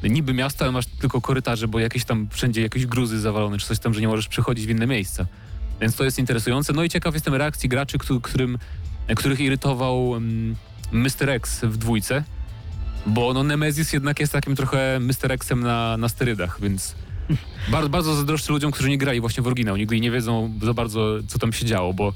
niby 0.03 0.33
miasto, 0.33 0.65
ale 0.65 0.71
masz 0.71 0.85
tylko 0.85 1.21
korytarze, 1.21 1.67
bo 1.67 1.79
jakieś 1.79 2.05
tam 2.05 2.27
wszędzie 2.31 2.61
jakieś 2.61 2.85
gruzy 2.85 3.19
zawalone, 3.19 3.57
czy 3.57 3.67
coś 3.67 3.79
tam, 3.79 3.93
że 3.93 4.01
nie 4.01 4.07
możesz 4.07 4.27
przechodzić 4.27 4.67
w 4.67 4.69
inne 4.69 4.87
miejsca. 4.87 5.25
Więc 5.81 5.95
to 5.95 6.03
jest 6.03 6.19
interesujące. 6.19 6.73
No 6.73 6.83
i 6.83 6.89
ciekaw 6.89 7.13
jestem 7.13 7.33
reakcji 7.35 7.69
graczy, 7.69 7.97
któ- 7.97 8.21
którym, 8.21 8.57
których 9.15 9.39
irytował 9.39 10.15
mm, 10.15 10.55
Mr. 10.91 11.29
X 11.29 11.59
w 11.63 11.77
dwójce, 11.77 12.23
bo 13.05 13.33
no 13.33 13.43
Nemesis 13.43 13.93
jednak 13.93 14.19
jest 14.19 14.33
takim 14.33 14.55
trochę 14.55 14.99
Mr. 14.99 15.37
Xem 15.43 15.59
na, 15.61 15.97
na 15.97 16.09
sterydach, 16.09 16.61
więc 16.61 16.95
bardzo, 17.71 17.89
bardzo 17.89 18.15
zazdroszczę 18.15 18.53
ludziom, 18.53 18.71
którzy 18.71 18.89
nie 18.89 18.97
grali 18.97 19.21
właśnie 19.21 19.43
w 19.43 19.47
oryginał, 19.47 19.77
nigdy 19.77 19.99
nie 19.99 20.11
wiedzą 20.11 20.53
za 20.63 20.73
bardzo, 20.73 21.17
co 21.27 21.39
tam 21.39 21.53
się 21.53 21.65
działo, 21.65 21.93
bo 21.93 22.13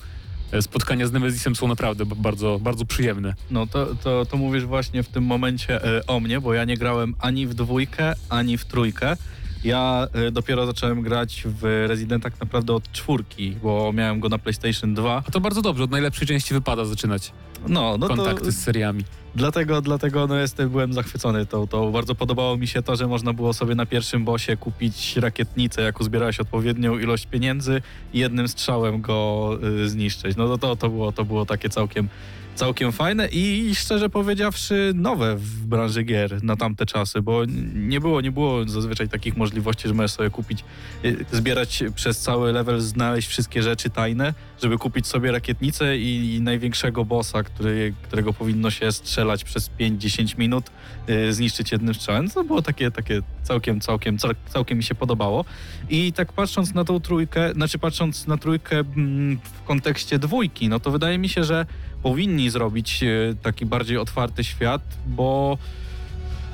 spotkania 0.61 1.07
z 1.07 1.11
Nemesisem 1.11 1.55
są 1.55 1.67
naprawdę 1.67 2.05
bardzo, 2.05 2.59
bardzo 2.59 2.85
przyjemne. 2.85 3.33
No 3.51 3.67
to, 3.67 3.95
to, 4.03 4.25
to 4.25 4.37
mówisz 4.37 4.65
właśnie 4.65 5.03
w 5.03 5.07
tym 5.07 5.23
momencie 5.23 5.83
e, 5.97 6.07
o 6.07 6.19
mnie, 6.19 6.41
bo 6.41 6.53
ja 6.53 6.65
nie 6.65 6.77
grałem 6.77 7.15
ani 7.19 7.47
w 7.47 7.53
dwójkę, 7.53 8.13
ani 8.29 8.57
w 8.57 8.65
trójkę. 8.65 9.17
Ja 9.63 10.07
e, 10.13 10.31
dopiero 10.31 10.65
zacząłem 10.65 11.01
grać 11.01 11.43
w 11.45 11.85
Resident 11.87 12.23
tak 12.23 12.39
naprawdę 12.39 12.73
od 12.73 12.91
czwórki, 12.91 13.51
bo 13.63 13.93
miałem 13.93 14.19
go 14.19 14.29
na 14.29 14.37
PlayStation 14.37 14.93
2. 14.93 15.23
A 15.27 15.31
to 15.31 15.41
bardzo 15.41 15.61
dobrze, 15.61 15.83
od 15.83 15.91
najlepszej 15.91 16.27
części 16.27 16.53
wypada 16.53 16.85
zaczynać 16.85 17.31
No, 17.67 17.97
no 17.97 18.07
to 18.07 18.15
kontakty 18.15 18.51
z 18.51 18.63
seriami. 18.63 19.03
Dlatego, 19.35 19.81
dlatego 19.81 20.27
no 20.27 20.35
jestem, 20.35 20.69
byłem 20.69 20.93
zachwycony 20.93 21.45
tą, 21.45 21.67
tą. 21.67 21.91
Bardzo 21.91 22.15
podobało 22.15 22.57
mi 22.57 22.67
się 22.67 22.81
to, 22.81 22.95
że 22.95 23.07
można 23.07 23.33
było 23.33 23.53
sobie 23.53 23.75
na 23.75 23.85
pierwszym 23.85 24.25
bosie 24.25 24.57
kupić 24.57 25.17
rakietnicę, 25.17 25.81
jak 25.81 26.01
uzbierałeś 26.01 26.39
odpowiednią 26.39 26.99
ilość 26.99 27.25
pieniędzy 27.25 27.81
i 28.13 28.19
jednym 28.19 28.47
strzałem 28.47 29.01
go 29.01 29.49
y, 29.83 29.89
zniszczyć. 29.89 30.37
No 30.37 30.47
to, 30.47 30.57
to, 30.57 30.75
to, 30.75 30.89
było, 30.89 31.11
to 31.11 31.25
było 31.25 31.45
takie 31.45 31.69
całkiem, 31.69 32.09
całkiem 32.55 32.91
fajne 32.91 33.27
i 33.27 33.75
szczerze 33.75 34.09
powiedziawszy 34.09 34.91
nowe 34.95 35.35
w 35.35 35.65
branży 35.65 36.03
gier 36.03 36.43
na 36.43 36.55
tamte 36.55 36.85
czasy, 36.85 37.21
bo 37.21 37.45
nie 37.73 37.99
było, 37.99 38.21
nie 38.21 38.31
było 38.31 38.67
zazwyczaj 38.67 39.09
takich 39.09 39.37
możliwości, 39.37 39.87
że 39.87 39.93
możesz 39.93 40.11
sobie 40.11 40.29
kupić, 40.29 40.63
y, 41.05 41.25
zbierać 41.31 41.83
przez 41.95 42.19
cały 42.19 42.51
level, 42.51 42.79
znaleźć 42.79 43.27
wszystkie 43.27 43.63
rzeczy 43.63 43.89
tajne, 43.89 44.33
żeby 44.61 44.77
kupić 44.77 45.07
sobie 45.07 45.31
rakietnicę 45.31 45.97
i, 45.97 46.35
i 46.35 46.41
największego 46.41 47.05
bossa, 47.05 47.43
który, 47.43 47.93
którego 48.03 48.33
powinno 48.33 48.71
się 48.71 48.91
strzelać 48.91 49.43
przez 49.43 49.69
5-10 49.79 50.37
minut, 50.37 50.71
y, 51.09 51.33
zniszczyć 51.33 51.71
jednym 51.71 51.93
strzałem. 51.93 52.29
To 52.29 52.43
było 52.43 52.61
takie, 52.61 52.91
takie 52.91 53.21
całkiem, 53.43 53.81
całkiem, 53.81 54.17
cał- 54.17 54.35
całkiem 54.49 54.77
mi 54.77 54.83
się 54.83 54.95
podobało. 54.95 55.45
I 55.89 56.13
tak 56.13 56.33
patrząc 56.33 56.73
na 56.73 56.83
tą 56.83 56.99
trójkę, 56.99 57.53
znaczy 57.53 57.79
patrząc 57.79 58.27
na 58.27 58.37
trójkę 58.37 58.79
mm, 58.79 59.39
w 59.43 59.63
kontekście 59.63 60.19
dwójki, 60.19 60.69
no 60.69 60.79
to 60.79 60.91
wydaje 60.91 61.17
mi 61.17 61.29
się, 61.29 61.43
że 61.43 61.65
powinni 62.03 62.49
zrobić 62.49 63.03
y, 63.03 63.35
taki 63.41 63.65
bardziej 63.65 63.97
otwarty 63.97 64.43
świat, 64.43 64.81
bo 65.07 65.57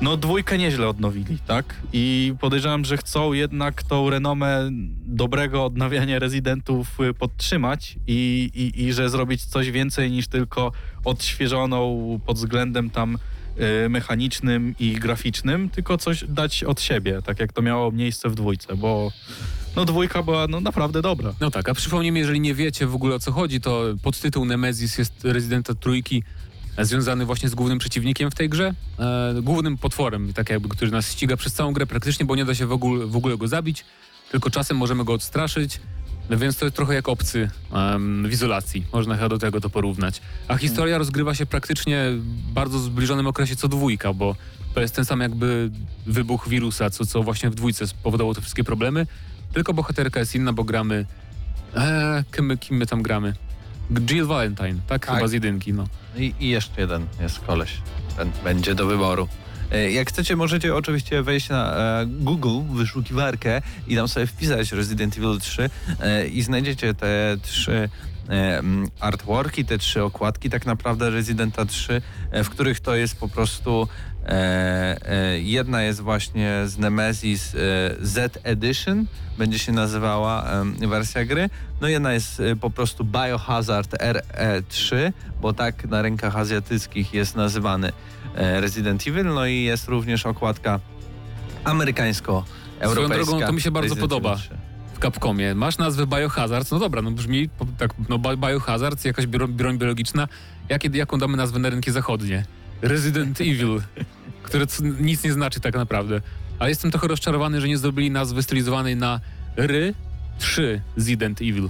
no 0.01 0.17
dwójkę 0.17 0.57
nieźle 0.57 0.87
odnowili, 0.87 1.37
tak? 1.47 1.75
I 1.93 2.33
podejrzewam, 2.39 2.85
że 2.85 2.97
chcą 2.97 3.33
jednak 3.33 3.83
tą 3.83 4.09
renomę 4.09 4.69
dobrego 5.05 5.65
odnawiania 5.65 6.19
rezydentów 6.19 6.99
y, 6.99 7.13
podtrzymać 7.13 7.95
i, 8.07 8.49
i, 8.53 8.83
i 8.83 8.93
że 8.93 9.09
zrobić 9.09 9.45
coś 9.45 9.71
więcej 9.71 10.11
niż 10.11 10.27
tylko 10.27 10.71
odświeżoną 11.05 12.19
pod 12.25 12.37
względem 12.37 12.89
tam 12.89 13.17
y, 13.85 13.89
mechanicznym 13.89 14.75
i 14.79 14.93
graficznym, 14.93 15.69
tylko 15.69 15.97
coś 15.97 16.23
dać 16.23 16.63
od 16.63 16.81
siebie, 16.81 17.21
tak 17.25 17.39
jak 17.39 17.53
to 17.53 17.61
miało 17.61 17.91
miejsce 17.91 18.29
w 18.29 18.35
dwójce, 18.35 18.75
bo 18.75 19.11
No 19.75 19.85
dwójka 19.85 20.23
była 20.23 20.47
no, 20.47 20.61
naprawdę 20.61 21.01
dobra. 21.01 21.33
No 21.41 21.51
tak, 21.51 21.69
a 21.69 21.73
przypomnijmy, 21.73 22.19
jeżeli 22.19 22.39
nie 22.39 22.53
wiecie 22.53 22.87
w 22.87 22.95
ogóle 22.95 23.15
o 23.15 23.19
co 23.19 23.31
chodzi, 23.31 23.61
to 23.61 23.83
podtytuł 24.03 24.45
Nemesis 24.45 24.97
jest 24.97 25.23
Rezydenta 25.23 25.73
Trójki 25.75 26.23
związany 26.85 27.25
właśnie 27.25 27.49
z 27.49 27.55
głównym 27.55 27.79
przeciwnikiem 27.79 28.31
w 28.31 28.35
tej 28.35 28.49
grze, 28.49 28.73
e, 28.99 29.33
głównym 29.41 29.77
potworem, 29.77 30.33
tak 30.33 30.49
jakby, 30.49 30.69
który 30.69 30.91
nas 30.91 31.11
ściga 31.11 31.37
przez 31.37 31.53
całą 31.53 31.73
grę 31.73 31.85
praktycznie, 31.85 32.25
bo 32.25 32.35
nie 32.35 32.45
da 32.45 32.55
się 32.55 32.65
w 32.65 32.71
ogóle, 32.71 33.05
w 33.05 33.15
ogóle 33.15 33.37
go 33.37 33.47
zabić, 33.47 33.85
tylko 34.31 34.49
czasem 34.49 34.77
możemy 34.77 35.03
go 35.03 35.13
odstraszyć, 35.13 35.79
no 36.29 36.37
więc 36.37 36.57
to 36.57 36.65
jest 36.65 36.75
trochę 36.75 36.93
jak 36.93 37.09
obcy 37.09 37.49
em, 37.73 38.27
w 38.27 38.31
izolacji, 38.31 38.85
można 38.93 39.15
chyba 39.15 39.29
do 39.29 39.37
tego 39.37 39.61
to 39.61 39.69
porównać. 39.69 40.21
A 40.47 40.57
historia 40.57 40.97
rozgrywa 40.97 41.35
się 41.35 41.45
praktycznie 41.45 42.05
w 42.11 42.51
bardzo 42.53 42.79
zbliżonym 42.79 43.27
okresie 43.27 43.55
co 43.55 43.67
dwójka, 43.67 44.13
bo 44.13 44.35
to 44.73 44.81
jest 44.81 44.95
ten 44.95 45.05
sam 45.05 45.19
jakby 45.19 45.71
wybuch 46.05 46.49
wirusa, 46.49 46.89
co, 46.89 47.05
co 47.05 47.23
właśnie 47.23 47.49
w 47.49 47.55
dwójce 47.55 47.87
spowodowało 47.87 48.33
te 48.33 48.41
wszystkie 48.41 48.63
problemy, 48.63 49.07
tylko 49.53 49.73
bohaterka 49.73 50.19
jest 50.19 50.35
inna, 50.35 50.53
bo 50.53 50.63
gramy 50.63 51.05
Eee, 51.75 52.23
kim, 52.31 52.57
kim 52.57 52.77
my 52.77 52.85
tam 52.85 53.01
gramy? 53.01 53.33
Jill 54.09 54.25
Valentine, 54.25 54.75
tak? 54.87 55.05
Tak. 55.05 55.15
Chyba 55.15 55.27
z 55.27 55.31
jedynki, 55.33 55.73
no. 55.73 55.87
I, 56.15 56.33
I 56.39 56.49
jeszcze 56.49 56.81
jeden 56.81 57.05
jest 57.21 57.39
koleś. 57.39 57.77
Ten 58.17 58.31
będzie 58.43 58.75
do 58.75 58.85
wyboru. 58.85 59.27
E, 59.71 59.91
Jak 59.91 60.09
chcecie, 60.09 60.35
możecie 60.35 60.75
oczywiście 60.75 61.23
wejść 61.23 61.49
na 61.49 61.75
e, 61.75 62.05
Google, 62.05 62.59
wyszukiwarkę 62.73 63.61
i 63.87 63.95
tam 63.95 64.07
sobie 64.07 64.27
wpisać 64.27 64.71
Resident 64.71 65.17
Evil 65.17 65.39
3 65.39 65.69
e, 65.99 66.27
i 66.27 66.41
znajdziecie 66.41 66.93
te 66.93 67.37
trzy 67.41 67.89
e, 68.29 68.61
artworki, 68.99 69.65
te 69.65 69.77
trzy 69.77 70.03
okładki 70.03 70.49
tak 70.49 70.65
naprawdę 70.65 71.09
Residenta 71.09 71.65
3, 71.65 72.01
e, 72.31 72.43
w 72.43 72.49
których 72.49 72.79
to 72.79 72.95
jest 72.95 73.19
po 73.19 73.29
prostu 73.29 73.87
jedna 75.39 75.81
jest 75.81 76.01
właśnie 76.01 76.61
z 76.65 76.77
Nemesis 76.77 77.55
e, 77.55 77.57
Z 78.01 78.39
Edition, 78.43 79.05
będzie 79.37 79.59
się 79.59 79.71
nazywała 79.71 80.45
wersja 80.79 81.25
gry, 81.25 81.49
no 81.81 81.87
jedna 81.87 82.13
jest 82.13 82.39
e, 82.39 82.55
po 82.55 82.69
prostu 82.69 83.03
Biohazard 83.03 83.93
RE3, 83.93 85.11
bo 85.41 85.53
tak 85.53 85.85
na 85.85 86.01
rynkach 86.01 86.35
azjatyckich 86.35 87.13
jest 87.13 87.35
nazywany 87.35 87.91
e, 88.35 88.61
Resident 88.61 89.07
Evil, 89.07 89.25
no 89.25 89.45
i 89.45 89.63
jest 89.63 89.87
również 89.87 90.25
okładka 90.25 90.79
amerykańsko-europejska. 91.63 93.13
Swoją 93.13 93.25
drogą, 93.25 93.45
to 93.47 93.53
mi 93.53 93.61
się 93.61 93.71
bardzo 93.71 93.95
Resident 93.95 94.11
podoba. 94.11 94.33
Evil 94.33 94.43
3. 94.43 94.57
W 94.93 94.99
Capcomie 94.99 95.55
masz 95.55 95.77
nazwę 95.77 96.07
Biohazard, 96.07 96.71
no 96.71 96.79
dobra, 96.79 97.01
no 97.01 97.11
brzmi 97.11 97.49
tak, 97.77 97.93
no 98.09 98.17
Bi- 98.19 98.37
Biohazard, 98.37 99.05
jakaś 99.05 99.25
broń, 99.25 99.77
biologiczna. 99.77 100.27
Jakie, 100.69 100.89
jaką 100.93 101.17
damy 101.17 101.37
nazwę 101.37 101.59
na 101.59 101.69
rynki 101.69 101.91
zachodnie? 101.91 102.45
Resident 102.81 103.41
Evil, 103.41 103.81
które 104.43 104.67
c- 104.67 104.83
nic 104.99 105.23
nie 105.23 105.33
znaczy 105.33 105.59
tak 105.59 105.75
naprawdę. 105.75 106.21
Ale 106.59 106.69
jestem 106.69 106.91
trochę 106.91 107.07
rozczarowany, 107.07 107.61
że 107.61 107.67
nie 107.67 107.77
zrobili 107.77 108.11
nazwy 108.11 108.43
stylizowanej 108.43 108.95
na 108.95 109.19
Ry 109.57 109.93
3 110.39 110.81
Resident 110.97 111.41
Evil. 111.41 111.69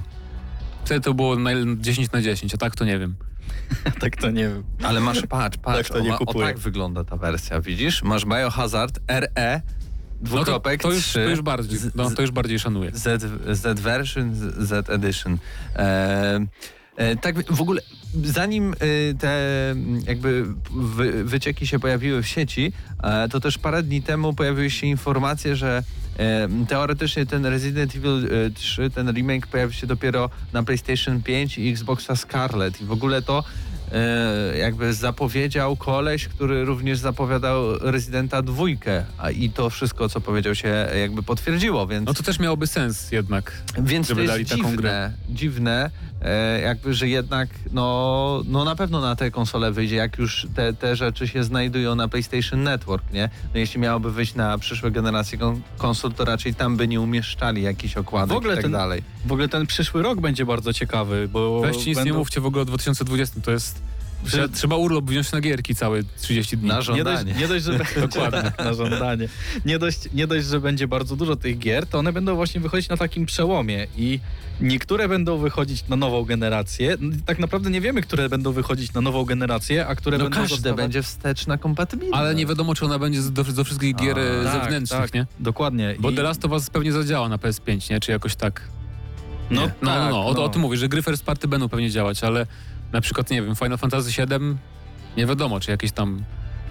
Wtedy 0.86 1.02
to 1.02 1.14
było 1.14 1.36
na 1.36 1.52
10 1.78 2.12
na 2.12 2.22
10, 2.22 2.54
a 2.54 2.58
tak 2.58 2.76
to 2.76 2.86
nie 2.86 3.00
wiem. 3.00 3.16
tak 4.02 4.16
to 4.16 4.32
nie 4.32 4.44
wiem. 4.48 4.64
Ale 4.84 5.00
masz, 5.00 5.22
patrz, 5.30 5.58
patrz, 5.58 5.78
Tak 5.90 5.98
to 5.98 6.04
nie 6.04 6.14
o, 6.14 6.20
o 6.20 6.34
tak 6.34 6.60
wygląda 6.60 7.04
ta 7.04 7.18
wersja, 7.18 7.62
widzisz? 7.62 8.04
Masz 8.04 8.26
Biohazard 8.26 9.00
RE, 9.08 9.62
No 10.22 10.30
to, 10.30 10.36
dwukropek, 10.36 10.82
to, 10.82 10.92
już, 10.92 11.04
3, 11.06 11.24
to, 11.24 11.30
już 11.30 11.42
bardziej, 11.42 11.78
z- 11.80 11.96
no, 11.96 12.12
to 12.12 12.22
już 12.22 12.32
bardziej 12.32 12.60
szanuję. 12.60 12.92
Z, 12.94 13.24
Z 13.60 13.80
version, 13.80 14.36
z- 14.36 14.68
Z 14.68 14.90
edition. 14.90 15.38
E, 15.76 15.80
e, 15.80 16.48
tak 17.22 17.52
w 17.52 17.62
ogóle, 17.62 17.82
zanim 18.24 18.74
e, 18.74 18.76
te 19.14 19.42
jakby 20.08 20.46
wy, 20.72 21.24
wycieki 21.24 21.68
się 21.68 21.80
pojawiły 21.80 22.24
w 22.24 22.28
sieci, 22.28 22.74
e, 23.04 23.30
to 23.30 23.40
też 23.40 23.58
parę 23.58 23.84
dni 23.84 24.02
temu 24.02 24.34
pojawiły 24.34 24.70
się 24.70 24.88
informacje, 24.88 25.56
że 25.56 25.84
e, 26.20 26.50
teoretycznie 26.68 27.26
ten 27.26 27.46
Resident 27.46 27.96
Evil 27.96 28.30
e, 28.48 28.50
3, 28.50 28.90
ten 28.90 29.12
remake 29.12 29.48
pojawi 29.48 29.74
się 29.74 29.88
dopiero 29.88 30.30
na 30.54 30.64
PlayStation 30.64 31.22
5 31.22 31.58
i 31.58 31.70
Xboxa 31.70 32.16
Scarlet 32.16 32.82
i 32.82 32.86
w 32.86 32.92
ogóle 32.92 33.22
to 33.22 33.44
e, 33.92 34.58
jakby 34.58 34.94
zapowiedział 34.94 35.76
koleś, 35.76 36.28
który 36.28 36.66
również 36.66 37.00
zapowiadał 37.00 37.80
Residenta 37.80 38.42
dwójkę, 38.42 39.06
a 39.18 39.32
i 39.32 39.50
to 39.50 39.70
wszystko, 39.70 40.10
co 40.10 40.22
powiedział 40.22 40.56
się 40.56 40.88
jakby 41.00 41.24
potwierdziło, 41.24 41.88
więc... 41.88 42.06
No 42.06 42.14
to 42.14 42.24
też 42.24 42.40
miałoby 42.40 42.68
sens 42.68 43.12
jednak. 43.12 43.52
Więc 43.80 44.08
żeby 44.08 44.22
to 44.22 44.28
dali 44.28 44.40
jest 44.40 44.52
taką 44.52 44.64
dziwne, 44.64 44.82
grę. 44.82 45.12
dziwne, 45.30 45.92
e, 46.17 46.17
jakby, 46.64 46.94
że 46.94 47.08
jednak 47.08 47.50
no, 47.72 48.42
no 48.46 48.64
na 48.64 48.76
pewno 48.76 49.02
na 49.02 49.16
te 49.16 49.32
konsole 49.32 49.72
wyjdzie, 49.72 49.96
jak 49.96 50.18
już 50.18 50.48
te, 50.56 50.74
te 50.74 50.96
rzeczy 50.96 51.28
się 51.28 51.44
znajdują 51.44 51.96
na 51.96 52.08
PlayStation 52.08 52.64
Network, 52.64 53.14
nie? 53.14 53.30
No 53.54 53.60
jeśli 53.60 53.80
miałoby 53.80 54.12
wyjść 54.12 54.36
na 54.36 54.58
przyszłe 54.58 54.92
generacje 54.92 55.38
kon- 55.38 55.62
konsol, 55.78 56.12
to 56.14 56.26
raczej 56.26 56.56
tam 56.56 56.78
by 56.78 56.88
nie 56.88 57.02
umieszczali 57.02 57.62
jakichś 57.62 57.98
okładek 57.98 58.34
W 58.34 58.38
ogóle 58.38 58.54
i 58.54 58.56
tak 58.56 58.64
ten- 58.64 58.72
dalej. 58.72 59.02
W 59.26 59.32
ogóle 59.32 59.50
ten 59.50 59.68
przyszły 59.68 60.02
rok 60.04 60.22
będzie 60.22 60.46
bardzo 60.46 60.74
ciekawy, 60.74 61.28
bo 61.32 61.62
Weźcie 61.62 61.78
nic 61.90 61.98
nie 61.98 62.04
będą- 62.04 62.20
mówcie 62.20 62.42
w 62.42 62.46
ogóle 62.46 62.62
o 62.62 62.66
2020, 62.66 63.42
to 63.42 63.52
jest... 63.52 63.82
Trzeba, 64.54 64.76
urlop 64.76 65.06
wziąć 65.06 65.32
na 65.32 65.42
gierki 65.42 65.76
całe 65.76 66.02
30 66.22 66.58
dni. 66.58 66.68
Na 66.68 66.76
Nie 66.76 66.82
żądanie. 66.82 67.26
dość, 67.26 67.40
nie 67.40 67.48
dość, 67.48 67.66
że 67.66 67.72
będzie, 67.72 68.02
Dokładnie. 68.08 68.52
na 68.66 68.74
żądanie. 68.74 69.28
Nie 69.66 69.80
dość, 69.80 70.00
nie 70.14 70.28
dość, 70.28 70.46
że 70.48 70.60
będzie 70.60 70.88
bardzo 70.88 71.16
dużo 71.16 71.36
tych 71.36 71.58
gier, 71.60 71.88
to 71.88 72.00
one 72.00 72.14
będą 72.14 72.36
właśnie 72.36 72.62
wychodzić 72.62 72.90
na 72.90 72.98
takim 72.98 73.26
przełomie 73.26 73.88
i 73.98 74.20
niektóre 74.62 75.08
będą 75.08 75.38
wychodzić 75.38 75.88
na 75.88 75.96
nową 75.96 76.24
generację. 76.26 76.98
Tak 77.26 77.40
naprawdę 77.40 77.70
nie 77.70 77.82
wiemy, 77.82 78.02
które 78.02 78.30
będą 78.30 78.52
wychodzić 78.52 78.94
na 78.94 79.02
nową 79.02 79.26
generację, 79.26 79.88
a 79.88 79.96
które 79.96 80.18
No 80.18 80.24
będą 80.24 80.38
każde 80.40 80.56
zostawać... 80.56 80.78
będzie 80.78 81.04
wsteczna 81.04 81.58
kompatybilna. 81.58 82.18
Ale 82.18 82.36
nie 82.36 82.46
wiadomo, 82.46 82.76
czy 82.76 82.86
ona 82.86 83.00
będzie 83.00 83.22
do, 83.22 83.44
do 83.44 83.64
wszystkich 83.64 83.96
gier 83.96 84.20
A, 84.20 84.22
e, 84.22 84.44
tak, 84.44 84.64
zewnętrznych, 84.64 85.02
tak. 85.02 85.14
nie? 85.14 85.26
Dokładnie. 85.40 85.96
Bo 86.00 86.10
I- 86.12 86.16
The 86.16 86.22
Last 86.24 86.46
of 86.46 86.52
Us 86.52 86.70
pewnie 86.70 86.92
zadziała 86.92 87.30
na 87.30 87.38
PS5, 87.38 87.90
nie? 87.92 88.00
Czy 88.00 88.12
jakoś 88.12 88.36
tak. 88.36 88.62
No, 89.52 89.62
No, 89.62 89.68
no, 89.82 89.88
tak, 89.92 90.10
no, 90.12 90.20
o, 90.26 90.44
o 90.44 90.50
tym 90.50 90.62
mówię, 90.62 90.78
że 90.78 90.90
gry 90.90 91.02
first 91.04 91.24
party 91.26 91.48
będą 91.48 91.70
pewnie 91.70 91.90
działać, 91.92 92.24
ale 92.24 92.48
na 92.92 93.02
przykład, 93.02 93.30
nie 93.30 93.42
wiem, 93.42 93.56
Final 93.56 93.78
Fantasy 93.78 94.12
VII 94.12 94.56
nie 95.18 95.26
wiadomo, 95.26 95.60
czy 95.60 95.72
jakieś 95.72 95.92
tam 95.92 96.24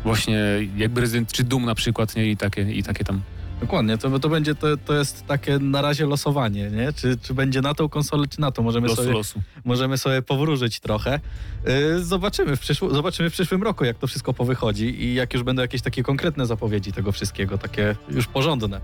właśnie 0.05 0.39
jakby 0.77 1.01
Resident, 1.01 1.33
czy 1.33 1.45
Doom 1.45 1.65
na 1.65 1.75
przykład, 1.75 2.17
nie? 2.17 2.27
I 2.31 2.37
takie, 2.37 2.63
i 2.63 2.83
takie 2.83 3.05
tam. 3.05 3.21
Dokładnie, 3.61 3.99
to, 3.99 4.19
to 4.19 4.29
będzie, 4.29 4.55
to, 4.55 4.77
to 4.77 4.95
jest 4.95 5.27
takie 5.27 5.59
na 5.59 5.83
razie 5.83 6.07
losowanie, 6.07 6.71
nie? 6.71 6.93
Czy, 6.93 7.17
czy 7.23 7.35
będzie 7.35 7.61
na 7.61 7.75
tą 7.75 7.89
konsolę, 7.89 8.27
czy 8.29 8.41
na 8.41 8.51
to. 8.51 8.63
Możemy 8.63 8.89
Losu 8.89 9.03
sobie 9.03 9.15
losu. 9.15 9.43
możemy 9.65 9.99
sobie 9.99 10.23
powróżyć 10.23 10.81
trochę. 10.81 11.21
Yy, 11.67 12.05
zobaczymy, 12.05 12.57
w 12.57 12.61
przyszł- 12.61 12.95
zobaczymy 12.95 13.31
w 13.31 13.33
przyszłym 13.33 13.63
roku, 13.63 13.85
jak 13.85 13.99
to 13.99 14.07
wszystko 14.07 14.35
powychodzi 14.35 15.03
i 15.05 15.15
jak 15.15 15.35
już 15.35 15.43
będą 15.43 15.63
jakieś 15.63 15.83
takie 15.83 16.03
konkretne 16.03 16.47
zapowiedzi 16.47 16.93
tego 16.93 17.13
wszystkiego, 17.13 17.59
takie 17.59 17.97
już 18.11 18.27
porządne. 18.27 18.81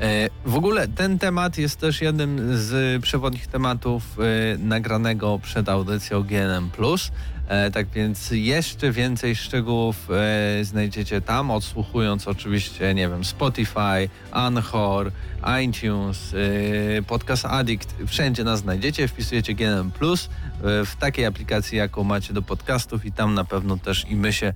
E, 0.00 0.28
W 0.46 0.54
ogóle 0.54 0.88
ten 0.88 1.18
temat 1.18 1.58
jest 1.58 1.80
też 1.80 2.00
jednym 2.00 2.56
z 2.56 3.02
przewodnich 3.02 3.46
tematów 3.46 4.02
e, 4.54 4.58
nagranego 4.58 5.38
przed 5.42 5.68
audycją 5.68 6.22
GNM+. 6.22 6.70
E, 7.50 7.70
Tak 7.70 7.88
więc 7.88 8.30
jeszcze 8.30 8.92
więcej 8.92 9.36
szczegółów 9.36 10.08
e, 10.10 10.64
znajdziecie 10.64 11.20
tam, 11.20 11.50
odsłuchując 11.50 12.28
oczywiście, 12.28 12.94
nie 12.94 13.08
wiem, 13.08 13.24
Spotify, 13.24 14.08
Anchor, 14.30 15.12
iTunes, 15.62 16.34
e, 16.98 17.02
Podcast 17.02 17.44
Addict, 17.44 17.94
wszędzie 18.06 18.44
nas 18.44 18.60
znajdziecie, 18.60 19.08
wpisujecie 19.08 19.54
GNM+, 19.54 19.90
w 20.62 20.96
takiej 20.98 21.26
aplikacji, 21.26 21.78
jaką 21.78 22.04
macie 22.04 22.32
do 22.32 22.42
podcastów 22.42 23.04
i 23.04 23.12
tam 23.12 23.34
na 23.34 23.44
pewno 23.44 23.76
też 23.76 24.06
i 24.08 24.16
my 24.16 24.32
się 24.32 24.54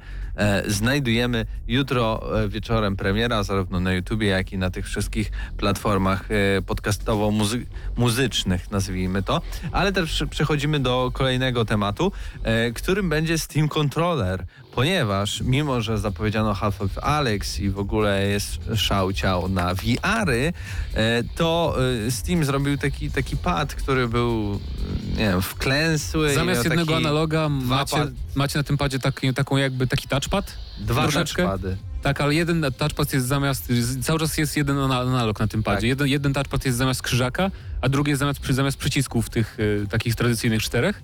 znajdujemy. 0.66 1.47
Jutro 1.68 2.22
e, 2.45 2.49
wieczorem 2.49 2.97
premiera, 2.97 3.43
zarówno 3.43 3.80
na 3.80 3.93
YouTubie, 3.93 4.26
jak 4.26 4.53
i 4.53 4.59
na 4.59 4.70
tych 4.70 4.87
wszystkich 4.87 5.30
platformach 5.57 6.28
e, 6.30 6.62
podcastowo-muzycznych, 6.62 8.70
nazwijmy 8.70 9.22
to. 9.22 9.43
Ale 9.72 9.93
też 9.93 10.24
przechodzimy 10.30 10.80
do 10.80 11.11
kolejnego 11.12 11.64
tematu, 11.64 12.12
e, 12.43 12.72
którym 12.72 13.09
będzie 13.09 13.39
Steam 13.39 13.68
Controller, 13.68 14.45
ponieważ 14.75 15.41
mimo, 15.41 15.81
że 15.81 15.99
zapowiedziano 15.99 16.55
Half-Life 16.55 17.05
Alex 17.05 17.61
i 17.61 17.70
w 17.70 17.79
ogóle 17.79 18.27
jest 18.27 18.59
szał 18.77 19.12
ciał 19.12 19.49
na 19.49 19.75
VR-y, 19.75 20.53
e, 20.95 21.22
to 21.37 21.77
e, 22.07 22.11
Steam 22.11 22.45
zrobił 22.45 22.79
taki, 22.79 23.11
taki 23.11 23.37
pad, 23.37 23.75
który 23.75 24.09
był, 24.09 24.61
e, 25.14 25.18
nie 25.18 25.29
wiem, 25.31 25.43
wklęsły. 25.43 26.35
Zamiast 26.35 26.64
jednego 26.64 26.97
analoga 26.97 27.49
macie, 27.49 27.97
pad- 27.97 28.11
macie 28.35 28.59
na 28.59 28.62
tym 28.62 28.77
padzie 28.77 28.99
taki, 28.99 29.35
taką 29.35 29.57
jakby 29.57 29.87
taki 29.87 30.09
touchpad. 30.09 30.57
Dwa 30.79 31.03
troszeczkę. 31.03 31.43
touchpady. 31.43 31.77
Tak, 32.03 32.20
ale 32.20 32.35
jeden 32.35 32.66
touchpad 32.79 33.12
jest 33.12 33.27
zamiast, 33.27 33.72
cały 34.03 34.18
czas 34.18 34.39
jest 34.39 34.57
jeden 34.57 34.79
ana- 34.79 35.01
analog 35.01 35.41
na 35.41 35.47
tym 35.49 35.62
padzie. 35.62 35.77
Tak. 35.77 35.85
Jeden, 35.89 36.07
jeden 36.09 36.33
touchpad 36.33 36.64
jest 36.64 36.79
zamiast 36.79 37.03
krzyżaka, 37.03 37.51
a 37.81 37.89
drugi 37.89 38.11
jest 38.11 38.18
zamiast, 38.20 38.47
zamiast 38.51 38.79
przycisków 38.79 39.31
tych 39.31 39.61
y, 39.61 39.87
takich 39.91 40.14
tradycyjnych 40.14 40.62
czterech. 40.62 41.03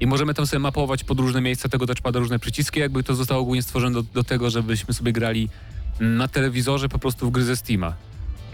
I 0.00 0.06
możemy 0.06 0.34
tam 0.34 0.46
sobie 0.46 0.60
mapować 0.60 1.04
pod 1.04 1.20
różne 1.20 1.40
miejsca 1.40 1.68
tego 1.68 1.86
touchpada 1.86 2.18
różne 2.18 2.38
przyciski, 2.38 2.80
jakby 2.80 3.02
to 3.02 3.14
zostało 3.14 3.40
ogólnie 3.40 3.62
stworzone 3.62 3.94
do, 3.94 4.02
do 4.02 4.24
tego, 4.24 4.50
żebyśmy 4.50 4.94
sobie 4.94 5.12
grali 5.12 5.48
na 6.00 6.28
telewizorze 6.28 6.88
po 6.88 6.98
prostu 6.98 7.26
w 7.28 7.30
gry 7.30 7.44
ze 7.44 7.56
Steama. 7.56 7.94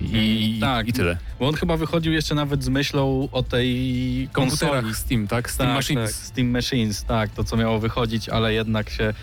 I, 0.00 0.48
Mm, 0.52 0.60
tak. 0.60 0.88
i 0.88 0.92
tyle. 0.92 1.18
Bo 1.40 1.48
on 1.48 1.54
chyba 1.54 1.76
wychodził 1.76 2.12
jeszcze 2.12 2.34
nawet 2.34 2.64
z 2.64 2.68
myślą 2.68 3.28
o 3.32 3.42
tej 3.42 4.28
konsoli. 4.32 4.94
Steam, 4.94 5.28
tak? 5.28 5.50
Steam 5.50 5.68
tak, 5.68 5.76
Machines. 5.76 6.10
Tak, 6.16 6.26
Steam 6.26 6.50
Machines, 6.50 7.04
tak, 7.04 7.30
to 7.30 7.44
co 7.44 7.56
miało 7.56 7.78
wychodzić, 7.78 8.28
ale 8.28 8.54
jednak 8.54 8.90
się 8.90 9.14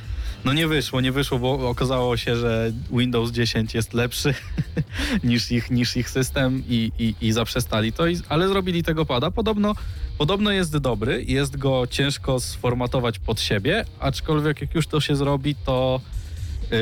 No 0.46 0.54
nie 0.54 0.68
wyszło, 0.68 1.02
nie 1.02 1.12
wyszło, 1.12 1.40
bo 1.40 1.70
okazało 1.70 2.18
się, 2.18 2.36
że 2.36 2.72
Windows 2.92 3.32
10 3.32 3.74
jest 3.74 3.94
lepszy 3.94 4.34
niż 5.24 5.52
ich, 5.52 5.72
niż 5.72 5.98
ich 5.98 6.10
system 6.10 6.64
i, 6.70 6.92
i, 7.00 7.16
i 7.22 7.32
zaprzestali 7.32 7.94
to, 7.94 8.08
i, 8.08 8.20
ale 8.30 8.48
zrobili 8.48 8.84
tego 8.84 9.06
pada. 9.06 9.32
Podobno, 9.32 9.76
podobno 10.20 10.52
jest 10.52 10.78
dobry, 10.78 11.24
jest 11.24 11.58
go 11.58 11.88
ciężko 11.88 12.40
sformatować 12.40 13.20
pod 13.20 13.42
siebie, 13.42 13.86
aczkolwiek 14.00 14.62
jak 14.62 14.76
już 14.76 14.88
to 14.88 15.02
się 15.02 15.16
zrobi, 15.16 15.56
to, 15.56 16.02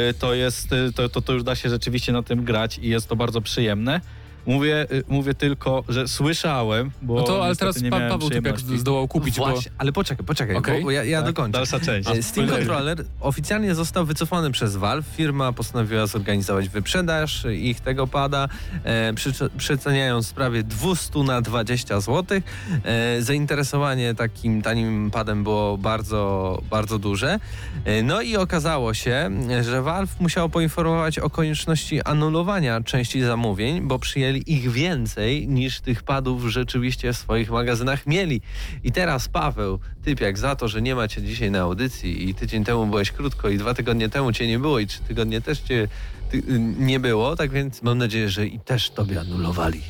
y, 0.09 0.13
to, 0.13 0.33
jest, 0.33 0.73
y, 0.73 0.93
to, 0.93 1.09
to, 1.09 1.21
to 1.21 1.33
już 1.33 1.43
da 1.43 1.55
się 1.55 1.69
rzeczywiście 1.69 2.11
na 2.11 2.23
tym 2.23 2.43
grać 2.43 2.77
i 2.77 2.89
jest 2.89 3.07
to 3.07 3.15
bardzo 3.15 3.41
przyjemne. 3.41 4.01
Mówię, 4.47 4.87
y, 4.91 5.03
mówię 5.07 5.33
tylko, 5.33 5.83
że 5.89 6.07
słyszałem, 6.07 6.91
bo 7.01 7.15
No 7.15 7.21
to, 7.23 7.39
ale 7.39 7.49
niestety 7.49 7.59
teraz 7.59 7.81
nie 7.83 7.89
pa, 7.89 7.97
miałem 7.97 8.11
Paweł 8.11 8.29
Typiak 8.29 8.43
przyjemności. 8.55 8.79
zdołał 8.81 9.07
kupić, 9.07 9.37
bo... 9.37 9.45
Właśnie, 9.45 9.71
ale 9.77 9.91
poczekaj, 9.91 10.25
poczekaj, 10.25 10.55
Okej. 10.55 10.79
bo, 10.79 10.85
bo 10.85 10.91
ja, 10.91 11.03
ja 11.03 11.17
Tak, 11.21 11.25
dokończę. 11.33 11.57
Dalsza 11.57 11.79
część. 11.79 12.09
E, 12.09 12.11
Steam 12.11 12.23
spoilery. 12.23 12.57
Controller 12.57 13.05
oficjalnie 13.21 13.75
został 13.75 14.05
wycofany 14.05 14.51
przez 14.51 14.75
Valve. 14.75 15.05
Firma 15.15 15.53
postanowiła 15.53 16.07
zorganizować 16.07 16.69
wyprzedaż 16.69 17.45
ich 17.45 17.79
tego 17.79 18.07
pada, 18.07 18.47
e, 18.83 19.13
przeceniając 19.57 20.33
prawie 20.33 20.63
200 20.63 21.19
na 21.23 21.41
20 21.41 22.01
zł. 22.01 22.41
E, 22.83 23.21
zainteresowanie 23.21 24.15
takim 24.15 24.61
tanim 24.61 25.11
padem 25.11 25.43
było 25.43 25.77
bardzo, 25.77 26.61
bardzo 26.69 26.99
duże. 26.99 27.39
E, 27.85 28.03
no 28.03 28.21
i 28.21 28.37
okazało 28.37 28.93
się, 28.93 29.29
że 29.61 29.81
Valve 29.81 30.19
musiało 30.19 30.49
poinformować 30.49 31.19
o 31.19 31.29
konieczności 31.29 32.01
anulowania 32.01 32.81
części 32.81 33.21
zamówień, 33.21 33.81
bo 33.81 33.99
przyjęli 33.99 34.36
ich 34.37 34.71
więcej 34.71 35.47
niż 35.47 35.81
tych 35.81 36.03
padów 36.03 36.45
rzeczywiście 36.47 37.13
w 37.13 37.17
swoich 37.17 37.51
magazynach 37.51 38.07
mieli. 38.07 38.41
I 38.83 38.91
teraz 38.91 39.29
Paweł, 39.29 39.79
typiak 40.03 40.37
za 40.37 40.55
to, 40.55 40.67
że 40.67 40.81
nie 40.81 40.95
ma 40.95 41.07
cię 41.07 41.21
dzisiaj 41.21 41.51
na 41.51 41.59
audycji 41.59 42.29
i 42.29 42.35
tydzień 42.35 42.63
temu 42.63 42.85
byłeś 42.87 43.11
krótko 43.11 43.49
i 43.49 43.57
dwa 43.57 43.73
tygodnie 43.73 44.09
temu 44.09 44.31
cię 44.33 44.47
nie 44.47 44.59
było 44.59 44.79
i 44.79 44.87
trzy 44.87 44.99
tygodnie 44.99 45.41
też 45.41 45.59
cię 45.59 45.87
ty, 46.31 46.43
nie 46.79 46.99
było, 46.99 47.35
tak 47.35 47.51
więc 47.51 47.81
mam 47.81 47.97
nadzieję, 47.97 48.29
że 48.29 48.47
i 48.47 48.59
też 48.59 48.89
tobie 48.89 49.19
anulowali. 49.19 49.81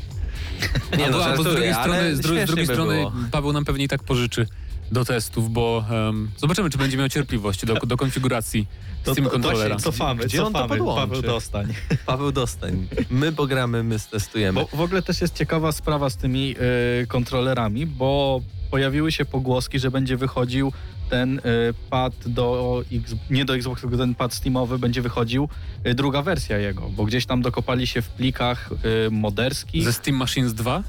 Nie 0.97 1.05
albo, 1.05 1.25
albo 1.25 1.43
z 1.43 1.45
drugiej 1.45 1.73
strony, 1.73 2.15
z, 2.15 2.19
drugiej- 2.19 2.43
z 2.43 2.47
drugiej 2.47 2.67
by 2.67 2.73
strony. 2.73 3.05
Paweł 3.31 3.53
nam 3.53 3.65
pewnie 3.65 3.85
i 3.85 3.87
tak 3.87 4.03
pożyczy 4.03 4.47
do 4.91 5.05
testów, 5.05 5.51
bo 5.53 5.85
em, 6.09 6.29
zobaczymy, 6.37 6.69
czy 6.69 6.77
będzie 6.77 6.97
miał 6.97 7.09
cierpliwość 7.09 7.65
do, 7.65 7.73
do 7.75 7.97
konfiguracji 7.97 8.67
To, 9.03 9.11
Steam 9.13 9.25
to 9.25 9.31
Controllera. 9.31 9.69
właśnie 9.75 9.83
cofamy, 9.91 10.25
Gdzie 10.25 10.45
on 10.45 10.53
to 10.53 10.59
cofamy. 10.59 10.69
podłączy? 10.77 11.01
Paweł 11.07 11.21
dostań. 11.21 11.73
Paweł 12.05 12.31
dostań. 12.31 12.87
My 13.09 13.31
pogramy, 13.31 13.83
my 13.83 13.99
stestujemy. 13.99 14.59
Bo 14.71 14.77
w 14.77 14.81
ogóle 14.81 15.01
też 15.01 15.21
jest 15.21 15.35
ciekawa 15.37 15.71
sprawa 15.71 16.09
z 16.09 16.17
tymi 16.17 16.55
y, 17.03 17.07
kontrolerami, 17.07 17.85
bo 17.85 18.41
pojawiły 18.71 19.11
się 19.11 19.25
pogłoski, 19.25 19.79
że 19.79 19.91
będzie 19.91 20.17
wychodził 20.17 20.71
ten 21.09 21.39
y, 21.39 21.41
pad 21.89 22.13
do 22.25 22.81
X, 22.93 23.15
nie 23.29 23.45
do 23.45 23.55
Xbox, 23.55 23.81
tylko 23.81 23.97
ten 23.97 24.15
pad 24.15 24.33
Steamowy 24.33 24.79
będzie 24.79 25.01
wychodził 25.01 25.49
y, 25.87 25.93
druga 25.93 26.21
wersja 26.21 26.57
jego, 26.57 26.89
bo 26.89 27.05
gdzieś 27.05 27.25
tam 27.25 27.41
dokopali 27.41 27.87
się 27.87 28.01
w 28.01 28.09
plikach 28.09 28.69
y, 29.07 29.11
moderskich 29.11 29.83
Ze 29.83 29.93
Steam 29.93 30.17
Machines 30.17 30.53
2? 30.53 30.83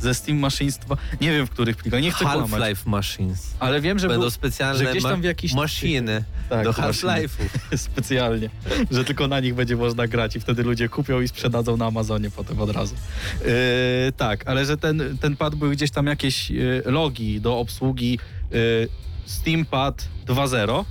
Ze 0.00 0.14
Steam 0.14 0.38
Machines 0.38 0.78
2, 0.78 0.96
nie 1.20 1.32
wiem 1.32 1.46
w 1.46 1.50
których 1.50 1.76
plikach, 1.76 2.02
nie 2.02 2.10
chcę 2.10 2.24
kłamać, 2.24 2.50
Half-Life 2.50 2.90
Machines. 2.90 3.54
ale 3.60 3.80
wiem, 3.80 3.98
że 3.98 4.08
Będą 4.08 4.20
był, 4.20 4.30
specjalne 4.30 4.84
że 4.84 4.90
gdzieś 4.90 5.02
tam 5.02 5.22
w 5.22 5.54
maszyny 5.54 6.24
tak, 6.48 6.64
do. 6.64 6.72
Half-Life'ów. 6.72 7.48
specjalnie, 7.76 8.50
że 8.90 9.04
tylko 9.04 9.28
na 9.28 9.40
nich 9.40 9.54
będzie 9.54 9.76
można 9.76 10.06
grać 10.06 10.36
i 10.36 10.40
wtedy 10.40 10.62
ludzie 10.62 10.88
kupią 10.88 11.20
i 11.20 11.28
sprzedadzą 11.28 11.76
na 11.76 11.86
Amazonie 11.86 12.30
potem 12.30 12.60
od 12.60 12.70
razu. 12.70 12.94
Yy, 13.40 14.12
tak, 14.16 14.48
ale 14.48 14.66
że 14.66 14.76
ten, 14.76 15.18
ten 15.20 15.36
pad 15.36 15.54
był 15.54 15.70
gdzieś 15.70 15.90
tam 15.90 16.06
jakieś 16.06 16.50
yy, 16.50 16.82
logi 16.84 17.40
do 17.40 17.58
obsługi 17.58 18.18
yy, 18.50 18.88
SteamPad 19.26 20.08
2.0 20.26 20.84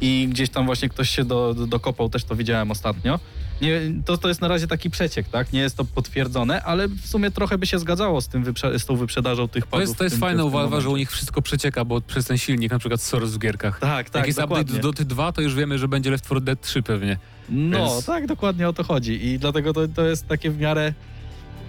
i 0.00 0.28
gdzieś 0.30 0.50
tam 0.50 0.66
właśnie 0.66 0.88
ktoś 0.88 1.10
się 1.10 1.24
do, 1.24 1.54
do, 1.54 1.66
dokopał, 1.66 2.08
też 2.08 2.24
to 2.24 2.36
widziałem 2.36 2.70
ostatnio. 2.70 3.20
Nie, 3.62 3.80
to, 4.04 4.18
to 4.18 4.28
jest 4.28 4.40
na 4.40 4.48
razie 4.48 4.66
taki 4.66 4.90
przeciek, 4.90 5.28
tak? 5.28 5.52
Nie 5.52 5.60
jest 5.60 5.76
to 5.76 5.84
potwierdzone, 5.84 6.62
ale 6.62 6.88
w 6.88 7.06
sumie 7.06 7.30
trochę 7.30 7.58
by 7.58 7.66
się 7.66 7.78
zgadzało 7.78 8.20
z, 8.20 8.28
tym 8.28 8.44
wyprze- 8.44 8.78
z 8.78 8.86
tą 8.86 8.96
wyprzedażą 8.96 9.48
tych 9.48 9.64
To 9.64 9.70
padów. 9.70 9.86
jest, 9.88 9.98
to 9.98 10.04
jest 10.04 10.16
tym- 10.16 10.20
fajne 10.20 10.42
w 10.42 10.46
u 10.46 10.50
tym 10.50 10.58
Valve'a, 10.60 10.80
że 10.80 10.88
u 10.88 10.96
nich 10.96 11.10
wszystko 11.12 11.42
przecieka, 11.42 11.84
bo 11.84 12.00
przez 12.00 12.26
ten 12.26 12.38
silnik, 12.38 12.72
na 12.72 12.78
przykład 12.78 13.00
Source 13.02 13.26
w 13.34 13.38
gierkach. 13.38 13.78
Tak, 13.80 14.10
tak, 14.10 14.20
Jak 14.20 14.26
jest 14.26 14.38
dokładnie. 14.38 14.62
update 14.62 14.82
do 14.82 14.88
Doty 14.88 15.04
2, 15.04 15.32
to 15.32 15.40
już 15.40 15.54
wiemy, 15.54 15.78
że 15.78 15.88
będzie 15.88 16.10
Left 16.10 16.24
4 16.24 16.40
Dead 16.40 16.60
3 16.60 16.82
pewnie. 16.82 17.18
No, 17.48 17.90
Więc- 17.94 18.06
tak, 18.06 18.26
dokładnie 18.26 18.68
o 18.68 18.72
to 18.72 18.84
chodzi. 18.84 19.26
I 19.26 19.38
dlatego 19.38 19.72
to, 19.72 19.88
to 19.88 20.04
jest 20.04 20.28
takie 20.28 20.50
w 20.50 20.58
miarę, 20.58 20.92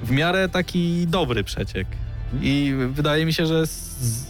w 0.04 0.12
miarę 0.12 0.50
taki 0.50 1.08
dobry 1.08 1.44
przeciek. 1.44 1.88
I 2.42 2.74
wydaje 2.92 3.26
mi 3.26 3.34
się, 3.34 3.46
że 3.46 3.68
z, 3.68 4.26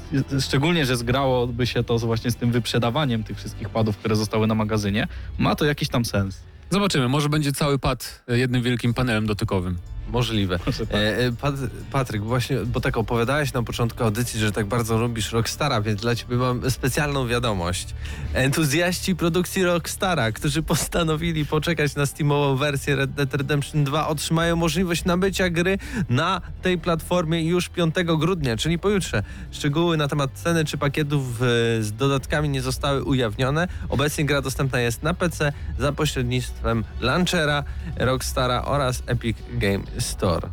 szczególnie, 0.45 0.86
że 0.86 0.97
zgrałoby 0.97 1.68
się 1.68 1.84
to 1.84 1.97
właśnie 1.99 2.32
z 2.32 2.36
tym 2.36 2.51
wyprzedawaniem 2.51 3.24
tych 3.24 3.38
wszystkich 3.38 3.70
padów, 3.70 3.97
które 3.97 4.16
zostały 4.16 4.47
na 4.47 4.55
magazynie, 4.55 5.07
ma 5.38 5.55
to 5.55 5.66
jakiś 5.66 5.89
tam 5.89 6.05
sens. 6.05 6.38
Zobaczymy, 6.72 7.07
może 7.07 7.30
będzie 7.30 7.51
cały 7.51 7.80
pad 7.80 8.24
e, 8.28 8.38
jednym 8.38 8.63
wielkim 8.63 8.93
panelem 8.93 9.26
dotykowym. 9.26 9.78
Możliwe. 10.12 10.60
E, 10.91 11.18
e, 11.18 11.32
Pat, 11.32 11.55
Patryk, 11.91 12.24
właśnie, 12.24 12.57
bo 12.57 12.82
tak 12.82 12.97
opowiadałeś 12.97 13.53
na 13.53 13.64
początku 13.64 14.03
audycji, 14.03 14.39
że 14.39 14.51
tak 14.51 14.66
bardzo 14.66 14.97
lubisz 14.97 15.32
Rockstara, 15.32 15.82
więc 15.82 16.01
dla 16.01 16.16
ciebie 16.16 16.36
mam 16.36 16.72
specjalną 16.72 17.28
wiadomość. 17.28 17.95
Entuzjaści 18.34 19.16
produkcji 19.16 19.64
Rockstara, 19.64 20.32
którzy 20.32 20.64
postanowili 20.64 21.45
poczekać 21.45 21.95
na 21.95 22.05
Steamową 22.05 22.55
wersję 22.55 22.95
Red 22.95 23.12
Dead 23.12 23.34
Redemption 23.34 23.84
2, 23.84 24.07
otrzymają 24.07 24.55
możliwość 24.55 25.05
nabycia 25.05 25.49
gry 25.49 25.78
na 26.10 26.41
tej 26.62 26.78
platformie 26.78 27.43
już 27.43 27.70
5 27.70 27.95
grudnia, 28.18 28.57
czyli 28.57 28.80
pojutrze. 28.80 29.24
Szczegóły 29.51 29.97
na 29.97 30.07
temat 30.07 30.32
ceny 30.34 30.66
czy 30.66 30.78
pakietów 30.78 31.41
e, 31.41 31.45
z 31.84 31.93
dodatkami 31.93 32.49
nie 32.49 32.62
zostały 32.62 33.03
ujawnione. 33.03 33.68
Obecnie 33.89 34.26
gra 34.26 34.41
dostępna 34.41 34.80
jest 34.80 35.03
na 35.03 35.14
PC 35.14 35.53
za 35.80 35.91
pośrednictwem 35.91 36.84
launchera 37.01 37.64
Rockstara 37.97 38.66
oraz 38.66 39.03
Epic 39.05 39.38
Game 39.53 39.84
Store. 40.02 40.50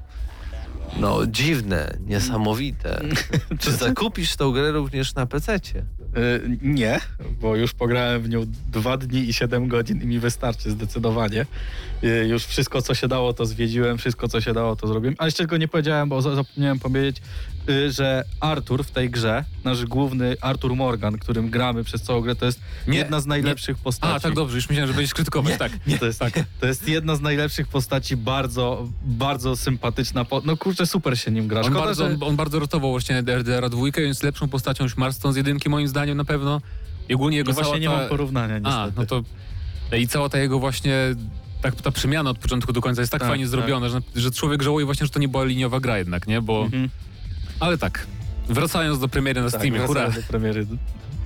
No, 1.01 1.27
dziwne, 1.27 1.97
niesamowite. 2.07 3.01
Czy 3.61 3.73
zakupisz 3.73 4.37
tą 4.37 4.53
grę 4.53 4.73
również 4.73 5.15
na 5.15 5.27
PC-cie? 5.27 5.79
Y, 6.17 6.59
nie, 6.63 7.01
bo 7.41 7.57
już 7.57 7.73
pograłem 7.75 8.23
w 8.23 8.29
nią 8.29 8.45
dwa 8.73 8.97
dni 8.97 9.29
i 9.29 9.33
7 9.33 9.69
godzin 9.69 10.03
i 10.03 10.07
mi 10.07 10.19
wystarczy 10.19 10.71
zdecydowanie. 10.71 11.47
Y, 12.05 12.27
już 12.29 12.45
wszystko, 12.45 12.83
co 12.83 12.95
się 12.95 13.09
dało, 13.09 13.33
to 13.33 13.47
zwiedziłem, 13.47 13.99
wszystko, 13.99 14.29
co 14.29 14.41
się 14.41 14.53
dało, 14.53 14.77
to 14.77 14.87
zrobiłem. 14.87 15.15
Ale 15.19 15.27
jeszcze 15.29 15.43
tylko 15.43 15.57
nie 15.57 15.69
powiedziałem, 15.69 16.09
bo 16.09 16.23
za- 16.23 16.35
zapomniałem 16.35 16.79
powiedzieć, 16.79 17.23
że 17.89 18.25
Artur 18.41 18.85
w 18.85 18.91
tej 18.91 19.11
grze, 19.11 19.45
nasz 19.65 19.85
główny 19.85 20.37
Artur 20.41 20.77
Morgan, 20.77 21.19
którym 21.19 21.51
gramy 21.51 21.85
przez 21.85 22.03
całą 22.03 22.21
grę, 22.21 22.37
to 22.37 22.47
jest 22.47 22.61
Nie, 22.89 22.99
jedna 22.99 23.21
z 23.21 23.27
najlepszych 23.27 23.79
postaci. 23.79 24.13
A, 24.17 24.21
tak 24.21 24.35
dobrze, 24.35 24.57
już 24.57 24.69
myślałem, 24.69 24.89
że 24.89 24.95
będziesz 24.97 25.15
krytykować, 25.15 25.59
tak. 25.59 25.87
Nie, 25.87 25.99
to 25.99 26.07
jest, 26.07 26.21
to 26.61 26.67
jest 26.67 26.89
jedna 26.89 27.17
z 27.17 27.21
najlepszych 27.21 27.69
postaci, 27.69 28.17
bardzo, 28.17 28.89
bardzo 29.03 29.57
sympatyczna. 29.57 30.25
Po... 30.25 30.43
No 30.45 30.57
kurczę, 30.57 30.87
super 30.87 31.19
się 31.19 31.31
nim 31.31 31.49
gra. 31.49 31.61
On 31.61 31.67
Szkoda, 31.67 31.81
bardzo, 31.85 32.09
że... 32.09 32.15
on, 32.15 32.23
on 32.23 32.37
bardzo 32.37 32.59
rotował 32.59 32.91
właśnie 32.91 33.19
RDR 33.21 33.71
2, 33.71 33.83
więc 33.97 34.23
lepszą 34.23 34.49
postacią 34.49 34.85
już 34.85 34.97
Marston 34.97 35.33
z 35.33 35.37
jedynki 35.37 35.69
moim 35.69 35.89
zdaniem 35.89 36.17
na 36.17 36.25
pewno. 36.25 36.61
I 37.09 37.15
ogólnie 37.15 37.37
jego 37.37 37.51
No 37.53 37.55
właśnie 37.55 37.81
nie 37.81 37.87
ta... 37.89 37.97
mam 37.97 38.09
porównania 38.09 38.59
niestety. 38.59 38.93
A, 38.97 39.01
no 39.01 39.07
to 39.07 39.23
i 39.99 40.09
cała 40.09 40.29
ta 40.29 40.39
jego 40.39 40.59
właśnie 40.59 40.95
tak, 41.63 41.75
ta 41.83 41.91
przemiana 41.91 42.31
od 42.31 42.39
początku 42.39 42.73
do 42.73 42.81
końca 42.81 43.03
jest 43.03 43.13
tak, 43.13 43.21
Tak, 43.21 43.29
fajnie 43.29 43.45
tak. 43.45 43.51
zrobiona, 43.51 43.89
że, 43.89 44.01
że 44.15 44.31
człowiek 44.31 44.63
żałuje 44.63 44.87
właśnie, 44.87 45.07
że 45.07 45.13
to 45.13 45.19
nie 45.19 45.29
była 45.29 45.45
liniowa 45.45 45.81
gra 45.81 45.99
jednak, 45.99 46.27
nie? 46.27 46.41
Bo, 46.43 46.63
Mhm. 46.65 46.89
Ale 47.61 47.79
tak, 47.79 48.07
wracając 48.49 48.99
do 48.99 49.09
premiery 49.09 49.43
na 49.43 49.51
Tak, 49.51 49.61
Steamie, 49.61 49.79
wracając 49.79 50.15
do 50.15 50.23
premiery. 50.23 50.67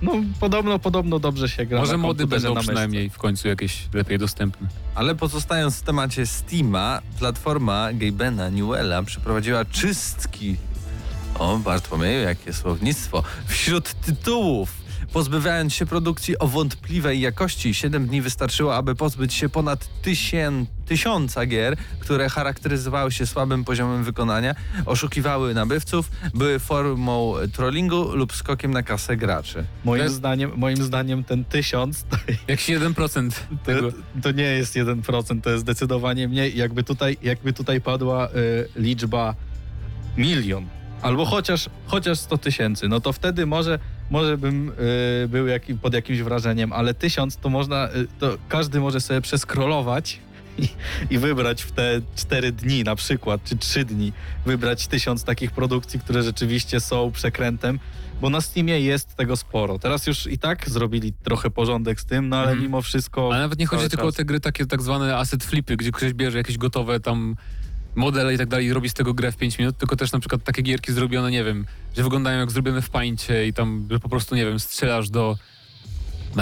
No 0.03 0.12
podobno, 0.41 0.78
podobno 0.78 1.18
dobrze 1.18 1.49
się 1.49 1.66
gra 1.66 1.81
Może 1.81 1.99
mody 1.99 2.26
będą 2.26 2.57
przynajmniej 2.57 3.11
w 3.11 3.18
końcu 3.18 3.49
jakieś 3.49 3.89
lepiej 3.93 4.18
dostępne. 4.18 4.68
Ale 4.95 5.14
pozostając 5.14 5.76
w 5.76 5.83
temacie 5.83 6.26
Steama, 6.26 7.03
platforma 7.18 7.89
Gabena 7.93 8.49
Newella 8.49 9.03
przeprowadziła 9.03 9.64
czystki. 9.64 10.57
O, 11.39 11.59
Bartłomieju, 11.59 12.22
jakie 12.22 12.53
słownictwo. 12.53 13.22
Wśród 13.47 13.95
tytułów. 13.95 14.80
Pozbywając 15.13 15.75
się 15.75 15.87
produkcji 15.87 16.39
o 16.39 16.47
wątpliwej 16.47 17.21
jakości, 17.21 17.75
7 17.75 18.07
dni 18.07 18.23
wystarczyło, 18.23 18.77
aby 18.77 18.95
pozbyć 18.95 19.35
się 19.35 19.49
ponad 19.49 19.89
tysien, 20.03 20.67
tysiąca 20.87 21.47
gier, 21.47 21.77
które 22.01 22.29
charakteryzowały 22.29 23.13
się 23.13 23.27
słabym 23.27 23.65
poziomem 23.65 24.05
wykonania, 24.05 24.55
oszukiwały 24.87 25.55
nabywców, 25.55 26.11
były 26.35 26.59
formą 26.59 27.35
trollingu 27.53 28.17
lub 28.17 28.33
skokiem 28.35 28.71
na 28.71 28.83
kasę 28.83 29.17
graczy. 29.17 29.65
Moim, 29.85 30.03
jest- 30.03 30.15
zdaniem, 30.15 30.53
moim 30.57 30.77
zdaniem 30.77 31.25
ten 31.25 31.45
tysiąc 31.45 32.05
to, 32.05 32.17
Jak 32.49 32.61
7% 32.61 33.31
tego. 33.65 33.93
to, 33.93 33.99
to 34.23 34.31
nie 34.33 34.43
jest 34.45 34.75
1%, 34.77 35.41
to 35.43 35.51
jest 35.51 35.61
zdecydowanie 35.63 36.29
mniej. 36.29 36.57
Jakby 36.57 36.83
tutaj, 36.85 37.17
jakby 37.23 37.53
tutaj 37.53 37.81
padła 37.81 38.29
y, 38.29 38.31
liczba 38.77 39.35
milion, 40.17 40.67
albo 41.03 41.25
chociaż, 41.25 41.69
chociaż 41.87 42.19
100 42.19 42.39
tysięcy, 42.39 42.89
no 42.89 43.01
to 43.01 43.13
wtedy 43.13 43.47
może, 43.47 43.79
może 44.11 44.39
bym 44.39 44.73
y, 45.25 45.29
był 45.29 45.47
pod 45.83 45.95
jakimś 45.95 46.19
wrażeniem, 46.19 46.73
ale 46.73 46.95
tysiąc 46.95 47.37
to 47.37 47.49
można, 47.49 47.89
y, 47.89 48.07
to 48.19 48.37
każdy 48.49 48.81
może 48.81 49.01
sobie 49.01 49.21
przeskrolować 49.21 50.21
i, 50.59 50.69
i 51.11 51.19
wybrać 51.19 51.63
w 51.63 51.73
te 51.73 52.01
cztery 52.17 52.53
dni 52.53 52.85
na 52.85 52.97
przykład, 52.97 53.45
czy 53.45 53.57
trzy 53.57 53.85
dni, 53.85 54.13
wybrać 54.47 54.87
tysiąc 54.87 55.25
takich 55.25 55.51
produkcji, 55.51 56.01
które 56.01 56.23
rzeczywiście 56.23 56.81
są 56.81 57.13
przekrętem, 57.13 57.79
bo 58.21 58.31
na 58.31 58.41
Steamie 58.41 58.81
jest 58.81 59.15
tego 59.17 59.37
sporo. 59.37 59.79
Teraz 59.79 60.07
już 60.07 60.27
i 60.27 60.39
tak 60.39 60.71
zrobili 60.71 61.13
trochę 61.13 61.51
porządek 61.51 62.01
z 62.01 62.05
tym, 62.05 62.29
no 62.29 62.37
ale 62.37 62.51
Mhm. 62.51 62.63
mimo 62.63 62.83
wszystko... 62.83 63.31
Ale 63.33 63.43
nawet 63.43 63.59
nie 63.59 63.67
chodzi 63.67 63.89
tylko 63.89 64.07
o 64.07 64.13
te 64.13 64.25
gry 64.25 64.41
takie 64.41 64.67
tak 64.67 64.83
zwane 64.83 65.17
asset 65.17 65.45
flipy, 65.45 65.77
gdzie 65.77 65.93
ktoś 65.93 66.13
bierze 66.13 66.39
jakieś 66.39 66.59
gotowe 66.59 67.01
tam 67.01 67.37
modele 67.95 68.34
i 68.34 68.38
tak 68.38 68.49
dalej 68.49 68.66
i 68.66 68.72
robi 68.72 68.88
z 68.88 68.95
tego 68.95 69.14
grę 69.14 69.32
w 69.32 69.36
5 69.36 69.59
minut, 69.59 69.78
tylko 69.78 69.97
też 69.97 70.12
na 70.12 70.18
przykład 70.20 70.45
takie 70.45 70.62
gierki 70.62 70.93
zrobione, 70.93 71.30
nie 71.30 71.45
wiem, 71.45 71.66
że 71.97 72.03
wyglądają 72.03 72.38
jak 72.41 72.51
zrobione 72.51 72.82
w 72.82 72.91
pańcie 72.91 73.47
i 73.47 73.53
tam, 73.53 73.86
że 73.91 74.01
po 74.01 74.09
prostu, 74.09 74.34
nie 74.36 74.45
wiem, 74.47 74.61
strzelasz 74.61 75.11
do 75.11 75.36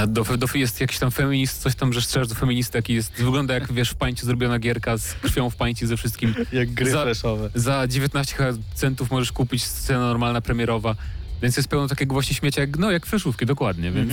do, 0.09 0.25
do, 0.37 0.47
jest 0.55 0.81
jakiś 0.81 0.99
tam 0.99 1.11
feminist, 1.11 1.63
coś 1.63 1.75
tam, 1.75 1.93
że 1.93 2.03
strzelasz 2.03 2.29
do 2.29 2.35
feministy, 2.35 2.79
jaki 2.79 2.95
jest, 2.95 3.13
wygląda 3.13 3.55
jak, 3.55 3.73
wiesz, 3.73 3.91
w 3.91 3.95
pańcie 3.95 4.27
zrobiona 4.27 4.59
gierka 4.59 4.97
z 4.99 5.15
krwią 5.15 5.51
w 5.51 5.57
pańci 5.57 5.87
ze 5.87 5.97
wszystkim. 5.97 6.35
Jak 6.53 6.71
gry 6.75 6.91
za- 6.91 7.03
flashowe. 7.03 7.51
Za 7.55 7.87
19 7.87 8.37
centów 8.75 9.11
możesz 9.11 9.33
kupić 9.33 9.65
scenę 9.65 10.01
normalna, 10.01 10.41
premierowa, 10.41 10.95
więc 11.43 11.57
jest 11.57 11.69
pełno 11.69 11.89
takiego 11.89 12.13
właśnie 12.13 12.35
śmiecia, 12.37 12.61
jak, 12.61 12.79
no 12.79 12.91
jak 12.91 13.07
fleszówki, 13.07 13.47
dokładnie, 13.47 13.93
więc 13.93 14.13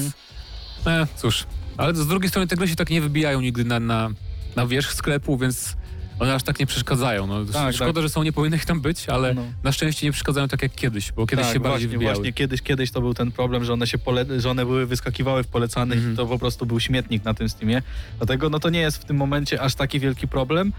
Mhm. 0.85 1.03
e, 1.03 1.07
cóż. 1.17 1.45
Ale 1.77 1.95
z 1.95 2.07
drugiej 2.07 2.29
strony 2.29 2.47
te 2.47 2.55
gry 2.55 2.67
się 2.67 2.75
tak 2.75 2.89
nie 2.89 3.01
wybijają 3.01 3.41
nigdy 3.41 3.65
na, 3.65 3.79
na, 3.79 4.09
na 4.55 4.67
wierzch 4.67 4.93
sklepu, 4.93 5.37
więc 5.37 5.75
one 6.19 6.33
aż 6.35 6.43
tak 6.43 6.59
nie 6.59 6.65
przeszkadzają. 6.65 7.27
No, 7.27 7.45
Tak, 7.45 7.75
szkoda, 7.75 7.93
tak. 7.93 8.03
że 8.03 8.09
są, 8.09 8.23
nie 8.23 8.33
powinny 8.33 8.57
ich 8.57 8.65
tam 8.65 8.81
być, 8.81 9.09
ale 9.09 9.33
No. 9.33 9.41
na 9.63 9.71
szczęście 9.71 10.05
nie 10.05 10.11
przeszkadzają 10.11 10.47
tak 10.47 10.61
jak 10.61 10.75
kiedyś, 10.75 11.11
bo 11.11 11.27
kiedyś 11.27 11.45
tak, 11.45 11.53
się 11.53 11.59
bardziej 11.59 11.87
właśnie, 11.89 12.05
właśnie 12.05 12.33
kiedyś, 12.33 12.61
kiedyś 12.61 12.91
to 12.91 13.01
był 13.01 13.13
ten 13.13 13.31
problem, 13.31 13.63
że 13.65 13.73
one 13.73 13.87
się 13.87 13.97
pole, 13.97 14.25
że 14.37 14.49
one 14.49 14.65
były 14.65 14.85
wyskakiwały 14.85 15.43
w 15.43 15.47
polecanych 15.47 15.97
Mhm. 15.97 16.13
i 16.13 16.17
to 16.17 16.25
po 16.25 16.39
prostu 16.39 16.65
był 16.65 16.79
śmietnik 16.79 17.23
na 17.25 17.33
tym 17.33 17.49
Steamie. 17.49 17.81
Dlatego 18.17 18.49
no 18.49 18.59
to 18.59 18.69
nie 18.69 18.79
jest 18.79 18.97
w 18.97 19.05
tym 19.05 19.17
momencie 19.17 19.61
aż 19.61 19.75
taki 19.75 19.99
wielki 19.99 20.27
problem. 20.27 20.73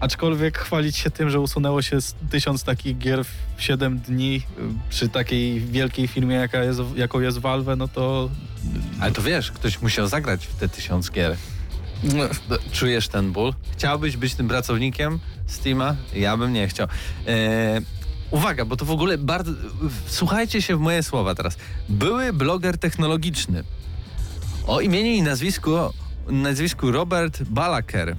Aczkolwiek 0.00 0.58
chwalić 0.58 0.96
się 0.96 1.10
tym, 1.10 1.30
że 1.30 1.40
usunęło 1.40 1.82
się 1.82 2.00
z 2.00 2.14
tysiąc 2.30 2.64
takich 2.64 2.98
gier 2.98 3.24
w 3.56 3.62
7 3.62 3.98
dni 3.98 4.36
y, 4.36 4.62
przy 4.90 5.08
takiej 5.08 5.60
wielkiej 5.60 6.08
firmie, 6.08 6.34
jaka 6.34 6.64
jest, 6.64 6.80
jaką 6.96 7.20
jest 7.20 7.38
Valve, 7.38 7.76
no 7.76 7.88
to 7.88 8.30
Ale 9.00 9.12
to 9.12 9.22
wiesz, 9.22 9.52
ktoś 9.52 9.82
musiał 9.82 10.06
zagrać 10.08 10.46
w 10.46 10.54
te 10.54 10.68
tysiąc 10.68 11.10
gier. 11.10 11.36
Czujesz 12.72 13.08
ten 13.08 13.32
ból? 13.32 13.54
Chciałbyś 13.72 14.16
być 14.16 14.34
tym 14.34 14.48
pracownikiem 14.48 15.18
Steama? 15.46 15.96
Ja 16.14 16.36
bym 16.36 16.52
nie 16.52 16.68
chciał. 16.68 16.88
E, 17.26 17.80
uwaga, 18.30 18.64
bo 18.64 18.76
to 18.76 18.84
w 18.84 18.90
ogóle 18.90 19.18
bardzo... 19.18 19.52
Słuchajcie 20.06 20.62
się 20.62 20.76
w 20.76 20.80
moje 20.80 21.02
słowa 21.02 21.34
teraz. 21.34 21.56
Były 21.88 22.32
bloger 22.32 22.78
technologiczny 22.78 23.64
o 24.66 24.80
imieniu 24.80 25.10
i 25.10 25.22
nazwisku, 25.22 25.70
nazwisku 26.28 26.90
Robert 26.90 27.42
Balaker. 27.42 28.16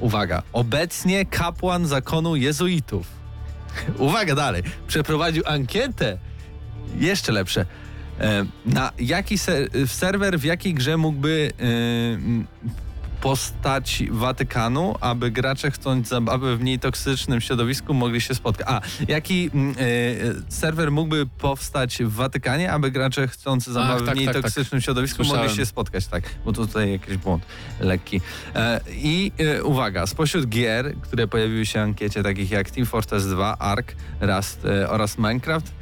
Uwaga, 0.00 0.42
obecnie 0.52 1.26
kapłan 1.26 1.86
zakonu 1.86 2.36
jezuitów. 2.36 3.06
Uwaga 3.98 4.34
dalej. 4.34 4.62
Przeprowadził 4.86 5.42
ankietę. 5.46 6.18
Jeszcze 6.98 7.32
lepsze. 7.32 7.66
E, 8.20 8.44
na 8.66 8.92
jaki 8.98 9.38
ser 9.38 9.68
serwer 9.86 10.38
w 10.38 10.44
jakiej 10.44 10.74
grze 10.74 10.96
mógłby 10.96 11.52
m, 11.58 12.46
postać 13.20 14.02
Watykanu, 14.10 14.94
aby 15.00 15.30
gracze 15.30 15.70
chcąc 15.70 16.08
zabawy 16.08 16.56
w 16.56 16.60
mniej 16.60 16.78
toksycznym 16.78 17.40
środowisku 17.40 17.94
mogli 17.94 18.20
się 18.20 18.34
spotkać. 18.34 18.66
A, 18.70 18.80
jaki 19.08 19.50
e, 19.50 20.52
serwer 20.52 20.92
mógłby 20.92 21.26
powstać 21.26 21.98
w 22.04 22.12
Watykanie, 22.12 22.72
aby 22.72 22.90
gracze 22.90 23.28
chcąc 23.28 23.66
zabawy 23.66 24.06
tak, 24.06 24.14
w 24.14 24.16
mniej 24.16 24.26
tak, 24.26 24.34
tak. 24.34 24.42
toksycznym 24.42 24.80
środowisku 24.80 25.16
Słyszałem. 25.16 25.42
mogli 25.42 25.56
się 25.56 25.66
spotkać, 25.66 26.06
tak, 26.06 26.22
bo 26.44 26.52
tutaj 26.52 26.92
jakiś 26.92 27.16
błąd 27.16 27.46
lekki. 27.80 28.20
E, 28.54 28.80
I 28.90 29.32
e, 29.38 29.64
uwaga, 29.64 30.06
spośród 30.06 30.48
gier, 30.48 30.94
które 31.00 31.28
pojawiły 31.28 31.66
się 31.66 31.78
w 31.78 31.82
ankiecie, 31.82 32.22
takich 32.22 32.50
jak 32.50 32.70
Team 32.70 32.86
Fortress 32.86 33.26
2, 33.26 33.58
Ark, 33.58 33.94
Rust 34.20 34.64
e, 34.64 34.90
oraz 34.90 35.18
Minecraft, 35.18 35.72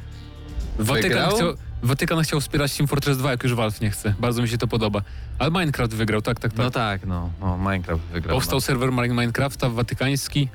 Watykan 0.79 1.09
wygrał? 1.09 1.35
chciał, 1.35 1.68
Watykan 1.83 2.23
chciał 2.23 2.41
wspierać 2.41 2.77
Team 2.77 2.87
Fortress 2.87 3.17
2, 3.17 3.31
jak 3.31 3.43
już 3.43 3.53
Valve 3.53 3.81
nie 3.81 3.89
chce. 3.89 4.13
Bardzo 4.19 4.41
mi 4.41 4.49
się 4.49 4.57
to 4.57 4.67
podoba. 4.67 5.01
Ale 5.39 5.51
Minecraft 5.51 5.93
wygrał, 5.93 6.21
tak, 6.21 6.39
tak, 6.39 6.51
tak. 6.51 6.57
no 6.65 6.71
tak, 6.71 7.05
no, 7.05 7.29
no 7.41 7.57
Minecraft 7.57 8.03
wygrał. 8.03 8.37
Powstał 8.37 8.57
no. 8.57 8.61
serwer 8.61 8.91
Minecrafta 8.91 9.69
watykański. 9.69 10.49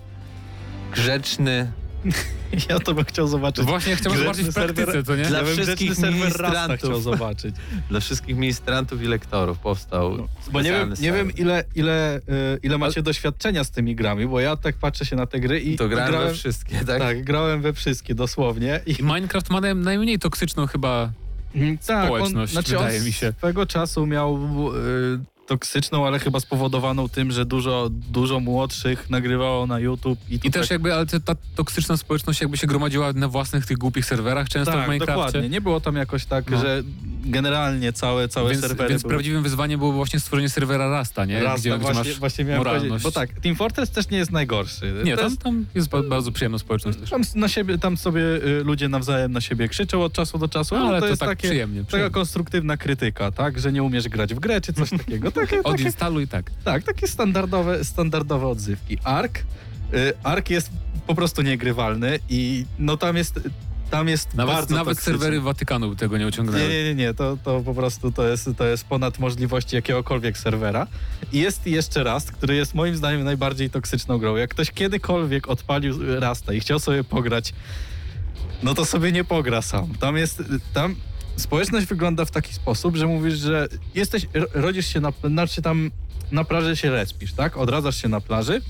grzeczny, 0.92 1.72
ja 2.70 2.78
to 2.78 2.94
bym 2.94 3.04
chciał 3.04 3.28
zobaczyć. 3.28 3.64
Właśnie 3.64 3.96
Grzeczny 3.96 4.18
zobaczyć 4.18 4.46
w 4.46 4.54
praktyce, 4.54 4.92
serwer- 4.92 5.04
to 5.06 5.16
nie? 5.16 5.24
Dla 5.24 5.38
ja 5.38 5.44
wszystkich 5.44 5.98
ministrantów. 5.98 6.78
chciał 6.78 7.00
zobaczyć. 7.00 7.54
Dla 7.90 8.00
wszystkich 8.00 8.36
ministrantów 8.36 9.02
i 9.02 9.06
lektorów 9.06 9.58
powstał. 9.58 10.16
No, 10.16 10.28
Bo 10.52 10.62
nie 10.62 10.70
wiem, 10.72 10.94
nie 11.00 11.12
wiem 11.12 11.30
ile, 11.36 11.64
ile, 11.74 12.16
y, 12.18 12.20
ile 12.62 12.78
macie 12.78 13.02
doświadczenia 13.02 13.64
z 13.64 13.70
tymi 13.70 13.94
grami, 13.96 14.26
bo 14.26 14.40
ja 14.40 14.56
tak 14.56 14.76
patrzę 14.76 15.04
się 15.06 15.16
na 15.16 15.26
te 15.26 15.40
gry 15.40 15.60
i 15.60 15.76
To 15.76 15.88
grałem, 15.88 16.10
grałem, 16.10 16.28
we 16.28 16.34
wszystkie, 16.34 16.84
tak? 16.84 16.98
tak, 16.98 17.24
grałem 17.24 17.62
we 17.62 17.72
wszystkie 17.72 18.14
dosłownie. 18.14 18.80
I, 18.86 19.00
I 19.00 19.02
Minecraft 19.02 19.50
ma 19.50 19.60
naj- 19.60 19.76
najmniej 19.76 20.18
toksyczną 20.18 20.66
chyba 20.66 21.10
tak, 21.86 22.04
społeczność, 22.04 22.52
znaczy 22.52 22.70
wydaje 22.72 22.98
on 22.98 23.04
mi 23.04 23.12
się. 23.12 23.32
swego 23.38 23.66
czasu 23.66 24.06
miał 24.06 24.36
y, 24.36 25.20
toksyczną, 25.46 26.06
ale 26.06 26.18
chyba 26.18 26.40
spowodowaną 26.40 27.08
tym, 27.08 27.32
że 27.32 27.44
dużo, 27.44 27.88
dużo 27.90 28.40
młodszych 28.40 29.10
nagrywało 29.10 29.66
na 29.66 29.78
YouTube. 29.78 30.18
I, 30.30 30.34
I 30.34 30.50
też 30.50 30.62
tak, 30.62 30.70
jakby, 30.70 30.94
ale 30.94 31.06
ta 31.06 31.34
toksyczna 31.56 31.96
społeczność 31.96 32.40
jakby 32.40 32.56
się 32.56 32.66
gromadziła 32.66 33.12
na 33.12 33.28
własnych 33.28 33.66
tych 33.66 33.78
głupich 33.78 34.04
serwerach 34.06 34.48
często 34.48 34.72
w 34.72 34.74
tak, 34.74 34.88
Minecrafcie. 34.88 35.14
dokładnie. 35.24 35.48
Nie 35.48 35.60
było 35.60 35.80
tam 35.80 35.96
jakoś 35.96 36.24
tak, 36.24 36.50
No. 36.50 36.60
że 36.60 36.82
generalnie 37.26 37.92
całe, 37.92 38.28
całe 38.28 38.50
Więc, 38.50 38.60
serwery 38.62 38.88
więc 38.88 39.02
były... 39.02 39.10
prawdziwym 39.10 39.42
wyzwaniem 39.42 39.78
było 39.80 39.92
właśnie 39.92 40.20
stworzenie 40.20 40.48
serwera 40.48 40.88
Rasta, 40.90 41.24
nie? 41.24 41.42
Rasta, 41.42 41.58
gdzie, 41.60 41.70
gdzie 41.70 41.78
właśnie, 41.78 41.98
masz 42.10 42.18
właśnie 42.18 42.44
miałem 42.44 42.58
moralność. 42.58 43.04
bo 43.04 43.12
tak, 43.12 43.30
Team 43.40 43.56
Fortress 43.56 43.90
też 43.90 44.10
nie 44.10 44.18
jest 44.18 44.30
najgorszy. 44.32 44.92
Nie, 45.04 45.16
To 45.16 45.22
tam, 45.22 45.30
jest- 45.30 45.42
tam 45.42 45.66
jest 45.74 45.88
ba- 45.88 46.02
bardzo 46.02 46.32
przyjemna 46.32 46.58
społeczność 46.58 46.98
też. 46.98 47.10
Tam 47.10 47.22
na 47.34 47.48
siebie, 47.48 47.78
tam 47.78 47.96
sobie 47.96 48.22
y, 48.22 48.64
ludzie 48.64 48.88
nawzajem 48.88 49.32
na 49.32 49.40
siebie 49.40 49.68
krzyczą 49.68 50.02
od 50.04 50.12
czasu 50.12 50.38
do 50.38 50.48
czasu, 50.48 50.74
ale, 50.76 50.84
Ale 50.88 50.96
to, 51.00 51.00
to 51.00 51.10
jest 51.10 51.20
tak 51.20 51.28
takie, 51.28 51.48
przyjemnie, 51.48 51.80
taka 51.80 51.88
przyjemnie. 51.88 52.10
konstruktywna 52.10 52.76
krytyka, 52.76 53.30
tak, 53.32 53.58
że 53.60 53.72
nie 53.72 53.82
umiesz 53.82 54.08
grać 54.08 54.34
w 54.34 54.38
grę 54.38 54.60
czy 54.60 54.72
coś 54.72 54.90
takiego. 54.98 55.32
Takie, 55.34 55.56
takie, 55.56 55.62
Odinstaluj 55.62 56.28
tak. 56.28 56.50
tak, 56.64 56.82
takie 56.82 57.08
standardowe, 57.08 57.84
standardowe 57.84 58.46
odzywki. 58.46 58.98
Ark, 59.04 59.38
y, 59.94 60.12
Ark 60.22 60.50
jest 60.50 60.70
po 61.06 61.14
prostu 61.14 61.42
niegrywalny 61.42 62.18
i 62.28 62.64
no 62.78 62.96
tam 62.96 63.16
jest, 63.16 63.40
tam 63.90 64.08
jest 64.08 64.34
Nawet, 64.34 64.54
bardzo 64.54 64.74
nawet 64.74 64.96
toksyczny. 64.96 65.12
serwery 65.12 65.40
Watykanu 65.40 65.90
by 65.90 65.96
tego 65.96 66.18
nie 66.18 66.26
ociągnęły. 66.26 66.58
Nie, 66.62 66.68
nie, 66.68 66.84
nie, 66.84 66.94
nie, 66.94 67.14
to, 67.14 67.38
to 67.44 67.60
po 67.60 67.74
prostu 67.74 68.12
to 68.12 68.28
jest, 68.28 68.48
to 68.58 68.66
jest 68.66 68.84
ponad 68.84 69.18
możliwości 69.18 69.76
jakiegokolwiek 69.76 70.38
serwera. 70.38 70.86
I 71.32 71.38
jest 71.38 71.66
jeszcze 71.66 72.04
Rust, 72.04 72.32
który 72.32 72.56
jest 72.56 72.74
moim 72.74 72.96
zdaniem 72.96 73.24
najbardziej 73.24 73.70
toksyczną 73.70 74.18
grą. 74.18 74.36
Jak 74.36 74.50
ktoś 74.50 74.70
kiedykolwiek 74.70 75.48
odpalił 75.48 76.20
Rasta 76.20 76.52
i 76.52 76.60
chciał 76.60 76.78
sobie 76.78 77.04
pograć, 77.04 77.54
no 78.62 78.74
to 78.74 78.84
sobie 78.84 79.12
nie 79.12 79.24
pogra 79.24 79.62
sam. 79.62 79.94
Tam 80.00 80.16
jest, 80.16 80.42
tam 80.72 80.96
społeczność 81.36 81.86
wygląda 81.86 82.24
w 82.24 82.30
taki 82.30 82.54
sposób, 82.54 82.96
że 82.96 83.06
mówisz, 83.06 83.34
że 83.34 83.68
jesteś, 83.94 84.26
ro- 84.34 84.46
rodzisz 84.54 84.86
się 84.86 85.00
na, 85.00 85.12
znaczy 85.24 85.62
tam 85.62 85.90
na 86.32 86.44
plaży 86.44 86.76
się 86.76 86.90
respisz, 86.90 87.32
tak? 87.32 87.56
Odradzasz 87.56 88.02
się 88.02 88.08
na 88.08 88.20
plaży 88.20 88.60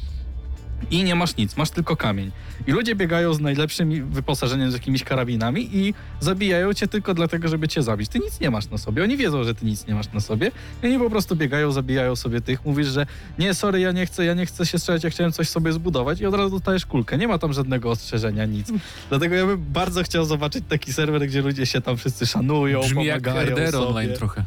i 0.91 1.05
nie 1.05 1.15
masz 1.15 1.37
nic, 1.37 1.57
masz 1.57 1.71
tylko 1.71 1.97
kamień. 1.97 2.31
I 2.67 2.73
ludzie 2.73 2.95
biegają 2.95 3.35
z 3.35 3.41
najlepszym 3.41 4.11
wyposażeniem, 4.11 4.71
z 4.71 4.75
jakimiś 4.75 5.05
karabinami 5.05 5.77
i 5.77 5.95
zabijają 6.21 6.75
cię 6.75 6.89
tylko 6.89 7.15
dlatego, 7.15 7.49
żeby 7.49 7.69
cię 7.69 7.83
zabić. 7.83 8.09
Ty 8.09 8.19
nic 8.19 8.41
nie 8.41 8.51
masz 8.51 8.71
na 8.71 8.79
sobie. 8.79 9.03
Oni 9.03 9.17
wiedzą, 9.17 9.45
że 9.45 9.55
ty 9.55 9.67
nic 9.67 9.87
nie 9.87 9.95
masz 9.95 10.13
na 10.13 10.21
sobie. 10.21 10.51
I 10.83 10.87
oni 10.87 10.99
po 10.99 11.11
prostu 11.11 11.37
biegają, 11.37 11.73
zabijają 11.73 12.17
sobie 12.17 12.41
tych. 12.41 12.65
Mówisz, 12.65 12.87
że 12.87 13.07
nie, 13.39 13.55
sorry, 13.55 13.81
ja 13.81 13.93
nie 13.93 14.07
chcę, 14.07 14.25
ja 14.25 14.35
nie 14.35 14.47
chcę 14.47 14.67
się 14.67 14.79
strzelać, 14.79 15.05
ja 15.05 15.11
chciałem 15.11 15.33
coś 15.33 15.49
sobie 15.49 15.73
zbudować 15.73 16.21
i 16.21 16.27
od 16.27 16.35
razu 16.35 16.51
dostajesz 16.51 16.87
kulkę. 16.87 17.19
Nie 17.19 17.29
ma 17.29 17.39
tam 17.39 17.53
żadnego 17.53 17.91
ostrzeżenia, 17.91 18.45
nic. 18.47 18.73
Dlatego 19.09 19.35
ja 19.35 19.47
bym 19.47 19.65
bardzo 19.73 20.03
chciał 20.03 20.25
zobaczyć 20.25 20.65
taki 20.69 20.93
serwer, 20.93 21.27
gdzie 21.29 21.43
ludzie 21.43 21.67
się 21.67 21.81
tam 21.81 21.97
wszyscy 21.97 22.27
szanują, 22.27 22.81
Brzmi 22.81 23.05
jak 23.05 23.23
pomagają 23.23 23.51
RDR 23.51 23.73
sobie. 23.73 23.87
online 23.87 24.13
trochę. 24.15 24.45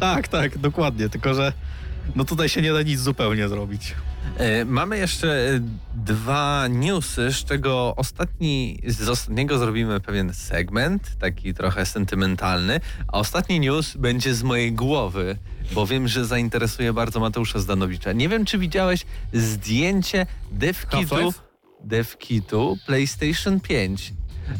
Tak, 0.00 0.28
tak, 0.28 0.58
dokładnie. 0.58 1.08
Tylko, 1.08 1.34
że 1.34 1.52
no 2.16 2.24
tutaj 2.24 2.48
się 2.48 2.62
nie 2.62 2.72
da 2.72 2.82
nic 2.82 3.00
zupełnie 3.00 3.48
zrobić. 3.48 3.94
E, 4.38 4.64
Mamy 4.64 4.98
jeszcze 4.98 5.28
e, 5.28 5.60
dwa 5.94 6.68
newsy, 6.68 7.32
z 7.32 7.44
czego 7.44 7.94
ostatni, 7.96 8.80
z 8.86 9.08
ostatniego 9.08 9.58
zrobimy 9.58 10.00
pewien 10.00 10.34
segment, 10.34 11.16
taki 11.18 11.54
trochę 11.54 11.86
sentymentalny, 11.86 12.80
a 13.08 13.18
ostatni 13.18 13.60
news 13.60 13.96
będzie 13.96 14.34
z 14.34 14.42
mojej 14.42 14.72
głowy, 14.72 15.36
bo 15.72 15.86
wiem, 15.86 16.08
że 16.08 16.26
zainteresuje 16.26 16.92
bardzo 16.92 17.20
Mateusza 17.20 17.58
Zdanowicza. 17.58 18.12
Nie 18.12 18.28
wiem, 18.28 18.44
czy 18.44 18.58
widziałeś 18.58 19.06
zdjęcie 19.32 20.26
devkitu, 20.52 21.32
devkitu 21.84 22.78
PlayStation 22.86 23.60
5. 23.60 24.12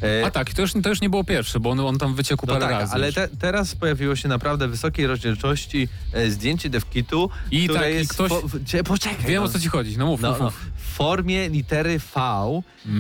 E, 0.03 0.26
A 0.26 0.30
tak, 0.30 0.55
to 0.55 0.62
już, 0.62 0.72
to 0.82 0.89
już 0.89 1.01
nie 1.01 1.11
było 1.11 1.24
pierwsze, 1.24 1.61
bo 1.61 1.70
on, 1.70 1.80
on 1.80 1.99
tam 1.99 2.14
wyciekł 2.14 2.47
no 2.47 2.53
parę 2.55 2.66
tak, 2.66 2.80
razy. 2.80 2.93
ale 2.93 3.07
już. 3.07 3.14
te, 3.14 3.28
teraz 3.41 3.74
pojawiło 3.74 4.16
się 4.16 4.28
naprawdę 4.28 4.68
wysokiej 4.68 5.07
rozdzielczości 5.07 5.89
e, 6.12 6.30
zdjęcie 6.30 6.70
devkitu, 6.70 7.30
I 7.51 7.64
które 7.64 7.80
tak, 7.80 7.91
i 7.91 7.95
jest... 7.95 8.11
ktoś- 8.11 8.28
Po, 8.30 8.43
cie- 8.66 8.84
poczekaj, 8.84 9.26
Wiem 9.26 9.43
no. 9.43 9.49
o 9.49 9.53
co 9.53 9.61
ci 9.61 9.68
chodzi, 9.68 9.99
no 9.99 10.07
mów, 10.07 10.20
No, 10.20 10.28
mów, 10.30 10.39
no, 10.39 10.45
mów. 10.45 10.66
Formie 11.01 11.49
litery 11.49 11.99
V, 11.99 12.21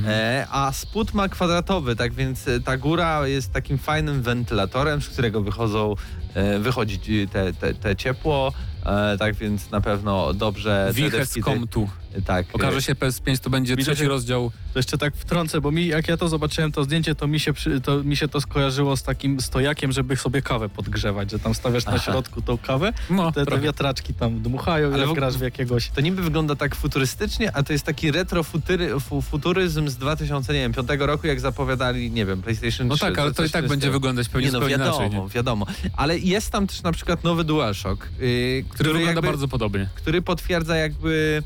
e, 0.06 0.46
a 0.50 0.72
spód 0.72 1.14
ma 1.14 1.28
kwadratowy, 1.28 1.96
tak 1.96 2.12
więc 2.14 2.48
e, 2.48 2.60
ta 2.60 2.76
góra 2.76 3.26
jest 3.28 3.52
takim 3.52 3.78
fajnym 3.78 4.22
wentylatorem, 4.22 5.02
z 5.02 5.08
którego 5.08 5.42
wychodzą, 5.42 5.94
e, 6.34 6.58
wychodzi 6.58 7.28
te, 7.28 7.52
te, 7.52 7.74
te 7.74 7.96
ciepło, 7.96 8.52
e, 8.86 9.16
tak 9.18 9.34
więc 9.34 9.70
na 9.70 9.80
pewno 9.80 10.34
dobrze... 10.34 10.90
Wiches 10.94 11.30
dewki- 11.32 11.44
Comtu. 11.44 11.88
Tak. 12.26 12.46
Okaże 12.52 12.82
się 12.82 12.94
PS5 12.94 13.38
to 13.38 13.50
będzie 13.50 13.76
Widzicie? 13.76 13.94
trzeci 13.94 14.08
rozdział. 14.08 14.50
To 14.72 14.78
jeszcze 14.78 14.98
tak 14.98 15.16
wtrącę, 15.16 15.60
bo 15.60 15.70
mi, 15.70 15.86
jak 15.86 16.08
ja 16.08 16.16
to 16.16 16.28
zobaczyłem, 16.28 16.72
to 16.72 16.84
zdjęcie, 16.84 17.14
to 17.14 17.26
mi 17.26 17.40
się, 17.40 17.52
przy, 17.52 17.80
to, 17.80 18.04
mi 18.04 18.16
się 18.16 18.28
to 18.28 18.40
skojarzyło 18.40 18.96
z 18.96 19.02
takim 19.02 19.40
stojakiem, 19.40 19.92
żeby 19.92 20.16
sobie 20.16 20.42
kawę 20.42 20.68
podgrzewać, 20.68 21.30
że 21.30 21.38
tam 21.38 21.54
stawiasz 21.54 21.84
na 21.86 21.92
Aha. 21.92 22.02
środku 22.04 22.42
tą 22.42 22.58
kawę, 22.58 22.92
No, 23.10 23.32
te, 23.32 23.46
te 23.46 23.58
wiatraczki 23.60 24.14
tam 24.14 24.40
dmuchają 24.42 24.94
Ale 24.94 25.04
i 25.04 25.06
w 25.06 25.12
grasz 25.12 25.36
w 25.36 25.40
jakiegoś... 25.40 25.88
To 25.90 26.00
niby 26.00 26.22
wygląda 26.22 26.56
tak 26.56 26.74
futurystycznie, 26.74 27.56
a 27.56 27.62
to 27.62 27.72
jest 27.72 27.85
taki 27.86 28.10
retrofuturyzm 28.10 29.88
z 29.88 29.96
2005 29.96 30.76
roku, 30.98 31.26
jak 31.26 31.40
zapowiadali, 31.40 32.10
nie 32.10 32.26
wiem, 32.26 32.42
PlayStation 32.42 32.88
3. 32.88 32.88
No 32.88 32.96
tak, 32.96 33.18
ale 33.18 33.34
to 33.34 33.44
i 33.44 33.50
tak 33.50 33.68
będzie 33.68 33.90
wyglądać 33.90 34.28
pewnie 34.28 34.46
Nie 34.46 34.52
no, 34.52 34.58
zupełnie 34.58 34.78
wiadomo, 34.78 35.04
inaczej. 35.04 35.20
Nie? 35.20 35.28
wiadomo. 35.28 35.66
Ale 35.96 36.18
jest 36.18 36.50
tam 36.50 36.66
też 36.66 36.82
na 36.82 36.92
przykład 36.92 37.24
nowy 37.24 37.44
DualShock, 37.44 38.08
yy, 38.20 38.64
Który 38.68 38.88
wygląda 38.92 39.10
jakby, 39.10 39.28
bardzo 39.28 39.48
podobnie. 39.48 39.88
który 39.94 40.22
potwierdza 40.22 40.76
jakby 40.76 41.42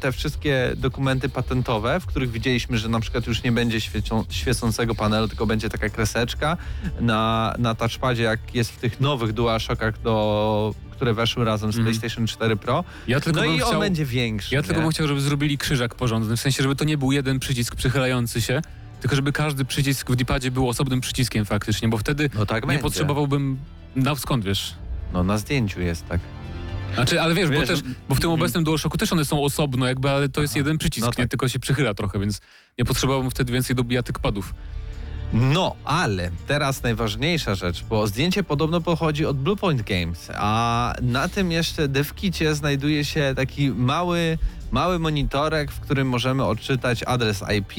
te 0.00 0.12
wszystkie 0.12 0.72
dokumenty 0.76 1.28
patentowe, 1.28 2.00
w 2.00 2.06
których 2.06 2.30
widzieliśmy, 2.30 2.78
że 2.78 2.88
na 2.88 3.00
przykład 3.00 3.26
już 3.26 3.42
nie 3.42 3.52
będzie 3.52 3.80
świecą, 3.80 4.24
świecącego 4.30 4.94
panelu, 4.94 5.28
tylko 5.28 5.46
będzie 5.46 5.68
taka 5.68 5.88
kreseczka 5.88 6.56
na, 7.00 7.54
na 7.58 7.74
touchpadzie, 7.74 8.22
jak 8.22 8.54
jest 8.54 8.70
w 8.72 8.76
tych 8.76 9.00
nowych 9.00 9.32
DualShockach, 9.32 10.00
do, 10.02 10.74
które 10.90 11.14
weszły 11.14 11.44
razem 11.44 11.72
z 11.72 11.76
Mhm. 11.78 11.84
PlayStation 11.96 12.26
4 12.26 12.56
Pro. 12.56 12.84
Ja 13.08 13.20
tylko 13.20 13.40
No 13.40 13.46
i 13.46 13.62
on 13.62 13.68
chciał... 13.68 13.80
będzie 13.80 14.04
większy. 14.04 14.54
Ja 14.54 14.62
tylko 14.62 14.76
nie? 14.78 14.82
bym 14.82 14.90
chciał, 14.92 15.08
żeby 15.08 15.20
zrobili 15.20 15.58
krzyżak 15.58 15.94
porządny, 15.94 16.36
w 16.36 16.40
sensie, 16.40 16.62
żeby 16.62 16.76
to 16.76 16.84
nie 16.84 16.98
był 16.98 17.12
jeden 17.12 17.38
przycisk 17.38 17.76
przychylający 17.76 18.40
się, 18.40 18.62
tylko 19.00 19.16
żeby 19.16 19.32
każdy 19.32 19.64
przycisk 19.64 20.10
w 20.10 20.16
D-padzie 20.16 20.50
był 20.50 20.68
osobnym 20.68 21.00
przyciskiem 21.00 21.44
faktycznie, 21.44 21.88
bo 21.88 21.98
wtedy 21.98 22.30
No 22.34 22.46
tak 22.46 22.62
nie 22.62 22.66
będzie. 22.66 22.82
potrzebowałbym... 22.82 23.58
No 23.96 24.16
skąd 24.16 24.44
wiesz? 24.44 24.74
No 25.12 25.24
na 25.24 25.38
zdjęciu 25.38 25.80
jest 25.80 26.08
tak. 26.08 26.20
Znaczy, 26.94 27.20
ale 27.20 27.34
wiesz, 27.34 27.48
bo, 27.50 27.54
Wiesz, 27.54 27.68
też, 27.68 27.82
bo 27.82 28.14
w 28.14 28.20
tym 28.20 28.30
mhm. 28.30 28.32
obecnym 28.32 28.64
DualShocku 28.64 28.98
też 28.98 29.12
one 29.12 29.24
są 29.24 29.44
osobno 29.44 29.86
jakby, 29.86 30.10
ale 30.10 30.28
to 30.28 30.42
jest 30.42 30.56
jeden 30.56 30.78
przycisk, 30.78 31.04
no 31.04 31.08
nie? 31.10 31.14
tak. 31.14 31.28
tylko 31.28 31.48
się 31.48 31.58
przychyla 31.58 31.94
trochę, 31.94 32.18
więc 32.18 32.40
nie 32.78 32.84
potrzebowałbym 32.84 33.30
wtedy 33.30 33.52
więcej 33.52 33.76
do 33.76 33.84
bijatyk 33.84 34.18
padów. 34.18 34.54
No, 35.32 35.76
ale 35.84 36.30
teraz 36.46 36.82
najważniejsza 36.82 37.54
rzecz, 37.54 37.84
bo 37.84 38.06
zdjęcie 38.06 38.42
podobno 38.42 38.80
pochodzi 38.80 39.26
od 39.26 39.38
Bluepoint 39.38 39.82
Games, 39.82 40.30
a 40.34 40.94
na 41.02 41.28
tym 41.28 41.52
jeszcze 41.52 41.88
devkicie 41.88 42.54
znajduje 42.54 43.04
się 43.04 43.32
taki 43.36 43.70
mały, 43.70 44.38
mały 44.70 44.98
monitorek, 44.98 45.72
w 45.72 45.80
którym 45.80 46.08
możemy 46.08 46.44
odczytać 46.44 47.02
adres 47.02 47.44
IP, 47.58 47.72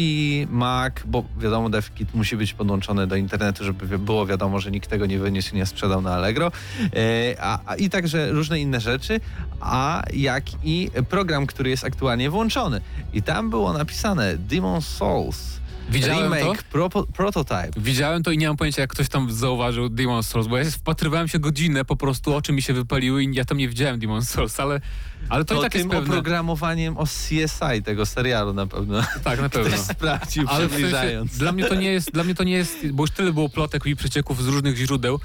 MAC, 0.51 0.93
bo 1.05 1.23
wiadomo, 1.39 1.69
devkit 1.69 2.13
musi 2.13 2.37
być 2.37 2.53
podłączony 2.53 3.07
do 3.07 3.15
internetu, 3.15 3.63
żeby 3.63 3.99
było 3.99 4.25
wiadomo, 4.25 4.59
że 4.59 4.71
nikt 4.71 4.89
tego 4.89 5.05
nie 5.05 5.19
wyniósł 5.19 5.55
nie 5.55 5.65
sprzedał 5.65 6.01
na 6.01 6.13
Allegro, 6.13 6.51
e, 6.95 7.35
a, 7.39 7.59
a, 7.65 7.75
i 7.75 7.89
także 7.89 8.31
różne 8.31 8.59
inne 8.59 8.79
rzeczy, 8.79 9.19
a 9.59 10.03
jak 10.13 10.43
i 10.63 10.89
program, 11.09 11.47
który 11.47 11.69
jest 11.69 11.83
aktualnie 11.83 12.29
włączony. 12.29 12.81
I 13.13 13.23
tam 13.23 13.49
było 13.49 13.73
napisane 13.73 14.37
Demon 14.37 14.81
Souls. 14.81 15.60
Widziałem 15.89 16.29
to? 16.31 16.35
Remake, 16.37 16.63
propo, 16.63 17.03
prototype. 17.03 17.69
Widziałem 17.77 18.23
to 18.23 18.31
i 18.31 18.37
nie 18.37 18.47
mam 18.47 18.57
pojęcia, 18.57 18.81
jak 18.81 18.89
ktoś 18.89 19.09
tam 19.09 19.31
zauważył 19.31 19.87
Demon's 19.89 20.23
Souls, 20.23 20.47
bo 20.47 20.57
ja 20.57 20.71
wpatrywałem 20.71 21.27
się 21.27 21.39
godzinę, 21.39 21.85
po 21.85 21.95
prostu 21.95 22.35
oczy 22.35 22.53
mi 22.53 22.61
się 22.61 22.73
wypaliły 22.73 23.23
i 23.23 23.35
ja 23.35 23.45
tam 23.45 23.57
nie 23.57 23.69
widziałem 23.69 23.99
Demon's 23.99 24.23
Souls, 24.25 24.59
ale, 24.59 24.81
ale 25.29 25.45
to, 25.45 25.53
To 25.55 25.61
i 25.61 25.63
tak 25.63 25.73
jest 25.75 25.83
tym 25.83 25.91
pewne. 25.91 26.09
oprogramowaniem 26.13 26.97
o 26.97 27.03
CSI 27.05 27.83
tego 27.85 28.05
serialu 28.05 28.53
na 28.53 28.67
pewno. 28.67 29.01
Tak, 29.23 29.41
na 29.41 29.49
pewno. 29.59 29.69
Ktoś 29.69 29.79
sprawdził, 29.79 30.43
Ale 30.47 30.57
w 30.57 30.59
sensie, 30.71 30.75
przybliżając. 30.75 31.37
dla 31.37 31.51
mnie 31.51 31.63
to 31.65 31.75
nie 31.75 31.91
jest, 31.91 32.11
dla 32.11 32.23
mnie 32.23 32.35
to 32.35 32.43
nie 32.43 32.53
jest, 32.53 32.87
bo 32.91 33.03
już 33.03 33.11
tyle 33.11 33.33
było 33.33 33.49
plotek 33.49 33.85
i 33.85 33.95
przecieków 33.95 34.43
z 34.43 34.47
różnych 34.47 34.77
źródeł, 34.77 35.19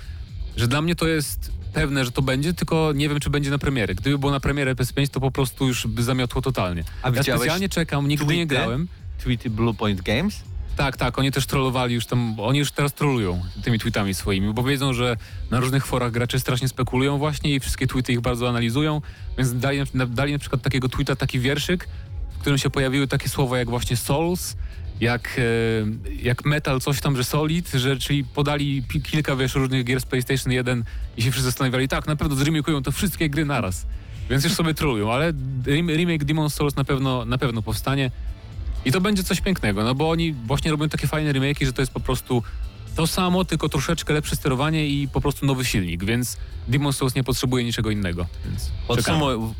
że 0.57 0.69
dla 0.69 0.83
mnie 0.83 0.95
to 0.97 1.07
jest 1.07 1.53
pewne, 1.73 2.05
że 2.05 2.11
to 2.13 2.23
będzie, 2.23 2.55
tylko 2.55 2.93
nie 2.95 3.09
wiem, 3.09 3.21
czy 3.21 3.31
będzie 3.31 3.51
na 3.51 3.59
premierę. 3.59 3.95
Gdyby 3.95 4.19
było 4.19 4.33
na 4.33 4.41
premierę 4.41 4.75
PS5, 4.75 5.09
to 5.09 5.21
po 5.21 5.31
prostu 5.31 5.67
już 5.67 5.87
by 5.87 6.03
zamiotło 6.03 6.43
totalnie. 6.43 6.85
A 7.03 7.09
ja 7.09 7.13
widziałeś 7.15 7.41
specjalnie 7.41 7.69
czekam, 7.69 8.09
nigdy 8.09 8.37
nie 8.37 8.47
grałem. 8.47 8.89
Tweety 9.19 9.51
Bluepoint 9.51 10.03
Games? 10.03 10.43
Tak, 10.77 10.97
tak, 10.97 11.19
oni 11.19 11.33
też 11.33 11.47
trollowali 11.47 11.95
już 11.95 12.07
tam, 12.07 12.41
oni 12.41 12.59
już 12.59 12.71
teraz 12.71 12.95
trollują 12.95 13.43
tymi 13.65 13.79
tweetami 13.79 14.15
swoimi, 14.15 14.55
bo 14.55 14.63
wiedzą, 14.63 14.93
że 14.93 15.17
na 15.51 15.61
różnych 15.61 15.87
forach 15.87 16.13
gracze 16.13 16.41
strasznie 16.41 16.69
spekulują 16.69 17.19
właśnie 17.19 17.55
i 17.55 17.61
wszystkie 17.61 17.87
tweety 17.87 18.13
ich 18.13 18.21
bardzo 18.21 18.49
analizują, 18.49 19.01
więc 19.39 19.59
dali, 19.59 19.81
dali 20.07 20.33
na 20.33 20.39
przykład 20.39 20.63
takiego 20.63 20.89
tweeta, 20.89 21.17
taki 21.17 21.39
wierszyk, 21.41 21.89
w 22.37 22.39
którym 22.39 22.59
się 22.59 22.71
pojawiły 22.71 23.09
takie 23.09 23.29
słowa 23.29 23.59
jak 23.59 23.71
właśnie 23.71 23.97
Souls, 23.97 24.57
jak, 25.01 25.39
e, 25.39 25.43
jak 26.23 26.45
Metal, 26.45 26.81
coś 26.81 27.01
tam, 27.01 27.17
że 27.17 27.25
Solid, 27.25 27.71
że 27.71 27.97
czyli 27.97 28.25
podali 28.25 28.83
kilka 29.05 29.37
wiesz, 29.37 29.55
różnych 29.55 29.85
gier 29.85 30.01
z 30.01 30.05
PlayStation 30.05 30.53
1 30.53 30.85
i 31.17 31.23
się 31.23 31.31
wszyscy 31.31 31.45
zastanawiali, 31.51 31.89
tak, 31.89 32.07
na 32.07 32.17
pewno 32.17 32.37
zremikują 32.37 32.83
to 32.83 32.93
wszystkie 32.93 33.31
gry 33.31 33.45
naraz. 33.45 33.87
Więc 34.31 34.45
już 34.45 34.53
sobie 34.53 34.75
trollują, 34.75 35.13
ale 35.13 35.33
rem- 35.63 35.97
remake 35.97 36.25
Demon's 36.25 36.51
Souls 36.51 36.77
na 36.77 36.85
pewno, 36.85 37.25
na 37.25 37.39
pewno 37.39 37.63
powstanie. 37.63 38.11
I 38.87 38.93
to 38.93 39.01
będzie 39.01 39.25
coś 39.25 39.41
pięknego, 39.41 39.85
no 39.85 39.95
bo 39.95 40.11
oni 40.11 40.33
właśnie 40.33 40.71
robią 40.71 40.89
takie 40.89 41.07
fajne 41.07 41.33
remake'i, 41.33 41.67
że 41.67 41.73
to 41.73 41.83
jest 41.83 41.93
po 41.93 42.01
prostu 42.01 42.43
to 42.97 43.07
samo, 43.07 43.45
tylko 43.45 43.69
troszeczkę 43.69 44.15
lepsze 44.15 44.37
sterowanie 44.37 44.87
i 44.87 45.09
po 45.09 45.21
prostu 45.21 45.47
nowy 45.47 45.65
silnik, 45.65 46.05
więc 46.05 46.37
Demon's 46.69 46.93
Souls 46.93 47.15
nie 47.15 47.25
potrzebuje 47.25 47.65
niczego 47.65 47.91
innego. 47.91 48.27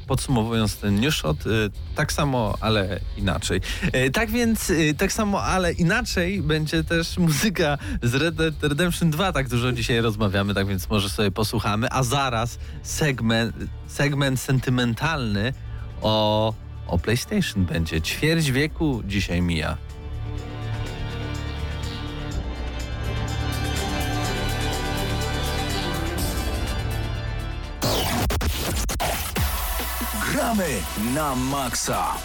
Podsumowując 0.07 0.77
ten 0.77 1.01
newshot, 1.01 1.47
y, 1.47 1.51
tak 1.95 2.13
samo, 2.13 2.55
ale 2.61 3.01
inaczej. 3.17 3.61
Y, 4.07 4.11
tak 4.11 4.31
więc, 4.31 4.71
y, 4.71 4.95
tak 4.99 5.13
samo, 5.13 5.43
ale 5.43 5.73
inaczej 5.73 6.43
będzie 6.43 6.85
też 6.85 7.19
muzyka 7.19 7.79
z 8.03 8.15
Red 8.15 8.35
Dead 8.35 8.55
Redemption 8.63 9.11
2. 9.11 9.33
Tak 9.33 9.49
dużo 9.49 9.73
dzisiaj 9.73 10.01
rozmawiamy, 10.01 10.55
tak 10.55 10.67
więc 10.67 10.91
może 10.91 11.09
sobie 11.09 11.31
posłuchamy. 11.31 11.89
A 11.91 12.03
zaraz 12.03 12.59
segment, 12.83 13.57
segment 13.87 14.41
sentymentalny 14.41 15.53
o, 16.03 16.55
o 16.87 16.99
PlayStation 16.99 17.65
będzie. 17.65 18.01
Ćwierć 18.01 18.53
wieku 18.53 19.03
dzisiaj 19.05 19.43
mija. 19.43 19.77
Gramy 30.33 30.83
na 31.15 31.35
maksa! 31.35 32.17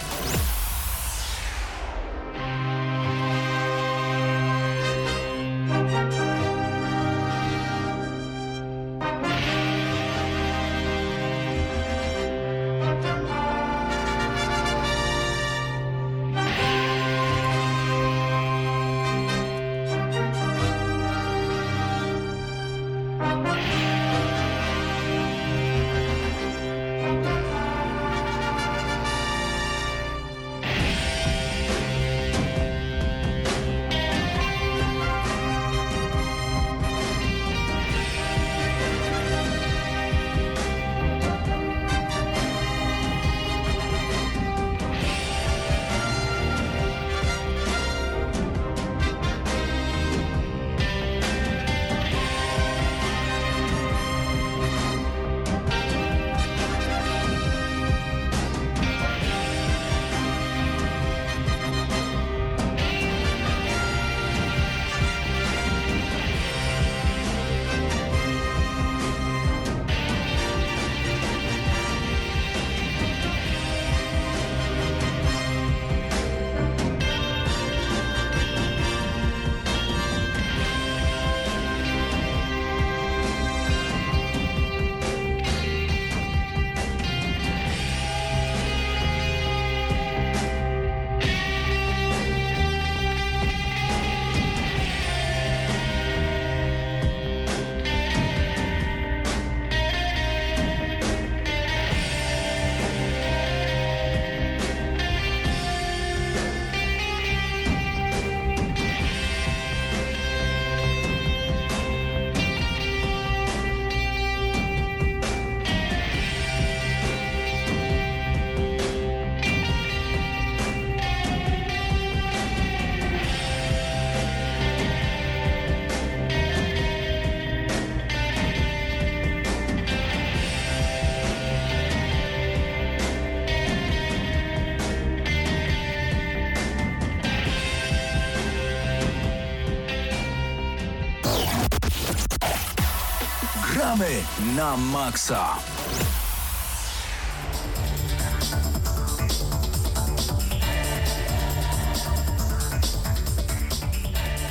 Na 144.56 144.78
maksa. 144.78 145.58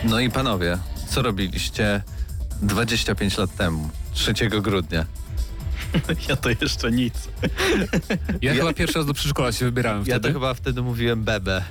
No 0.04 0.20
i 0.20 0.30
panowie, 0.30 0.78
co 1.08 1.22
robiliście 1.22 2.02
25 2.62 3.38
lat 3.38 3.56
temu, 3.56 3.90
3 4.12 4.32
grudnia? 4.48 5.06
Ja 6.28 6.36
to 6.36 6.50
jeszcze 6.60 6.90
nic. 6.90 7.14
Ja, 8.42 8.54
chyba 8.54 8.72
pierwszy 8.72 8.98
raz 8.98 9.06
do 9.06 9.14
przedszkola 9.14 9.52
się 9.52 9.64
wybierałem 9.64 9.98
Ja 9.98 10.04
wtedy. 10.04 10.28
to 10.28 10.32
chyba 10.34 10.54
wtedy 10.54 10.82
mówiłem 10.82 11.24
bebe, 11.24 11.64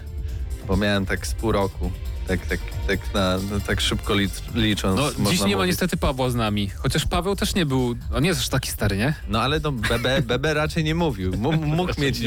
bo 0.67 0.77
miałem 0.77 1.05
tak 1.05 1.27
z 1.27 1.33
pół 1.33 1.51
roku. 1.51 1.91
Tak, 2.29 2.45
tak, 2.45 2.59
tak, 2.87 3.13
na, 3.13 3.37
no, 3.51 3.59
tak 3.59 3.81
szybko 3.81 4.13
lic, 4.13 4.41
licząc. 4.55 4.99
No, 5.19 5.31
dziś 5.31 5.45
nie 5.45 5.57
ma 5.57 5.65
niestety 5.65 5.97
Pawła 5.97 6.29
z 6.29 6.35
nami. 6.35 6.69
Chociaż 6.69 7.05
Paweł 7.05 7.35
też 7.35 7.55
nie 7.55 7.65
był, 7.65 7.95
on 8.13 8.25
jest 8.25 8.39
aż 8.39 8.49
taki 8.49 8.69
stary, 8.69 8.97
nie? 8.97 9.13
No 9.27 9.41
ale 9.41 9.59
no, 9.59 9.71
bebe, 9.71 10.21
bebe 10.21 10.53
raczej 10.53 10.83
nie 10.83 10.95
mówił. 10.95 11.33
M- 11.33 11.65
mógł 11.65 12.01
mieć, 12.01 12.19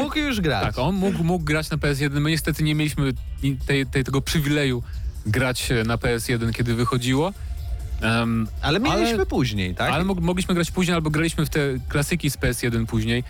mógł, 0.00 0.18
już 0.18 0.40
grać. 0.40 0.62
Tak, 0.62 0.78
on 0.78 0.94
mógł, 0.94 1.24
mógł 1.24 1.44
grać 1.44 1.70
na 1.70 1.76
PS1. 1.76 2.20
My 2.20 2.30
niestety 2.30 2.62
nie 2.64 2.74
mieliśmy 2.74 3.12
tej, 3.66 3.86
tej, 3.86 4.04
tego 4.04 4.20
przywileju 4.22 4.82
grać 5.26 5.70
e, 5.72 5.84
na 5.84 5.96
PS1, 5.96 6.52
kiedy 6.52 6.74
wychodziło. 6.74 7.32
Em, 8.00 8.48
ale 8.62 8.80
mieliśmy 8.80 9.14
ale- 9.14 9.26
później, 9.26 9.74
tak? 9.74 9.92
Ale 9.92 10.04
mog, 10.04 10.20
mogliśmy 10.20 10.54
grać 10.54 10.70
później, 10.70 10.94
albo 10.94 11.10
graliśmy 11.10 11.46
w 11.46 11.48
te 11.50 11.60
klasyki 11.88 12.30
z 12.30 12.36
PS1 12.36 12.86
później. 12.86 13.24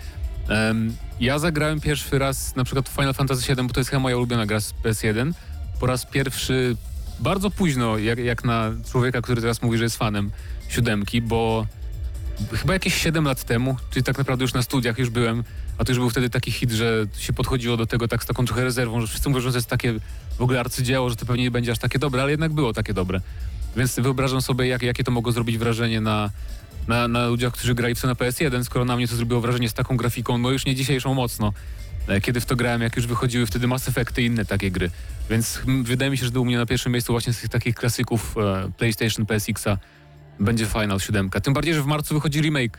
Em, 0.49 0.97
ja 1.21 1.39
zagrałem 1.39 1.81
pierwszy 1.81 2.19
raz 2.19 2.57
na 2.57 2.65
przykład 2.65 2.89
w 2.89 2.93
Final 2.93 3.15
Fantasy 3.15 3.55
VII, 3.55 3.67
bo 3.67 3.73
to 3.75 3.81
jest 3.81 3.91
chyba 3.91 4.01
moja 4.01 4.17
ulubiona 4.17 4.47
gra 4.47 4.61
z 4.61 4.75
PS1. 4.85 5.33
Po 5.81 5.87
raz 5.87 6.07
pierwszy 6.07 6.77
bardzo 7.21 7.51
późno, 7.51 7.99
jak, 7.99 8.19
jak 8.19 8.45
na 8.45 8.71
człowieka, 8.91 9.23
który 9.23 9.41
teraz 9.41 9.63
mówi, 9.63 9.79
że 9.79 9.85
jest 9.85 9.97
fanem 9.97 10.31
siódemki, 10.69 11.23
bo 11.23 11.67
chyba 12.53 12.73
jakieś 12.73 12.95
7 12.95 13.25
lat 13.25 13.45
temu, 13.45 13.77
czyli 13.91 14.03
tak 14.03 14.19
naprawdę 14.19 14.45
już 14.45 14.55
na 14.55 14.63
studiach 14.63 14.99
już 14.99 15.11
byłem, 15.11 15.45
a 15.79 15.85
to 15.85 15.93
już 15.93 15.99
był 15.99 16.11
wtedy 16.11 16.31
taki 16.31 16.53
hit, 16.53 16.71
że 16.71 17.07
się 17.19 17.33
podchodziło 17.33 17.77
do 17.77 17.87
tego 17.87 18.09
tak 18.09 18.25
z 18.25 18.27
taką 18.27 18.47
trochę 18.47 18.65
rezerwą, 18.65 19.01
że 19.01 19.07
wszyscy 19.07 19.29
mówią, 19.29 19.41
że 19.41 19.51
to 19.51 19.59
jest 19.59 19.69
takie 19.69 19.95
w 20.39 20.43
ogóle 20.43 20.61
arcydzieło, 20.61 21.11
że 21.11 21.17
to 21.17 21.27
pewnie 21.27 21.43
nie 21.43 21.51
będzie 21.51 21.73
aż 21.73 21.79
takie 21.79 21.99
dobre, 21.99 22.23
ale 22.23 22.31
jednak 22.31 22.53
było 22.53 22.73
takie 22.73 22.95
dobre. 22.95 23.21
Więc 23.77 24.01
wyobrażam 24.01 24.43
sobie, 24.43 24.67
jak, 24.67 24.83
jakie 24.83 25.05
to 25.05 25.11
mogło 25.11 25.33
zrobić 25.33 25.59
wrażenie 25.59 26.01
na, 26.01 26.31
na, 26.89 27.09
na 27.09 27.27
ludziach, 27.27 27.53
którzy 27.53 27.75
grali 27.75 27.95
w 27.95 28.05
na 28.05 28.15
PS1, 28.15 28.65
skoro 28.65 28.85
na 28.85 28.97
mnie 28.97 29.09
to 29.09 29.17
zrobiło 29.17 29.41
wrażenie 29.41 29.69
z 29.69 29.75
taką 29.75 29.97
grafiką, 29.97 30.39
no 30.39 30.51
już 30.51 30.67
nie 30.67 30.75
dzisiejszą 30.75 31.15
mocno. 31.15 31.53
E, 32.09 32.21
Kiedy 32.21 32.41
w 32.41 32.47
to 32.47 32.57
grałem, 32.57 32.83
jak 32.83 32.97
już 32.97 33.07
wychodziły 33.07 33.47
wtedy 33.47 33.67
Mass 33.69 33.89
Effecty 33.89 34.23
i 34.23 34.27
inne 34.27 34.45
takie 34.45 34.71
gry. 34.71 34.91
Więc 35.31 35.61
wydaje 35.83 36.11
mi 36.11 36.19
się, 36.19 36.27
że 36.27 36.41
u 36.41 36.45
mnie 36.45 36.59
na 36.59 36.67
pierwszym 36.67 36.93
miejscu 36.93 37.13
właśnie 37.13 37.33
z 37.33 37.41
tych 37.41 37.51
takich 37.51 37.75
klasyków 37.75 38.37
e, 38.39 38.71
PlayStation, 38.79 39.27
PSX-a 39.27 39.79
będzie 40.41 40.67
Final 40.67 41.01
7. 41.01 41.31
Tym 41.31 41.55
bardziej, 41.55 41.75
że 41.75 41.83
w 41.83 41.87
marcu 41.87 42.15
wychodzi 42.15 42.41
remake. 42.41 42.79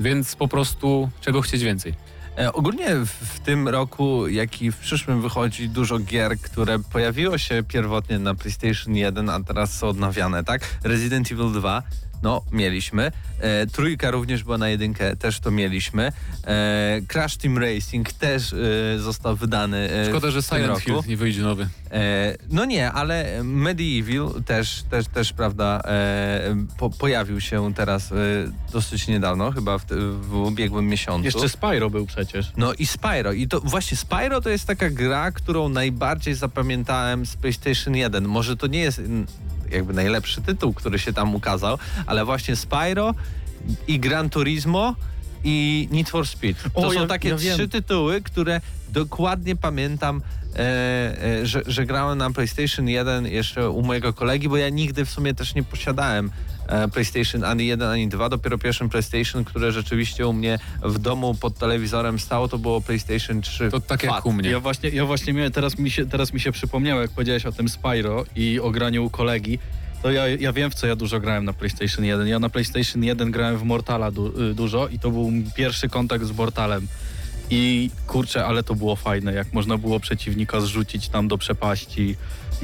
Więc 0.00 0.36
po 0.36 0.48
prostu 0.48 1.10
czego 1.20 1.40
chcieć 1.40 1.62
więcej. 1.62 1.94
E, 2.38 2.52
Ogólnie 2.52 2.88
w 3.04 3.40
tym 3.44 3.68
roku, 3.68 4.28
jak 4.28 4.62
i 4.62 4.72
w 4.72 4.76
przyszłym 4.76 5.22
wychodzi 5.22 5.68
dużo 5.68 5.98
gier, 5.98 6.38
które 6.38 6.78
pojawiło 6.78 7.38
się 7.38 7.62
pierwotnie 7.68 8.18
na 8.18 8.34
PlayStation 8.34 8.96
1, 8.96 9.28
a 9.30 9.40
teraz 9.40 9.78
są 9.78 9.88
odnawiane, 9.88 10.44
tak? 10.44 10.62
Resident 10.84 11.32
Evil 11.32 11.52
2, 11.52 11.82
no 12.22 12.42
mieliśmy. 12.52 13.12
E, 13.40 13.66
trójka 13.66 14.10
również 14.10 14.44
była 14.44 14.58
na 14.58 14.68
jedynkę, 14.68 15.16
też 15.16 15.40
to 15.40 15.50
mieliśmy. 15.50 16.12
E, 16.46 17.00
Crash 17.08 17.36
Team 17.36 17.58
Racing 17.58 18.12
też 18.12 18.52
e, 18.52 18.98
został 18.98 19.36
wydany 19.36 19.90
e, 19.92 20.08
Szkoda, 20.08 20.30
że 20.30 20.42
Silent 20.42 20.66
roku. 20.66 20.80
Hill 20.80 21.10
nie 21.10 21.16
wyjdzie 21.16 21.42
nowy. 21.42 21.68
E, 21.90 22.36
no 22.50 22.64
nie, 22.64 22.92
ale 22.92 23.44
Medieval 23.44 24.42
też, 24.46 24.82
też, 24.90 25.06
też 25.06 25.32
prawda, 25.32 25.80
e, 25.84 26.66
po, 26.78 26.90
pojawił 26.90 27.40
się 27.40 27.74
teraz 27.74 28.12
e, 28.12 28.14
dosyć 28.72 29.08
niedawno, 29.08 29.52
chyba 29.52 29.78
w, 29.78 29.84
w 30.20 30.34
ubiegłym 30.34 30.88
miesiącu. 30.88 31.24
Jeszcze 31.24 31.48
Spyro 31.48 31.90
był 31.90 32.06
przecież. 32.06 32.52
No 32.56 32.72
i 32.72 32.86
Spyro. 32.86 33.32
I 33.32 33.48
to 33.48 33.60
właśnie 33.60 33.96
Spyro 33.96 34.40
to 34.40 34.50
jest 34.50 34.66
taka 34.66 34.90
gra, 34.90 35.32
którą 35.32 35.68
najbardziej 35.68 36.34
zapamiętałem 36.34 37.26
z 37.26 37.36
PlayStation 37.36 37.96
1. 37.96 38.28
Może 38.28 38.56
to 38.56 38.66
nie 38.66 38.80
jest 38.80 39.00
jakby 39.70 39.92
najlepszy 39.92 40.42
tytuł, 40.42 40.74
który 40.74 40.98
się 40.98 41.12
tam 41.12 41.34
ukazał, 41.34 41.78
ale 42.06 42.24
właśnie 42.24 42.56
Spyro 42.56 43.14
i 43.88 44.00
Gran 44.00 44.30
Turismo 44.30 44.94
i 45.44 45.88
Need 45.90 46.08
for 46.10 46.26
Speed. 46.26 46.62
To 46.74 46.80
O, 46.80 46.92
są 46.92 47.00
ja- 47.00 47.06
takie 47.06 47.28
ja 47.28 47.36
wiem. 47.36 47.54
trzy 47.58 47.68
tytuły, 47.68 48.22
które 48.22 48.60
dokładnie 48.92 49.56
pamiętam, 49.56 50.22
e, 50.56 50.58
e, 51.24 51.46
że, 51.46 51.62
że 51.66 51.86
grałem 51.86 52.18
na 52.18 52.30
PlayStation 52.30 52.88
1 52.88 53.26
jeszcze 53.26 53.70
u 53.70 53.82
mojego 53.82 54.12
kolegi, 54.12 54.48
bo 54.48 54.56
ja 54.56 54.68
nigdy 54.68 55.04
w 55.04 55.10
sumie 55.10 55.34
też 55.34 55.54
nie 55.54 55.62
posiadałem 55.62 56.30
PlayStation 56.92 57.44
ani 57.44 57.66
1, 57.66 57.88
ani 57.88 58.08
2. 58.08 58.28
Dopiero 58.28 58.58
pierwszym 58.58 58.88
PlayStation, 58.88 59.44
które 59.44 59.72
rzeczywiście 59.72 60.26
u 60.26 60.32
mnie 60.32 60.58
w 60.82 60.98
domu 60.98 61.34
pod 61.34 61.58
telewizorem 61.58 62.18
stało, 62.18 62.48
to 62.48 62.58
było 62.58 62.80
PlayStation 62.80 63.40
3. 63.40 63.70
To 63.70 63.80
tak 63.80 64.02
jak 64.02 64.12
Fat. 64.12 64.26
u 64.26 64.32
mnie. 64.32 64.50
Ja 64.50 64.60
właśnie, 64.60 64.88
ja 64.88 65.06
właśnie 65.06 65.32
miałem, 65.32 65.52
teraz 65.52 65.78
mi, 65.78 65.90
się, 65.90 66.06
teraz 66.06 66.32
mi 66.32 66.40
się 66.40 66.52
przypomniało, 66.52 67.00
jak 67.00 67.10
powiedziałeś 67.10 67.46
o 67.46 67.52
tym 67.52 67.68
Spyro 67.68 68.24
i 68.36 68.60
o 68.60 68.70
graniu 68.70 69.04
u 69.04 69.10
kolegi, 69.10 69.58
to 70.02 70.10
ja, 70.10 70.28
ja 70.28 70.52
wiem, 70.52 70.70
w 70.70 70.74
co 70.74 70.86
ja 70.86 70.96
dużo 70.96 71.20
grałem 71.20 71.44
na 71.44 71.52
PlayStation 71.52 72.04
1. 72.04 72.28
Ja 72.28 72.38
na 72.38 72.48
PlayStation 72.48 73.04
1 73.04 73.30
grałem 73.30 73.58
w 73.58 73.62
Mortala 73.62 74.10
du, 74.10 74.42
y, 74.50 74.54
dużo 74.54 74.88
i 74.88 74.98
to 74.98 75.10
był 75.10 75.32
pierwszy 75.56 75.88
kontakt 75.88 76.24
z 76.24 76.32
Mortalem. 76.32 76.86
I 77.50 77.90
kurczę, 78.06 78.46
ale 78.46 78.62
to 78.62 78.74
było 78.74 78.96
fajne, 78.96 79.34
jak 79.34 79.52
można 79.52 79.78
było 79.78 80.00
przeciwnika 80.00 80.60
zrzucić 80.60 81.08
tam 81.08 81.28
do 81.28 81.38
przepaści. 81.38 82.16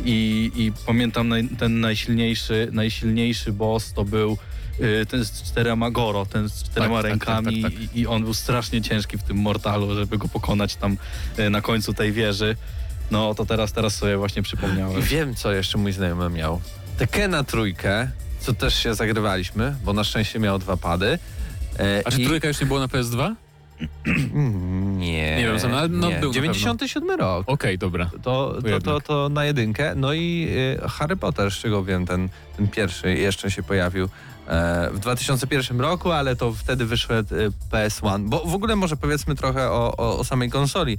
I, 0.04 0.50
i 0.56 0.72
pamiętam 0.86 1.28
naj, 1.28 1.48
ten 1.58 1.80
najsilniejszy, 1.80 2.68
najsilniejszy 2.72 3.52
boss 3.52 3.92
to 3.92 4.04
był 4.04 4.38
y, 4.80 5.06
ten 5.06 5.24
z 5.24 5.42
czterema 5.42 5.90
Goro, 5.90 6.26
ten 6.26 6.48
z 6.48 6.62
czterema 6.62 6.94
tak, 6.94 7.02
tak, 7.02 7.10
rękami 7.10 7.62
tak, 7.62 7.72
tak. 7.72 7.80
I, 7.96 8.00
i 8.00 8.06
on 8.06 8.24
był 8.24 8.34
strasznie 8.34 8.82
ciężki 8.82 9.18
w 9.18 9.22
tym 9.22 9.36
Mortalu, 9.36 9.94
żeby 9.94 10.18
go 10.18 10.28
pokonać 10.28 10.76
tam 10.76 10.96
y, 11.38 11.50
na 11.50 11.60
końcu 11.60 11.94
tej 11.94 12.12
wieży. 12.12 12.56
No 13.10 13.34
to 13.34 13.46
teraz, 13.46 13.72
teraz 13.72 13.96
sobie 13.96 14.16
właśnie 14.16 14.40
I 14.40 14.42
przypomniałem. 14.42 15.02
wiem, 15.02 15.34
co 15.34 15.52
jeszcze 15.52 15.78
mój 15.78 15.92
znajomy 15.92 16.30
miał. 16.30 16.60
Tekena 16.98 17.44
trójkę, 17.44 18.10
co 18.40 18.52
też 18.54 18.74
się 18.74 18.94
zagrywaliśmy, 18.94 19.74
bo 19.84 19.92
na 19.92 20.04
szczęście 20.04 20.38
miał 20.38 20.58
dwa 20.58 20.76
pady. 20.76 21.18
E, 21.78 22.02
A 22.04 22.10
czy 22.10 22.22
i- 22.22 22.26
trójka 22.26 22.48
już 22.48 22.60
nie 22.60 22.66
było 22.66 22.80
na 22.80 22.86
PS2? 22.88 23.34
Mm, 24.06 24.98
Nie. 24.98 25.36
Nie 25.36 25.42
wiem, 25.46 25.58
co, 25.58 25.68
no, 25.68 25.78
ale 25.78 25.88
no 25.88 26.10
nie. 26.10 26.18
był 26.18 26.28
na 26.28 26.34
97 26.34 27.10
rok. 27.10 27.44
Okej, 27.46 27.78
dobra. 27.78 28.10
To, 28.10 28.18
to, 28.22 28.62
to, 28.62 28.68
jednak. 28.68 29.02
to 29.04 29.28
na 29.28 29.44
jedynkę. 29.44 29.94
No 29.96 30.12
i 30.12 30.48
y, 30.84 30.88
Harry 30.88 31.16
Potter, 31.16 31.50
z 31.50 31.54
czego 31.54 31.84
wiem, 31.84 32.06
ten, 32.06 32.28
ten 32.56 32.68
pierwszy 32.68 33.14
jeszcze 33.14 33.50
się 33.50 33.62
pojawił 33.62 34.08
e, 34.48 34.90
w 34.92 34.98
2001 34.98 35.80
roku, 35.80 36.12
ale 36.12 36.36
to 36.36 36.52
wtedy 36.52 36.86
wyszedł 36.86 37.34
y, 37.34 37.50
PS1. 37.70 38.28
Bo 38.28 38.44
w 38.44 38.54
ogóle 38.54 38.76
może 38.76 38.96
powiedzmy 38.96 39.34
trochę 39.34 39.70
o, 39.70 39.96
o, 39.96 40.18
o 40.18 40.24
samej 40.24 40.50
konsoli. 40.50 40.98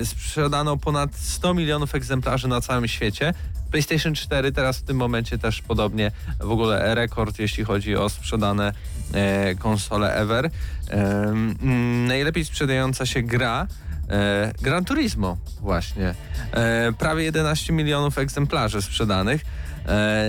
Y, 0.00 0.06
sprzedano 0.06 0.76
ponad 0.76 1.14
100 1.14 1.54
milionów 1.54 1.94
egzemplarzy 1.94 2.48
na 2.48 2.60
całym 2.60 2.88
świecie. 2.88 3.34
PlayStation 3.70 4.14
4 4.14 4.52
teraz 4.52 4.78
w 4.78 4.82
tym 4.82 4.96
momencie 4.96 5.38
też 5.38 5.62
podobnie 5.62 6.10
w 6.40 6.50
ogóle 6.50 6.94
rekord, 6.94 7.38
jeśli 7.38 7.64
chodzi 7.64 7.96
o 7.96 8.08
sprzedane 8.08 8.72
e, 9.12 9.54
konsole 9.54 10.14
ever. 10.14 10.50
Mm, 10.90 12.06
najlepiej 12.06 12.44
sprzedająca 12.44 13.06
się 13.06 13.22
gra 13.22 13.66
E, 14.10 14.52
Gran 14.62 14.84
Turismo 14.84 15.36
właśnie. 15.60 16.14
E, 16.52 16.92
prawie 16.98 17.24
11 17.24 17.72
milionów 17.72 18.18
egzemplarzy 18.18 18.82
sprzedanych. 18.82 19.42
E, 19.86 20.26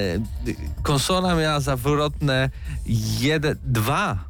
konsola 0.83 1.35
miała 1.35 1.59
zawrotne 1.59 2.49
1, 3.19 3.57
2 3.63 4.23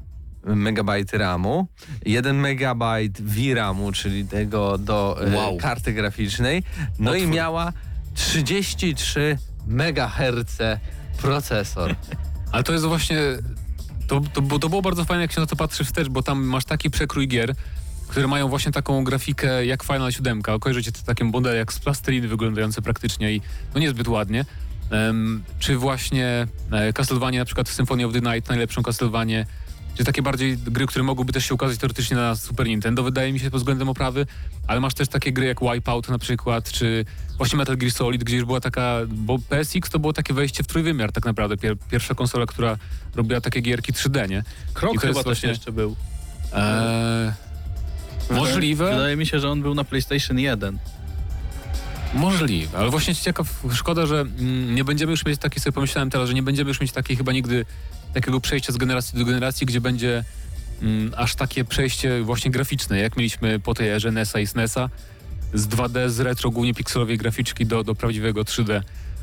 megabajty 0.44 1.18
RAMu, 1.18 1.68
1 2.06 2.40
megabajt 2.40 3.22
VRAMu, 3.22 3.92
czyli 3.92 4.26
tego 4.26 4.78
do 4.78 5.20
Wow. 5.36 5.58
karty 5.58 5.94
graficznej, 5.94 6.64
no 7.00 7.16
i 7.16 7.22
Otwór. 7.22 7.36
miała 7.36 7.74
33 8.14 9.38
MHz 9.68 10.58
procesor. 11.22 11.96
Ale 12.52 12.64
to 12.64 12.74
jest 12.74 12.86
właśnie. 12.86 13.18
To, 14.08 14.22
to, 14.34 14.42
bo 14.42 14.60
to 14.60 14.70
było 14.70 14.82
bardzo 14.82 15.06
fajne, 15.06 15.22
jak 15.22 15.32
się 15.32 15.42
na 15.42 15.48
to 15.48 15.56
patrzy 15.56 15.86
wstecz, 15.86 16.10
bo 16.10 16.24
tam 16.24 16.44
masz 16.44 16.66
taki 16.66 16.90
przekrój 16.90 17.28
gier, 17.28 17.56
które 18.08 18.28
mają 18.28 18.48
właśnie 18.48 18.72
taką 18.72 19.04
grafikę 19.04 19.66
jak 19.66 19.84
Final 19.84 20.12
7. 20.12 20.42
Kojarzycie 20.42 20.92
te 20.92 21.04
takie 21.04 21.24
modele 21.24 21.56
jak 21.56 21.74
z 21.74 21.80
plasteliny 21.80 22.28
wyglądające 22.28 22.82
praktycznie 22.82 23.34
i 23.34 23.42
no 23.74 23.80
niezbyt 23.80 24.08
ładnie. 24.08 24.46
Em, 24.92 25.44
czy 25.60 25.78
właśnie 25.78 26.48
e, 26.72 26.94
Castlevania, 26.94 27.40
na 27.40 27.46
przykład 27.46 27.70
Symphony 27.70 28.06
of 28.06 28.14
the 28.14 28.22
Night, 28.22 28.50
najlepszą 28.50 28.84
Castlevanię, 28.84 29.46
czy 29.98 30.04
takie 30.04 30.22
bardziej 30.22 30.58
gry, 30.58 30.88
które 30.88 31.04
mogłyby 31.04 31.34
też 31.34 31.46
się 31.46 31.54
ukazać 31.54 31.78
teoretycznie 31.78 32.18
na 32.18 32.36
Super 32.36 32.68
Nintendo, 32.68 33.04
wydaje 33.04 33.34
mi 33.34 33.40
się 33.40 33.52
pod 33.52 33.60
względem 33.60 33.90
oprawy, 33.90 34.26
ale 34.68 34.80
masz 34.80 34.94
też 34.94 35.08
takie 35.08 35.32
gry 35.32 35.46
jak 35.46 35.60
Wipeout 35.62 36.10
na 36.10 36.18
przykład, 36.18 36.72
czy 36.72 37.06
właśnie 37.38 37.58
Metal 37.58 37.78
Gear 37.78 37.92
Solid, 37.92 38.24
gdzie 38.24 38.36
już 38.36 38.46
była 38.46 38.60
taka, 38.62 38.98
bo 39.08 39.40
PSX 39.40 39.90
to 39.90 40.00
było 40.00 40.14
takie 40.14 40.34
wejście 40.34 40.64
w 40.64 40.68
trójwymiar 40.68 41.12
tak 41.12 41.26
naprawdę, 41.26 41.58
pier, 41.58 41.76
pierwsza 41.92 42.16
konsola, 42.16 42.46
która 42.46 42.78
robiła 43.16 43.42
takie 43.42 43.62
gierki 43.62 43.94
3D, 43.94 44.30
nie? 44.30 44.44
Krok 44.74 44.94
I 44.94 44.96
to 44.96 45.02
chyba 45.02 45.08
jest 45.08 45.18
też 45.18 45.26
właśnie- 45.26 45.50
jeszcze 45.50 45.72
był. 45.72 45.96
Eee, 46.54 47.32
możliwe, 48.32 48.90
Wydaje 48.90 49.16
mi 49.16 49.26
się, 49.26 49.40
że 49.40 49.50
on 49.50 49.62
był 49.62 49.76
na 49.76 49.84
PlayStation 49.84 50.40
1. 50.40 50.80
możliwe, 52.14 52.78
ale 52.78 52.90
właśnie 52.90 53.16
ciekaw, 53.16 53.64
szkoda, 53.74 54.06
że 54.06 54.20
mm, 54.22 54.76
nie 54.76 54.84
będziemy 54.84 55.12
już 55.12 55.26
mieć 55.26 55.40
takiej, 55.40 55.62
sobie 55.62 55.74
pomyślałem 55.74 56.10
teraz, 56.10 56.28
że 56.28 56.34
nie 56.34 56.44
będziemy 56.44 56.68
już 56.68 56.82
mieć 56.82 56.92
takiej 56.92 57.18
chyba 57.18 57.32
nigdy 57.32 57.66
takiego 58.22 58.42
przejścia 58.42 58.74
z 58.74 58.78
generacji 58.78 59.20
do 59.20 59.26
generacji, 59.26 59.68
gdzie 59.68 59.82
będzie 59.82 60.24
mm, 60.82 61.14
aż 61.18 61.36
takie 61.36 61.66
przejście 61.66 62.24
właśnie 62.24 62.52
graficzne, 62.52 63.00
jak 63.00 63.18
mieliśmy 63.18 63.60
po 63.60 63.74
tej 63.74 63.90
erze 63.90 64.12
NESa 64.12 64.40
i 64.40 64.48
SNESa, 64.48 64.90
z 65.54 65.68
2D, 65.68 66.10
z 66.10 66.20
retro, 66.20 66.52
głównie 66.52 66.74
pikselowej 66.74 67.18
graficzki 67.18 67.66
do, 67.66 67.84
do 67.84 67.96
prawdziwego 67.96 68.42
3D. 68.42 68.82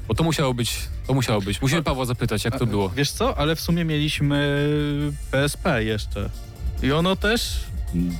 Bo 0.08 0.14
to 0.14 0.24
musiało 0.24 0.54
być, 0.54 0.76
to 1.06 1.14
musiało 1.14 1.40
być. 1.40 1.62
Musimy 1.62 1.82
Pawła 1.82 2.04
zapytać, 2.04 2.44
jak 2.44 2.58
to 2.58 2.66
było. 2.66 2.88
Wiesz 2.88 3.10
co, 3.10 3.38
ale 3.38 3.56
w 3.56 3.60
sumie 3.60 3.84
mieliśmy 3.84 4.68
PSP 5.30 5.84
jeszcze. 5.84 6.30
I 6.82 6.92
ono 6.92 7.16
też, 7.16 7.60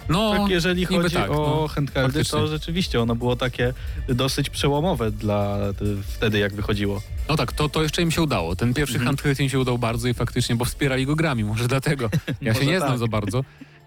No, 0.08 0.32
tak 0.32 0.48
jeżeli 0.50 0.84
chodzi 0.84 1.14
tak, 1.16 1.30
o 1.30 1.34
no, 1.34 1.68
handheldy, 1.68 2.12
faktycznie. 2.12 2.38
to 2.38 2.46
rzeczywiście 2.46 3.00
ono 3.00 3.14
było 3.14 3.36
takie 3.36 3.74
dosyć 4.08 4.50
przełomowe 4.50 5.10
dla 5.10 5.58
y, 5.82 6.02
wtedy, 6.02 6.38
jak 6.38 6.54
wychodziło. 6.54 7.02
No 7.28 7.36
tak, 7.36 7.52
to, 7.52 7.68
to 7.68 7.82
jeszcze 7.82 8.02
im 8.02 8.10
się 8.10 8.22
udało. 8.22 8.56
Ten 8.56 8.74
pierwszy 8.74 8.94
Mhm. 8.94 9.06
handheld 9.06 9.40
im 9.40 9.48
się 9.48 9.58
udał 9.58 9.78
bardzo 9.78 10.08
i 10.08 10.14
faktycznie, 10.14 10.56
bo 10.56 10.64
wspierali 10.64 11.06
go 11.06 11.16
grami, 11.16 11.44
może 11.44 11.68
dlatego. 11.68 12.10
Ja 12.40 12.54
się 12.54 12.66
nie 12.66 12.78
znam 12.78 12.90
tak. 12.90 12.98
za 12.98 13.06
bardzo 13.06 13.44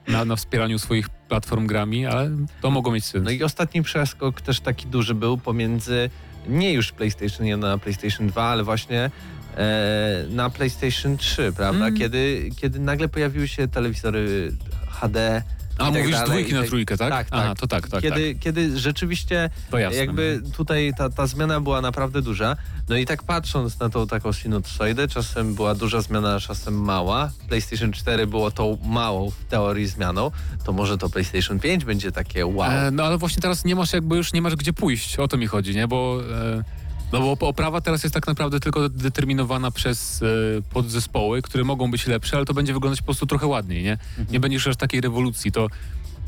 na, 0.07 0.25
na 0.25 0.35
wspieraniu 0.35 0.79
swoich 0.79 1.09
platform 1.09 1.67
grami, 1.67 2.05
ale 2.05 2.31
to 2.61 2.71
mogło 2.71 2.91
mieć 2.93 3.05
sens. 3.05 3.25
No 3.25 3.31
i 3.31 3.43
ostatni 3.43 3.83
przeskok 3.83 4.41
też 4.41 4.59
taki 4.59 4.87
duży 4.87 5.15
był 5.15 5.37
pomiędzy 5.37 6.09
nie 6.47 6.73
już 6.73 6.91
PlayStation 6.91 7.45
1 7.45 7.59
na 7.59 7.77
PlayStation 7.77 8.27
2, 8.27 8.43
ale 8.43 8.63
właśnie 8.63 9.11
e, 9.57 10.25
na 10.29 10.49
PlayStation 10.49 11.17
3, 11.17 11.53
prawda? 11.55 11.85
Mm. 11.87 11.97
Kiedy, 11.99 12.49
kiedy 12.61 12.79
nagle 12.79 13.07
pojawiły 13.07 13.47
się 13.47 13.67
telewizory 13.67 14.51
HD. 14.89 15.43
A 15.77 15.83
tak 15.83 15.93
mówisz 15.93 16.11
dalej, 16.11 16.29
dwójki 16.29 16.53
na 16.53 16.59
tak- 16.59 16.69
trójkę, 16.69 16.97
tak? 16.97 17.09
Tak, 17.09 17.27
Aha, 17.31 17.47
tak. 17.49 17.59
to 17.59 17.67
tak, 17.67 17.87
tak, 17.87 18.01
kiedy, 18.01 18.35
kiedy 18.35 18.79
rzeczywiście 18.79 19.49
tak. 19.49 19.71
To 19.71 19.77
jasne. 19.77 19.97
jakby 19.97 20.41
tutaj 20.53 20.93
ta, 20.97 21.09
ta 21.09 21.27
zmiana 21.27 21.61
była 21.61 21.81
naprawdę 21.81 22.21
duża. 22.21 22.55
No 22.89 22.95
i 22.95 23.05
tak 23.05 23.23
patrząc 23.23 23.79
na 23.79 23.89
tą 23.89 24.07
taką 24.07 24.33
sinusoidę, 24.33 25.07
czasem 25.07 25.55
była 25.55 25.75
duża 25.75 26.01
zmiana, 26.01 26.39
czasem 26.39 26.81
mała. 26.81 27.31
PlayStation 27.47 27.91
4 27.91 28.27
było 28.27 28.51
tą 28.51 28.77
małą 28.85 29.31
w 29.31 29.45
teorii 29.45 29.87
zmianą, 29.87 30.31
to 30.63 30.73
może 30.73 30.97
to 30.97 31.09
PlayStation 31.09 31.59
5 31.59 31.85
będzie 31.85 32.11
takie 32.11 32.45
wow. 32.45 32.71
E, 32.71 32.91
no 32.91 33.03
ale 33.03 33.17
właśnie 33.17 33.41
teraz 33.41 33.65
nie 33.65 33.75
masz 33.75 33.93
jakby 33.93 34.17
już 34.17 34.33
nie 34.33 34.41
masz 34.41 34.55
gdzie 34.55 34.73
pójść, 34.73 35.19
o 35.19 35.27
to 35.27 35.37
mi 35.37 35.47
chodzi, 35.47 35.75
nie? 35.75 35.87
Bo, 35.87 36.19
e, 36.31 36.86
no 37.11 37.35
bo 37.35 37.47
oprawa 37.47 37.81
teraz 37.81 38.03
jest 38.03 38.13
tak 38.13 38.27
naprawdę 38.27 38.59
tylko 38.59 38.89
determinowana 38.89 39.71
przez 39.71 40.21
e, 40.21 40.25
podzespoły, 40.69 41.41
które 41.41 41.63
mogą 41.63 41.91
być 41.91 42.07
lepsze, 42.07 42.37
ale 42.37 42.45
to 42.45 42.53
będzie 42.53 42.73
wyglądać 42.73 42.99
po 42.99 43.05
prostu 43.05 43.25
trochę 43.25 43.47
ładniej, 43.47 43.83
nie? 43.83 43.97
Nie 44.31 44.39
będziesz 44.39 44.67
aż 44.67 44.75
takiej 44.75 45.01
rewolucji, 45.01 45.51
to 45.51 45.67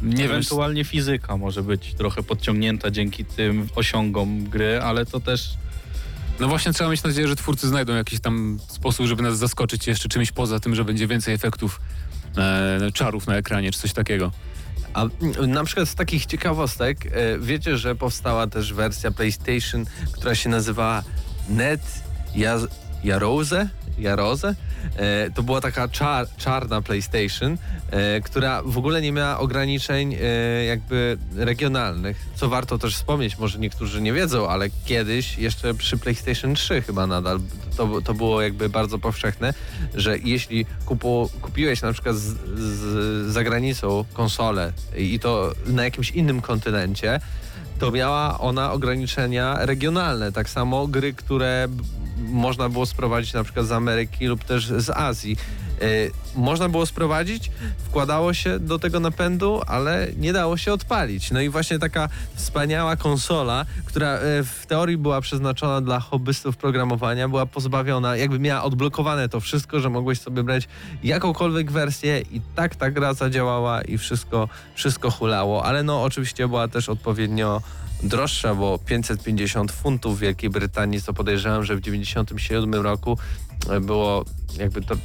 nie 0.02 0.16
wiem, 0.16 0.32
Ewentualnie 0.32 0.84
fizyka 0.84 1.38
może 1.38 1.64
być 1.64 1.94
trochę 1.94 2.24
podciągnięta 2.24 2.92
dzięki 2.92 3.26
tym 3.26 3.68
osiągom 3.76 4.44
gry, 4.44 4.82
ale 4.82 5.06
to 5.06 5.20
też 5.20 5.58
no 6.40 6.48
właśnie 6.48 6.74
trzeba 6.74 6.90
mieć 6.90 7.04
nadzieję, 7.04 7.28
że 7.28 7.36
twórcy 7.36 7.68
znajdą 7.68 7.94
jakiś 7.96 8.20
tam 8.20 8.60
sposób, 8.68 9.06
żeby 9.06 9.24
nas 9.24 9.38
zaskoczyć 9.38 9.88
jeszcze 9.88 10.10
czymś 10.10 10.32
poza 10.32 10.60
tym, 10.60 10.76
że 10.76 10.86
będzie 10.86 11.08
więcej 11.08 11.34
efektów 11.34 11.82
e, 12.38 12.92
czarów 12.94 13.28
na 13.28 13.36
ekranie, 13.36 13.72
czy 13.72 13.80
coś 13.80 13.94
takiego. 13.94 14.32
A 15.00 15.04
mm, 15.04 15.52
na 15.52 15.64
przykład 15.64 15.89
z 15.89 15.95
takich 15.95 16.26
ciekawostek, 16.26 17.06
e, 17.06 17.39
wiecie, 17.39 17.78
że 17.78 17.95
powstała 17.95 18.47
też 18.47 18.74
wersja 18.74 19.12
PlayStation, 19.12 19.86
która 20.12 20.36
się 20.36 20.50
nazywała 20.50 21.04
Net 21.50 21.82
Jaz- 22.36 22.68
Jarose? 23.04 23.70
Jarose? 23.97 24.56
E, 24.95 25.30
to 25.36 25.43
była 25.43 25.62
taka 25.62 25.88
czar, 25.88 26.28
czarna 26.38 26.82
PlayStation, 26.82 27.58
e, 27.91 28.22
która 28.22 28.64
w 28.64 28.78
ogóle 28.78 29.02
nie 29.02 29.12
miała 29.12 29.39
ograniczeń 29.39 30.16
e, 30.22 30.64
jakby 30.66 31.18
regionalnych. 31.36 32.26
Co 32.36 32.50
warto 32.50 32.78
też 32.78 32.95
wspomnieć, 32.95 33.38
może 33.38 33.60
niektórzy 33.60 34.02
nie 34.02 34.14
wiedzą, 34.14 34.50
ale 34.50 34.70
kiedyś 34.86 35.38
jeszcze 35.38 35.74
przy 35.74 35.97
PlayStation 35.97 36.56
3 36.56 36.82
chyba 36.82 37.08
nadal 37.08 37.39
to, 37.78 38.02
to 38.02 38.14
było 38.14 38.41
jakby 38.41 38.70
bardzo 38.70 39.00
powszechne, 39.00 39.54
że 39.95 40.18
jeśli 40.18 40.66
kupu, 40.86 41.30
kupiłeś 41.41 41.82
na 41.82 41.93
przykład 41.93 42.16
z, 42.16 42.38
z, 42.56 43.32
za 43.34 43.43
granicą 43.43 44.06
konsolę 44.14 44.74
i 44.97 45.20
to 45.20 45.54
na 45.66 45.84
jakimś 45.84 46.12
innym 46.12 46.41
kontynencie, 46.41 47.20
to 47.80 47.92
miała 47.92 48.40
ona 48.40 48.72
ograniczenia 48.72 49.66
regionalne. 49.66 50.32
Tak 50.32 50.50
samo 50.50 50.88
gry, 50.88 51.14
które 51.14 51.68
można 52.18 52.70
było 52.70 52.86
sprowadzić 52.86 53.34
na 53.34 53.44
przykład 53.44 53.66
z 53.66 53.72
Ameryki 53.72 54.26
lub 54.26 54.44
też 54.44 54.68
z 54.68 54.90
Azji. 54.90 55.38
Y, 55.84 56.12
można 56.36 56.70
było 56.70 56.86
sprowadzić, 56.86 57.52
wkładało 57.86 58.34
się 58.34 58.60
do 58.60 58.80
tego 58.80 59.00
napędu, 59.00 59.62
ale 59.68 60.08
nie 60.18 60.34
dało 60.34 60.58
się 60.58 60.74
odpalić. 60.74 61.32
No 61.32 61.42
i 61.42 61.50
właśnie 61.50 61.80
taka 61.80 62.10
wspaniała 62.36 62.96
konsola, 62.96 63.66
która 63.86 64.18
y, 64.18 64.44
w 64.44 64.66
teorii 64.68 64.98
była 64.98 65.22
przeznaczona 65.22 65.82
dla 65.82 66.00
hobbystów 66.00 66.58
programowania, 66.58 67.30
była 67.30 67.46
pozbawiona, 67.46 68.16
jakby 68.16 68.40
miała 68.40 68.64
odblokowane 68.64 69.30
to 69.30 69.40
wszystko, 69.40 69.80
że 69.80 69.90
mogłeś 69.90 70.20
sobie 70.20 70.44
brać 70.44 70.68
jakąkolwiek 71.04 71.72
wersję 71.72 72.22
i 72.32 72.42
tak 72.56 72.76
ta 72.76 72.92
gra 72.92 73.14
zadziałała 73.14 73.82
i 73.82 73.98
wszystko, 73.98 74.50
wszystko 74.76 75.12
hulało, 75.12 75.66
ale 75.66 75.84
no 75.84 76.04
oczywiście 76.04 76.48
była 76.48 76.68
też 76.68 76.90
odpowiednio 76.90 77.62
droższa, 78.04 78.56
bo 78.56 78.78
550 78.78 79.72
funtów 79.72 80.18
w 80.18 80.20
Wielkiej 80.20 80.50
Brytanii, 80.50 81.02
co 81.02 81.14
podejrzewam, 81.14 81.64
że 81.64 81.76
w 81.76 81.82
97 81.82 82.74
roku 82.74 83.18
było 83.82 84.26
jakby 84.57 84.82
to 84.82 84.95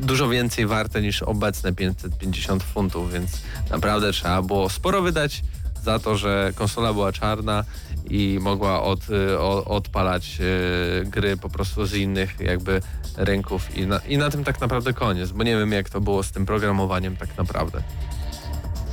dużo 0.00 0.28
więcej 0.28 0.66
warte 0.66 1.02
niż 1.02 1.22
obecne 1.22 1.72
550 1.72 2.62
funtów, 2.62 3.12
więc 3.12 3.30
naprawdę 3.70 4.12
trzeba 4.12 4.42
było 4.42 4.70
sporo 4.70 5.02
wydać 5.02 5.42
za 5.82 5.98
to, 5.98 6.16
że 6.16 6.52
konsola 6.54 6.92
była 6.92 7.12
czarna 7.12 7.64
i 8.10 8.38
mogła 8.40 8.82
od, 8.82 9.10
y, 9.10 9.38
o, 9.38 9.64
odpalać 9.64 10.38
y, 10.40 11.04
gry 11.06 11.36
po 11.36 11.48
prostu 11.48 11.86
z 11.86 11.94
innych 11.94 12.40
jakby 12.40 12.82
rynków 13.16 13.76
i 13.76 13.86
na, 13.86 13.98
i 13.98 14.18
na 14.18 14.30
tym 14.30 14.44
tak 14.44 14.60
naprawdę 14.60 14.92
koniec, 14.92 15.30
bo 15.30 15.44
nie 15.44 15.56
wiem 15.56 15.72
jak 15.72 15.90
to 15.90 16.00
było 16.00 16.22
z 16.22 16.32
tym 16.32 16.46
programowaniem 16.46 17.16
tak 17.16 17.38
naprawdę. 17.38 17.82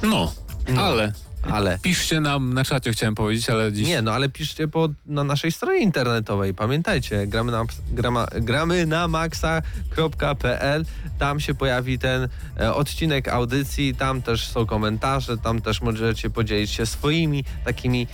No, 0.03 0.33
No. 0.69 0.81
ale 0.81 1.13
Ale 1.41 1.79
piszcie 1.81 2.19
nam 2.19 2.53
na 2.53 2.63
czacie, 2.63 2.91
chciałem 2.91 3.15
powiedzieć, 3.15 3.49
ale 3.49 3.73
dziś... 3.73 3.87
Nie, 3.87 4.01
no 4.01 4.11
ale 4.11 4.29
piszcie 4.29 4.67
po, 4.67 4.89
na 5.05 5.23
naszej 5.23 5.51
stronie 5.51 5.79
internetowej. 5.79 6.53
Pamiętajcie, 6.53 7.27
gramy 7.27 7.51
na, 7.51 7.65
grama, 7.91 8.27
gramy 8.41 8.85
na 8.85 9.07
maxa.pl. 9.07 10.85
Tam 11.19 11.39
się 11.39 11.53
pojawi 11.53 11.99
ten 11.99 12.27
e, 12.59 12.73
odcinek 12.73 13.27
audycji, 13.27 13.95
tam 13.95 14.21
też 14.21 14.47
są 14.47 14.65
komentarze, 14.65 15.37
tam 15.37 15.61
też 15.61 15.81
możecie 15.81 16.29
podzielić 16.29 16.71
się 16.71 16.85
swoimi 16.85 17.43
takimi 17.65 18.07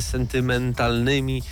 sentymentalnymi 0.00 1.42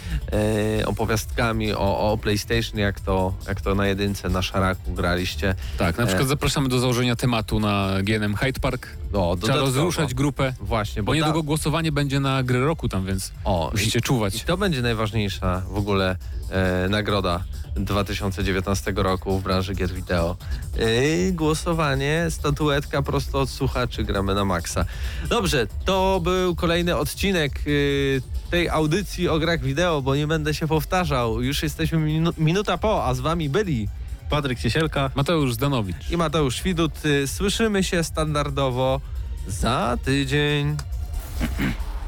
e, 0.81 0.87
opowiastkami 0.87 1.73
o, 1.73 2.13
o 2.13 2.19
PlayStation, 2.19 2.79
jak 2.81 3.01
to, 3.01 3.35
jak 3.49 3.61
to 3.61 3.75
na 3.75 3.87
jedynce 3.87 4.29
na 4.29 4.43
szaraku 4.43 4.93
graliście. 4.93 5.55
Tak, 5.79 5.99
na 5.99 6.05
E. 6.05 6.07
przykład 6.07 6.29
zapraszamy 6.29 6.69
do 6.69 6.79
założenia 6.79 7.17
tematu 7.17 7.61
na 7.61 7.89
GNM 8.03 8.35
Hyde 8.37 8.61
Park. 8.61 8.89
No, 9.13 9.37
Trzeba 9.37 9.59
rozruszać 9.59 10.15
grupę, 10.15 10.53
Właśnie, 10.61 11.03
bo 11.03 11.07
bo, 11.07 11.15
niedługo 11.15 11.39
da, 11.43 11.47
głosowanie 11.47 11.93
będzie 11.93 12.21
na 12.21 12.43
gry 12.43 12.61
roku 12.65 12.89
tam, 12.89 13.07
więc 13.07 13.33
o, 13.45 13.71
musicie 13.73 13.99
I 13.99 14.03
czuwać. 14.03 14.43
to 14.45 14.57
będzie 14.57 14.83
najważniejsza 14.83 15.63
w 15.71 15.77
ogóle 15.77 16.17
e, 16.51 16.89
nagroda 16.89 17.45
2019 17.77 18.93
roku 18.97 19.39
w 19.39 19.43
branży 19.43 19.75
gier 19.75 19.93
wideo. 19.93 20.37
E, 20.79 21.33
głosowanie, 21.33 22.27
statuetka 22.31 23.03
prosto 23.03 23.41
od 23.41 23.51
słuchaczy 23.51 24.05
gramy 24.05 24.35
na 24.35 24.45
maksa. 24.45 24.85
Dobrze, 25.29 25.67
to 25.85 26.21
był 26.21 26.55
kolejny 26.55 26.97
odcinek 26.97 27.53
e, 27.59 28.51
tej 28.51 28.69
audycji 28.69 29.29
o 29.29 29.39
grach 29.39 29.61
wideo, 29.61 30.03
bo 30.03 30.17
nie 30.17 30.27
będę 30.27 30.55
się 30.55 30.69
powtarzał. 30.69 31.43
Już 31.43 31.63
jesteśmy 31.63 31.99
minu 31.99 32.31
minuta 32.39 32.79
po, 32.79 33.07
a 33.07 33.15
z 33.15 33.21
wami 33.21 33.49
byli 33.49 33.89
Patryk 34.31 34.59
Ciesielka. 34.59 35.11
Mateusz 35.15 35.55
Zdanowicz. 35.55 36.11
i 36.11 36.17
Mateusz 36.17 36.63
Widut. 36.63 36.93
E, 37.05 37.27
Słyszymy 37.27 37.85
się 37.85 38.05
standardowo 38.05 39.01
za 39.49 39.99
tydzień. 40.05 40.77